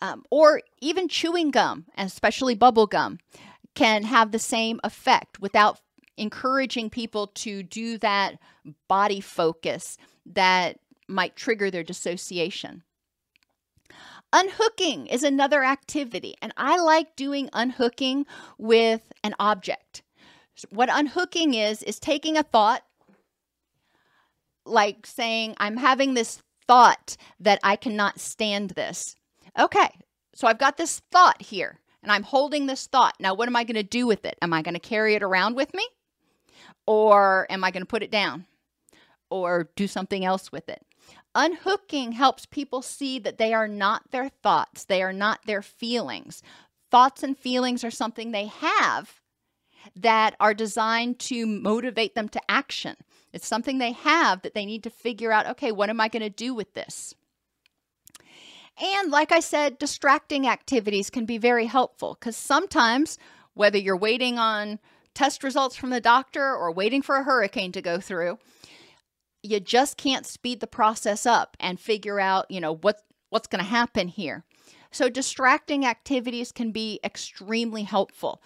Um, 0.00 0.24
or 0.30 0.62
even 0.80 1.08
chewing 1.08 1.50
gum, 1.50 1.86
especially 1.96 2.54
bubble 2.54 2.86
gum, 2.86 3.18
can 3.74 4.04
have 4.04 4.32
the 4.32 4.38
same 4.38 4.80
effect 4.84 5.40
without 5.40 5.80
encouraging 6.16 6.90
people 6.90 7.28
to 7.28 7.62
do 7.62 7.98
that 7.98 8.38
body 8.88 9.20
focus 9.20 9.96
that 10.26 10.78
might 11.08 11.36
trigger 11.36 11.70
their 11.70 11.82
dissociation. 11.82 12.82
Unhooking 14.32 15.06
is 15.06 15.22
another 15.22 15.64
activity, 15.64 16.34
and 16.42 16.52
I 16.56 16.76
like 16.76 17.16
doing 17.16 17.48
unhooking 17.54 18.26
with 18.58 19.10
an 19.24 19.34
object. 19.40 20.02
What 20.70 20.90
unhooking 20.92 21.54
is, 21.54 21.82
is 21.82 21.98
taking 21.98 22.36
a 22.36 22.42
thought, 22.42 22.82
like 24.66 25.06
saying, 25.06 25.54
I'm 25.58 25.78
having 25.78 26.12
this 26.12 26.42
thought 26.68 27.16
that 27.40 27.58
I 27.64 27.74
cannot 27.74 28.20
stand 28.20 28.70
this. 28.70 29.16
Okay, 29.58 29.88
so 30.34 30.46
I've 30.46 30.58
got 30.58 30.76
this 30.76 31.00
thought 31.10 31.42
here 31.42 31.80
and 32.02 32.12
I'm 32.12 32.22
holding 32.22 32.66
this 32.66 32.86
thought. 32.86 33.16
Now, 33.18 33.34
what 33.34 33.48
am 33.48 33.56
I 33.56 33.64
going 33.64 33.74
to 33.74 33.82
do 33.82 34.06
with 34.06 34.24
it? 34.24 34.38
Am 34.40 34.52
I 34.52 34.62
going 34.62 34.74
to 34.74 34.80
carry 34.80 35.14
it 35.14 35.22
around 35.22 35.56
with 35.56 35.74
me? 35.74 35.86
Or 36.86 37.46
am 37.50 37.64
I 37.64 37.70
going 37.70 37.82
to 37.82 37.88
put 37.88 38.02
it 38.02 38.10
down? 38.10 38.46
Or 39.30 39.70
do 39.74 39.88
something 39.88 40.24
else 40.24 40.52
with 40.52 40.68
it? 40.68 40.84
Unhooking 41.34 42.12
helps 42.12 42.46
people 42.46 42.82
see 42.82 43.18
that 43.18 43.38
they 43.38 43.52
are 43.52 43.68
not 43.68 44.10
their 44.10 44.28
thoughts, 44.28 44.84
they 44.84 45.02
are 45.02 45.12
not 45.12 45.40
their 45.46 45.62
feelings. 45.62 46.42
Thoughts 46.90 47.22
and 47.22 47.36
feelings 47.36 47.84
are 47.84 47.90
something 47.90 48.30
they 48.30 48.46
have 48.46 49.20
that 49.94 50.34
are 50.40 50.54
designed 50.54 51.18
to 51.18 51.46
motivate 51.46 52.14
them 52.14 52.28
to 52.30 52.40
action. 52.48 52.96
It's 53.32 53.46
something 53.46 53.78
they 53.78 53.92
have 53.92 54.42
that 54.42 54.54
they 54.54 54.66
need 54.66 54.82
to 54.84 54.90
figure 54.90 55.32
out 55.32 55.46
okay, 55.46 55.72
what 55.72 55.90
am 55.90 56.00
I 56.00 56.08
going 56.08 56.22
to 56.22 56.30
do 56.30 56.54
with 56.54 56.74
this? 56.74 57.14
And 58.80 59.10
like 59.10 59.32
I 59.32 59.40
said, 59.40 59.78
distracting 59.78 60.46
activities 60.46 61.10
can 61.10 61.26
be 61.26 61.38
very 61.38 61.66
helpful 61.66 62.16
because 62.18 62.36
sometimes, 62.36 63.18
whether 63.54 63.78
you're 63.78 63.96
waiting 63.96 64.38
on 64.38 64.78
test 65.14 65.42
results 65.42 65.74
from 65.74 65.90
the 65.90 66.00
doctor 66.00 66.54
or 66.54 66.70
waiting 66.70 67.02
for 67.02 67.16
a 67.16 67.24
hurricane 67.24 67.72
to 67.72 67.82
go 67.82 67.98
through, 67.98 68.38
you 69.42 69.58
just 69.58 69.96
can't 69.96 70.26
speed 70.26 70.60
the 70.60 70.66
process 70.68 71.26
up 71.26 71.56
and 71.58 71.80
figure 71.80 72.20
out, 72.20 72.48
you 72.50 72.60
know, 72.60 72.76
what 72.76 73.02
what's 73.30 73.48
going 73.48 73.62
to 73.62 73.68
happen 73.68 74.08
here. 74.08 74.44
So 74.90 75.10
distracting 75.10 75.84
activities 75.84 76.52
can 76.52 76.72
be 76.72 77.00
extremely 77.04 77.82
helpful. 77.82 78.40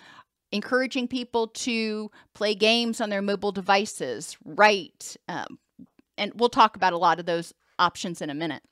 Encouraging 0.53 1.09
people 1.09 1.48
to 1.48 2.11
play 2.34 2.55
games 2.55 3.00
on 3.00 3.09
their 3.09 3.22
mobile 3.22 3.53
devices, 3.53 4.36
write, 4.44 5.16
um, 5.28 5.59
and 6.18 6.32
we'll 6.36 6.50
talk 6.50 6.76
about 6.76 6.92
a 6.92 6.98
lot 6.98 7.18
of 7.18 7.26
those 7.26 7.55
options 7.78 8.20
in 8.20 8.30
a 8.30 8.34
minute. 8.34 8.62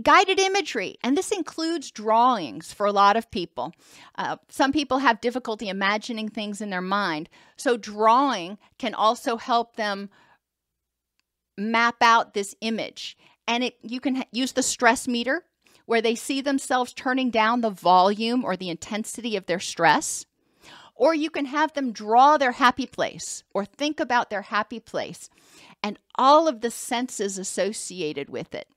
Guided 0.00 0.38
imagery, 0.38 0.96
and 1.02 1.16
this 1.16 1.30
includes 1.30 1.90
drawings 1.90 2.72
for 2.72 2.86
a 2.86 2.92
lot 2.92 3.16
of 3.16 3.30
people. 3.30 3.72
Uh, 4.16 4.36
some 4.48 4.72
people 4.72 4.98
have 4.98 5.20
difficulty 5.20 5.68
imagining 5.68 6.28
things 6.28 6.60
in 6.60 6.70
their 6.70 6.80
mind, 6.80 7.28
so 7.56 7.76
drawing 7.76 8.58
can 8.78 8.94
also 8.94 9.36
help 9.36 9.76
them 9.76 10.08
map 11.58 11.96
out 12.00 12.32
this 12.32 12.54
image. 12.60 13.16
And 13.46 13.64
it, 13.64 13.74
you 13.82 14.00
can 14.00 14.24
use 14.30 14.52
the 14.52 14.62
stress 14.62 15.08
meter 15.08 15.44
where 15.86 16.02
they 16.02 16.14
see 16.14 16.40
themselves 16.40 16.92
turning 16.92 17.30
down 17.30 17.60
the 17.60 17.70
volume 17.70 18.44
or 18.44 18.56
the 18.56 18.68
intensity 18.68 19.36
of 19.36 19.46
their 19.46 19.58
stress. 19.58 20.26
Or 20.98 21.14
you 21.14 21.30
can 21.30 21.46
have 21.46 21.72
them 21.72 21.92
draw 21.92 22.36
their 22.36 22.52
happy 22.52 22.84
place 22.84 23.44
or 23.54 23.64
think 23.64 24.00
about 24.00 24.30
their 24.30 24.42
happy 24.42 24.80
place 24.80 25.30
and 25.80 25.96
all 26.16 26.48
of 26.48 26.60
the 26.60 26.72
senses 26.72 27.38
associated 27.38 28.28
with 28.28 28.52
it. 28.52 28.68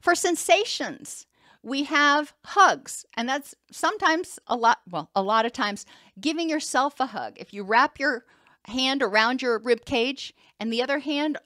For 0.00 0.14
sensations, 0.14 1.26
we 1.64 1.82
have 1.84 2.32
hugs, 2.44 3.04
and 3.16 3.28
that's 3.28 3.56
sometimes 3.72 4.38
a 4.46 4.54
lot, 4.56 4.78
well, 4.88 5.10
a 5.16 5.22
lot 5.22 5.46
of 5.46 5.52
times 5.52 5.84
giving 6.20 6.48
yourself 6.48 7.00
a 7.00 7.06
hug. 7.06 7.34
If 7.36 7.52
you 7.52 7.64
wrap 7.64 7.98
your 7.98 8.24
hand 8.66 9.02
around 9.02 9.42
your 9.42 9.58
rib 9.58 9.84
cage 9.84 10.32
and 10.60 10.72
the 10.72 10.82
other 10.82 11.00
hand 11.00 11.38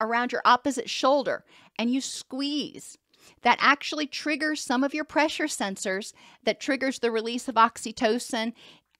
around 0.00 0.32
your 0.32 0.42
opposite 0.46 0.88
shoulder 0.88 1.44
and 1.78 1.92
you 1.92 2.00
squeeze, 2.00 2.96
that 3.42 3.58
actually 3.60 4.06
triggers 4.06 4.60
some 4.60 4.84
of 4.84 4.94
your 4.94 5.04
pressure 5.04 5.44
sensors 5.44 6.12
that 6.44 6.60
triggers 6.60 6.98
the 6.98 7.10
release 7.10 7.48
of 7.48 7.54
oxytocin 7.56 8.52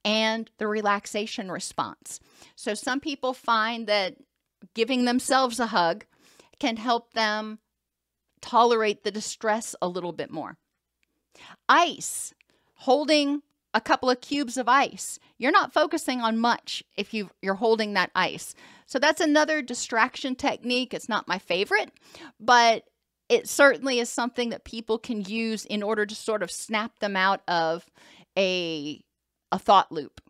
and 0.04 0.50
the 0.58 0.66
relaxation 0.66 1.50
response. 1.50 2.20
So 2.56 2.74
some 2.74 3.00
people 3.00 3.32
find 3.32 3.86
that 3.86 4.16
giving 4.74 5.04
themselves 5.04 5.58
a 5.58 5.66
hug 5.66 6.04
can 6.58 6.76
help 6.76 7.14
them 7.14 7.58
tolerate 8.40 9.02
the 9.02 9.10
distress 9.10 9.74
a 9.80 9.88
little 9.88 10.12
bit 10.12 10.30
more. 10.30 10.58
Ice, 11.68 12.34
holding 12.74 13.42
a 13.72 13.80
couple 13.80 14.08
of 14.08 14.20
cubes 14.20 14.56
of 14.56 14.68
ice. 14.68 15.18
You're 15.36 15.50
not 15.50 15.72
focusing 15.72 16.20
on 16.20 16.38
much 16.38 16.84
if 16.96 17.12
you 17.12 17.30
you're 17.42 17.54
holding 17.54 17.94
that 17.94 18.12
ice. 18.14 18.54
So 18.86 18.98
that's 18.98 19.20
another 19.20 19.62
distraction 19.62 20.36
technique. 20.36 20.94
It's 20.94 21.08
not 21.08 21.26
my 21.26 21.38
favorite, 21.38 21.90
but 22.38 22.84
it 23.34 23.48
certainly 23.48 23.98
is 23.98 24.08
something 24.08 24.50
that 24.50 24.64
people 24.64 24.98
can 24.98 25.22
use 25.22 25.64
in 25.64 25.82
order 25.82 26.06
to 26.06 26.14
sort 26.14 26.42
of 26.42 26.50
snap 26.50 26.98
them 27.00 27.16
out 27.16 27.42
of 27.48 27.90
a 28.38 29.02
a 29.52 29.58
thought 29.58 29.92
loop. 29.92 30.20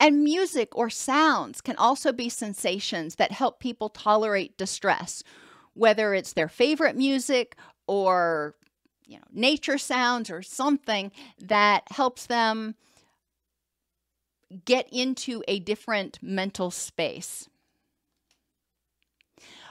And 0.00 0.24
music 0.24 0.76
or 0.76 0.90
sounds 0.90 1.60
can 1.60 1.76
also 1.76 2.12
be 2.12 2.28
sensations 2.28 3.16
that 3.16 3.30
help 3.30 3.60
people 3.60 3.88
tolerate 3.88 4.56
distress, 4.56 5.22
whether 5.74 6.14
it's 6.14 6.32
their 6.32 6.48
favorite 6.48 6.96
music 6.96 7.56
or 7.86 8.54
you 9.04 9.16
know 9.16 9.24
nature 9.32 9.78
sounds 9.78 10.30
or 10.30 10.42
something 10.42 11.12
that 11.40 11.84
helps 11.90 12.26
them 12.26 12.74
get 14.64 14.88
into 14.92 15.42
a 15.48 15.58
different 15.60 16.18
mental 16.22 16.70
space. 16.70 17.48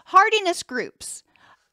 Hardiness 0.05 0.61
groups 0.61 1.23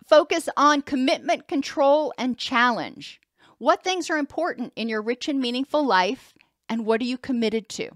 focus 0.06 0.48
on 0.56 0.82
commitment, 0.82 1.48
control, 1.48 2.12
and 2.18 2.38
challenge. 2.38 3.20
What 3.58 3.84
things 3.84 4.10
are 4.10 4.16
important 4.16 4.72
in 4.76 4.88
your 4.88 5.02
rich 5.02 5.28
and 5.28 5.40
meaningful 5.40 5.84
life, 5.84 6.34
and 6.68 6.84
what 6.84 7.00
are 7.00 7.04
you 7.04 7.18
committed 7.18 7.68
to? 7.70 7.90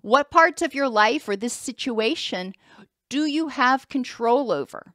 What 0.00 0.30
parts 0.30 0.62
of 0.62 0.74
your 0.74 0.88
life 0.88 1.28
or 1.28 1.36
this 1.36 1.52
situation 1.52 2.54
do 3.08 3.24
you 3.24 3.48
have 3.48 3.88
control 3.88 4.50
over? 4.50 4.94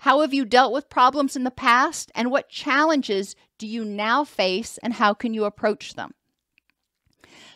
How 0.00 0.20
have 0.20 0.32
you 0.32 0.44
dealt 0.44 0.72
with 0.72 0.88
problems 0.88 1.34
in 1.34 1.44
the 1.44 1.50
past, 1.50 2.12
and 2.14 2.30
what 2.30 2.48
challenges 2.48 3.34
do 3.58 3.66
you 3.66 3.84
now 3.84 4.24
face, 4.24 4.78
and 4.78 4.94
how 4.94 5.12
can 5.12 5.34
you 5.34 5.44
approach 5.44 5.94
them? 5.94 6.14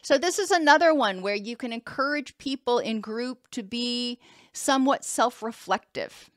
So, 0.02 0.18
this 0.18 0.40
is 0.40 0.50
another 0.50 0.92
one 0.92 1.22
where 1.22 1.36
you 1.36 1.56
can 1.56 1.72
encourage 1.72 2.36
people 2.38 2.80
in 2.80 3.00
group 3.00 3.48
to 3.52 3.62
be 3.62 4.18
somewhat 4.52 5.04
self 5.04 5.42
reflective. 5.42 6.28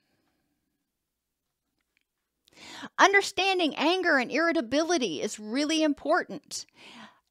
Understanding 2.97 3.75
anger 3.75 4.17
and 4.17 4.31
irritability 4.31 5.21
is 5.21 5.39
really 5.39 5.83
important. 5.83 6.65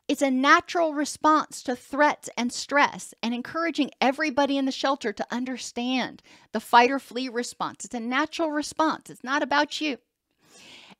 It's 0.06 0.22
a 0.22 0.30
natural 0.30 0.92
response 0.92 1.62
to 1.62 1.74
threats 1.74 2.28
and 2.36 2.52
stress, 2.52 3.14
and 3.22 3.32
encouraging 3.32 3.90
everybody 4.02 4.58
in 4.58 4.66
the 4.66 4.72
shelter 4.72 5.14
to 5.14 5.26
understand 5.30 6.22
the 6.52 6.60
fight 6.60 6.90
or 6.90 6.98
flee 6.98 7.30
response. 7.30 7.86
It's 7.86 7.94
a 7.94 8.00
natural 8.00 8.50
response, 8.50 9.08
it's 9.08 9.24
not 9.24 9.42
about 9.42 9.80
you. 9.80 9.96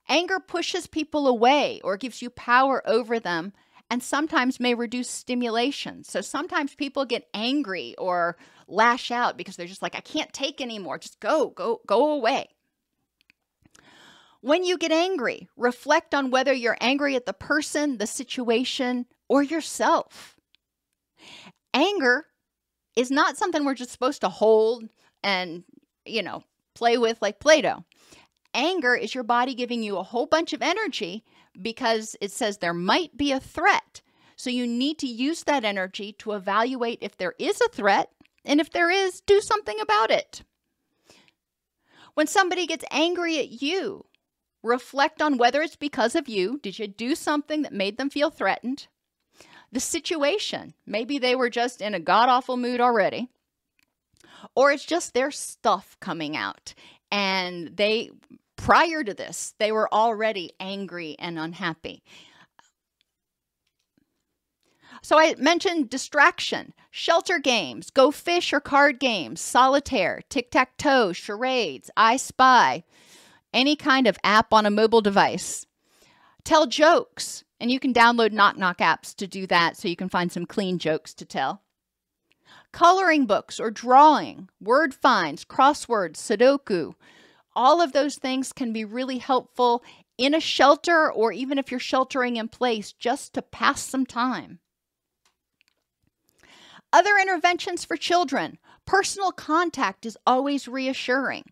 Anger 0.08 0.40
pushes 0.40 0.86
people 0.86 1.28
away 1.28 1.80
or 1.84 1.98
gives 1.98 2.22
you 2.22 2.30
power 2.30 2.82
over 2.88 3.20
them, 3.20 3.52
and 3.90 4.02
sometimes 4.02 4.58
may 4.58 4.74
reduce 4.74 5.10
stimulation. 5.10 6.02
So 6.04 6.22
sometimes 6.22 6.74
people 6.74 7.04
get 7.04 7.28
angry 7.34 7.94
or 7.98 8.36
lash 8.66 9.10
out 9.10 9.36
because 9.36 9.56
they're 9.56 9.66
just 9.66 9.82
like, 9.82 9.94
I 9.94 10.00
can't 10.00 10.32
take 10.32 10.62
anymore. 10.62 10.98
Just 10.98 11.20
go, 11.20 11.50
go, 11.50 11.82
go 11.86 12.12
away. 12.12 12.48
When 14.44 14.62
you 14.62 14.76
get 14.76 14.92
angry, 14.92 15.48
reflect 15.56 16.14
on 16.14 16.30
whether 16.30 16.52
you're 16.52 16.76
angry 16.78 17.16
at 17.16 17.24
the 17.24 17.32
person, 17.32 17.96
the 17.96 18.06
situation, 18.06 19.06
or 19.26 19.42
yourself. 19.42 20.36
Anger 21.72 22.26
is 22.94 23.10
not 23.10 23.38
something 23.38 23.64
we're 23.64 23.72
just 23.72 23.90
supposed 23.90 24.20
to 24.20 24.28
hold 24.28 24.84
and, 25.22 25.64
you 26.04 26.22
know, 26.22 26.44
play 26.74 26.98
with 26.98 27.22
like 27.22 27.40
Play 27.40 27.62
Doh. 27.62 27.86
Anger 28.52 28.94
is 28.94 29.14
your 29.14 29.24
body 29.24 29.54
giving 29.54 29.82
you 29.82 29.96
a 29.96 30.02
whole 30.02 30.26
bunch 30.26 30.52
of 30.52 30.60
energy 30.60 31.24
because 31.62 32.14
it 32.20 32.30
says 32.30 32.58
there 32.58 32.74
might 32.74 33.16
be 33.16 33.32
a 33.32 33.40
threat. 33.40 34.02
So 34.36 34.50
you 34.50 34.66
need 34.66 34.98
to 34.98 35.06
use 35.06 35.44
that 35.44 35.64
energy 35.64 36.12
to 36.18 36.32
evaluate 36.32 36.98
if 37.00 37.16
there 37.16 37.32
is 37.38 37.62
a 37.62 37.70
threat, 37.70 38.10
and 38.44 38.60
if 38.60 38.70
there 38.70 38.90
is, 38.90 39.22
do 39.22 39.40
something 39.40 39.80
about 39.80 40.10
it. 40.10 40.42
When 42.12 42.26
somebody 42.26 42.66
gets 42.66 42.84
angry 42.90 43.38
at 43.38 43.62
you, 43.62 44.04
Reflect 44.64 45.20
on 45.20 45.36
whether 45.36 45.60
it's 45.60 45.76
because 45.76 46.14
of 46.14 46.26
you. 46.26 46.58
Did 46.62 46.78
you 46.78 46.88
do 46.88 47.14
something 47.14 47.60
that 47.62 47.72
made 47.74 47.98
them 47.98 48.08
feel 48.08 48.30
threatened? 48.30 48.86
The 49.70 49.78
situation. 49.78 50.72
Maybe 50.86 51.18
they 51.18 51.34
were 51.34 51.50
just 51.50 51.82
in 51.82 51.92
a 51.92 52.00
god 52.00 52.30
awful 52.30 52.56
mood 52.56 52.80
already. 52.80 53.28
Or 54.56 54.72
it's 54.72 54.86
just 54.86 55.12
their 55.12 55.30
stuff 55.30 55.98
coming 56.00 56.34
out. 56.34 56.72
And 57.10 57.76
they, 57.76 58.10
prior 58.56 59.04
to 59.04 59.12
this, 59.12 59.54
they 59.58 59.70
were 59.70 59.92
already 59.92 60.54
angry 60.58 61.14
and 61.18 61.38
unhappy. 61.38 62.02
So 65.02 65.18
I 65.18 65.34
mentioned 65.36 65.90
distraction, 65.90 66.72
shelter 66.90 67.38
games, 67.38 67.90
go 67.90 68.10
fish 68.10 68.50
or 68.50 68.60
card 68.60 68.98
games, 68.98 69.42
solitaire, 69.42 70.22
tic 70.30 70.50
tac 70.50 70.78
toe, 70.78 71.12
charades, 71.12 71.90
I 71.98 72.16
spy 72.16 72.84
any 73.54 73.76
kind 73.76 74.06
of 74.06 74.18
app 74.22 74.52
on 74.52 74.66
a 74.66 74.70
mobile 74.70 75.00
device. 75.00 75.66
Tell 76.44 76.66
jokes, 76.66 77.44
and 77.58 77.70
you 77.70 77.80
can 77.80 77.94
download 77.94 78.32
Knock 78.32 78.58
Knock 78.58 78.78
apps 78.78 79.14
to 79.14 79.26
do 79.26 79.46
that 79.46 79.78
so 79.78 79.88
you 79.88 79.96
can 79.96 80.10
find 80.10 80.30
some 80.30 80.44
clean 80.44 80.78
jokes 80.78 81.14
to 81.14 81.24
tell. 81.24 81.62
Coloring 82.72 83.24
books 83.24 83.58
or 83.58 83.70
drawing, 83.70 84.50
word 84.60 84.92
finds, 84.92 85.44
crosswords, 85.44 86.16
Sudoku, 86.16 86.92
all 87.56 87.80
of 87.80 87.92
those 87.92 88.16
things 88.16 88.52
can 88.52 88.72
be 88.72 88.84
really 88.84 89.18
helpful 89.18 89.82
in 90.18 90.34
a 90.34 90.40
shelter 90.40 91.10
or 91.10 91.32
even 91.32 91.58
if 91.58 91.70
you're 91.70 91.80
sheltering 91.80 92.36
in 92.36 92.48
place 92.48 92.92
just 92.92 93.32
to 93.34 93.42
pass 93.42 93.80
some 93.80 94.04
time. 94.04 94.58
Other 96.92 97.16
interventions 97.20 97.84
for 97.84 97.96
children. 97.96 98.58
Personal 98.86 99.32
contact 99.32 100.04
is 100.04 100.18
always 100.26 100.68
reassuring. 100.68 101.44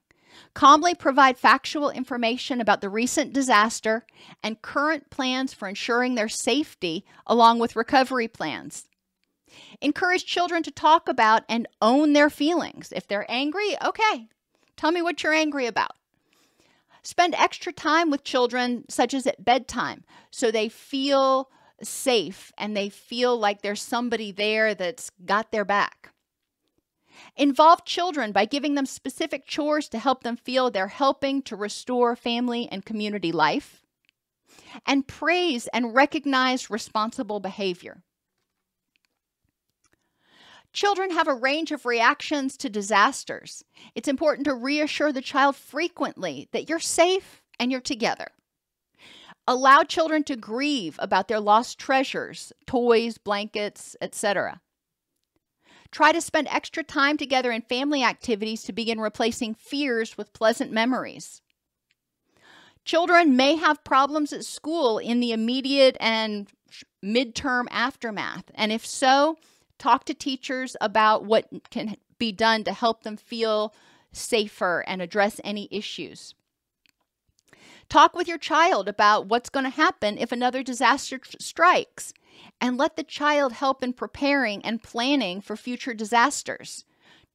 Calmly 0.54 0.94
provide 0.94 1.38
factual 1.38 1.90
information 1.90 2.60
about 2.60 2.80
the 2.80 2.88
recent 2.88 3.32
disaster 3.32 4.06
and 4.42 4.62
current 4.62 5.10
plans 5.10 5.52
for 5.52 5.68
ensuring 5.68 6.14
their 6.14 6.28
safety, 6.28 7.04
along 7.26 7.58
with 7.58 7.76
recovery 7.76 8.28
plans. 8.28 8.88
Encourage 9.80 10.24
children 10.24 10.62
to 10.62 10.70
talk 10.70 11.08
about 11.08 11.42
and 11.48 11.68
own 11.80 12.12
their 12.12 12.30
feelings. 12.30 12.92
If 12.94 13.06
they're 13.06 13.30
angry, 13.30 13.76
okay, 13.84 14.28
tell 14.76 14.92
me 14.92 15.02
what 15.02 15.22
you're 15.22 15.34
angry 15.34 15.66
about. 15.66 15.92
Spend 17.02 17.34
extra 17.34 17.72
time 17.72 18.10
with 18.10 18.22
children, 18.22 18.84
such 18.88 19.12
as 19.12 19.26
at 19.26 19.44
bedtime, 19.44 20.04
so 20.30 20.50
they 20.50 20.68
feel 20.68 21.50
safe 21.82 22.52
and 22.56 22.76
they 22.76 22.88
feel 22.88 23.36
like 23.36 23.62
there's 23.62 23.82
somebody 23.82 24.30
there 24.30 24.74
that's 24.74 25.10
got 25.24 25.50
their 25.50 25.64
back. 25.64 26.11
Involve 27.36 27.84
children 27.84 28.32
by 28.32 28.44
giving 28.44 28.74
them 28.74 28.86
specific 28.86 29.46
chores 29.46 29.88
to 29.90 29.98
help 29.98 30.22
them 30.22 30.36
feel 30.36 30.70
they're 30.70 30.88
helping 30.88 31.42
to 31.42 31.56
restore 31.56 32.16
family 32.16 32.68
and 32.70 32.84
community 32.84 33.32
life. 33.32 33.82
And 34.86 35.06
praise 35.06 35.68
and 35.68 35.94
recognize 35.94 36.70
responsible 36.70 37.40
behavior. 37.40 38.02
Children 40.72 41.10
have 41.10 41.28
a 41.28 41.34
range 41.34 41.70
of 41.70 41.84
reactions 41.84 42.56
to 42.56 42.70
disasters. 42.70 43.62
It's 43.94 44.08
important 44.08 44.46
to 44.46 44.54
reassure 44.54 45.12
the 45.12 45.20
child 45.20 45.54
frequently 45.54 46.48
that 46.52 46.68
you're 46.68 46.78
safe 46.78 47.42
and 47.60 47.70
you're 47.70 47.82
together. 47.82 48.28
Allow 49.46 49.82
children 49.82 50.24
to 50.24 50.36
grieve 50.36 50.96
about 50.98 51.28
their 51.28 51.40
lost 51.40 51.78
treasures, 51.78 52.52
toys, 52.66 53.18
blankets, 53.18 53.96
etc. 54.00 54.60
Try 55.93 56.11
to 56.12 56.22
spend 56.22 56.49
extra 56.49 56.82
time 56.82 57.18
together 57.18 57.53
in 57.53 57.62
family 57.62 58.03
activities 58.03 58.62
to 58.64 58.72
begin 58.72 58.99
replacing 58.99 59.55
fears 59.55 60.16
with 60.16 60.32
pleasant 60.32 60.72
memories. 60.72 61.43
Children 62.84 63.36
may 63.36 63.57
have 63.57 63.84
problems 63.84 64.32
at 64.32 64.45
school 64.45 64.99
in 64.99 65.20
the 65.20 65.32
immediate 65.32 65.97
and 66.01 66.49
midterm 67.05 67.66
aftermath. 67.70 68.51
And 68.55 68.72
if 68.72 68.84
so, 68.84 69.36
talk 69.78 70.05
to 70.07 70.14
teachers 70.14 70.76
about 70.80 71.24
what 71.24 71.47
can 71.70 71.97
be 72.18 72.32
done 72.32 72.64
to 72.64 72.72
help 72.72 73.03
them 73.03 73.16
feel 73.16 73.74
safer 74.12 74.82
and 74.86 75.03
address 75.03 75.40
any 75.45 75.68
issues. 75.70 76.34
Talk 77.93 78.16
with 78.16 78.26
your 78.26 78.38
child 78.38 78.88
about 78.88 79.26
what's 79.26 79.51
going 79.51 79.64
to 79.64 79.70
happen 79.70 80.16
if 80.16 80.32
another 80.32 80.62
disaster 80.62 81.20
strikes 81.38 82.14
and 82.59 82.78
let 82.78 82.97
the 82.97 83.03
child 83.03 83.53
help 83.53 83.84
in 83.84 83.93
preparing 83.93 84.64
and 84.64 84.82
planning 84.82 85.43
for 85.43 85.59
future 85.59 85.93
disasters. 85.93 86.86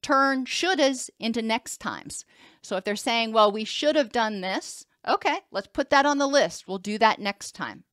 Turn 0.02 0.46
shouldas 0.46 1.10
into 1.20 1.42
next 1.42 1.80
times. 1.80 2.24
So 2.60 2.76
if 2.76 2.82
they're 2.82 2.96
saying, 2.96 3.32
well, 3.32 3.52
we 3.52 3.62
should 3.62 3.94
have 3.94 4.10
done 4.10 4.40
this, 4.40 4.84
okay, 5.06 5.38
let's 5.52 5.68
put 5.68 5.90
that 5.90 6.06
on 6.06 6.18
the 6.18 6.26
list. 6.26 6.66
We'll 6.66 6.78
do 6.78 6.98
that 6.98 7.20
next 7.20 7.54
time. 7.54 7.84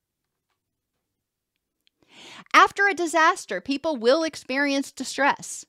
After 2.51 2.88
a 2.88 2.95
disaster, 2.95 3.61
people 3.61 3.95
will 3.95 4.24
experience 4.24 4.91
distress. 4.91 5.66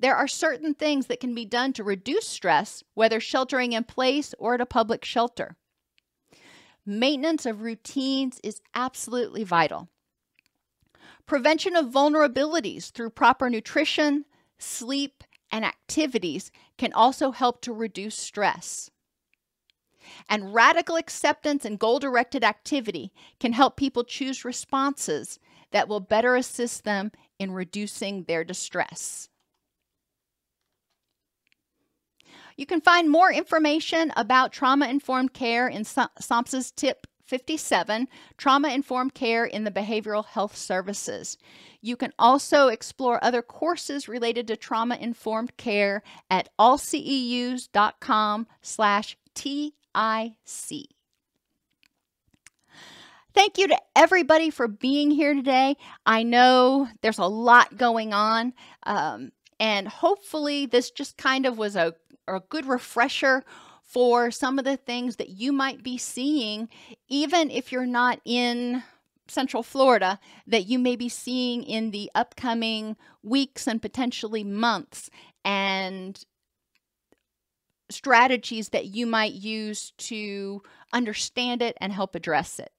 There 0.00 0.16
are 0.16 0.26
certain 0.26 0.74
things 0.74 1.06
that 1.06 1.20
can 1.20 1.36
be 1.36 1.44
done 1.44 1.72
to 1.74 1.84
reduce 1.84 2.26
stress, 2.26 2.82
whether 2.94 3.20
sheltering 3.20 3.74
in 3.74 3.84
place 3.84 4.34
or 4.40 4.54
at 4.54 4.60
a 4.60 4.66
public 4.66 5.04
shelter. 5.04 5.56
Maintenance 6.84 7.46
of 7.46 7.62
routines 7.62 8.40
is 8.42 8.60
absolutely 8.74 9.44
vital. 9.44 9.88
Prevention 11.26 11.76
of 11.76 11.86
vulnerabilities 11.86 12.90
through 12.90 13.10
proper 13.10 13.48
nutrition, 13.48 14.24
sleep, 14.58 15.22
and 15.52 15.64
activities 15.64 16.50
can 16.78 16.92
also 16.92 17.30
help 17.30 17.62
to 17.62 17.72
reduce 17.72 18.16
stress. 18.16 18.90
And 20.28 20.52
radical 20.52 20.96
acceptance 20.96 21.64
and 21.64 21.78
goal 21.78 22.00
directed 22.00 22.42
activity 22.42 23.12
can 23.38 23.52
help 23.52 23.76
people 23.76 24.02
choose 24.02 24.44
responses 24.44 25.38
that 25.70 25.86
will 25.88 26.00
better 26.00 26.34
assist 26.34 26.82
them 26.82 27.12
in 27.38 27.52
reducing 27.52 28.24
their 28.24 28.42
distress. 28.42 29.28
You 32.62 32.66
can 32.66 32.80
find 32.80 33.10
more 33.10 33.32
information 33.32 34.12
about 34.14 34.52
trauma 34.52 34.86
informed 34.86 35.32
care 35.32 35.66
in 35.66 35.82
SAMHSA's 35.82 36.70
tip 36.70 37.08
57 37.24 38.06
Trauma 38.36 38.68
Informed 38.68 39.14
Care 39.14 39.44
in 39.44 39.64
the 39.64 39.72
Behavioral 39.72 40.24
Health 40.24 40.56
Services. 40.56 41.38
You 41.80 41.96
can 41.96 42.12
also 42.20 42.68
explore 42.68 43.18
other 43.20 43.42
courses 43.42 44.06
related 44.06 44.46
to 44.46 44.56
trauma 44.56 44.94
informed 44.94 45.56
care 45.56 46.04
at 46.30 46.50
allceus.com 46.56 48.46
slash 48.62 49.16
TIC. 49.34 49.72
Thank 53.34 53.58
you 53.58 53.66
to 53.66 53.82
everybody 53.96 54.50
for 54.50 54.68
being 54.68 55.10
here 55.10 55.34
today. 55.34 55.76
I 56.06 56.22
know 56.22 56.86
there's 57.00 57.18
a 57.18 57.26
lot 57.26 57.76
going 57.76 58.12
on, 58.12 58.52
um, 58.84 59.32
and 59.58 59.88
hopefully, 59.88 60.66
this 60.66 60.92
just 60.92 61.16
kind 61.16 61.44
of 61.46 61.58
was 61.58 61.74
a, 61.74 61.94
a 62.34 62.44
good 62.48 62.66
refresher 62.66 63.44
for 63.82 64.30
some 64.30 64.58
of 64.58 64.64
the 64.64 64.76
things 64.76 65.16
that 65.16 65.28
you 65.28 65.52
might 65.52 65.82
be 65.82 65.98
seeing, 65.98 66.68
even 67.08 67.50
if 67.50 67.70
you're 67.70 67.86
not 67.86 68.20
in 68.24 68.82
Central 69.28 69.62
Florida, 69.62 70.18
that 70.46 70.66
you 70.66 70.78
may 70.78 70.96
be 70.96 71.08
seeing 71.08 71.62
in 71.62 71.90
the 71.90 72.10
upcoming 72.14 72.96
weeks 73.22 73.66
and 73.66 73.80
potentially 73.80 74.44
months, 74.44 75.10
and 75.44 76.24
strategies 77.90 78.70
that 78.70 78.86
you 78.86 79.06
might 79.06 79.32
use 79.32 79.92
to 79.98 80.62
understand 80.92 81.62
it 81.62 81.76
and 81.80 81.92
help 81.92 82.14
address 82.14 82.58
it. 82.58 82.72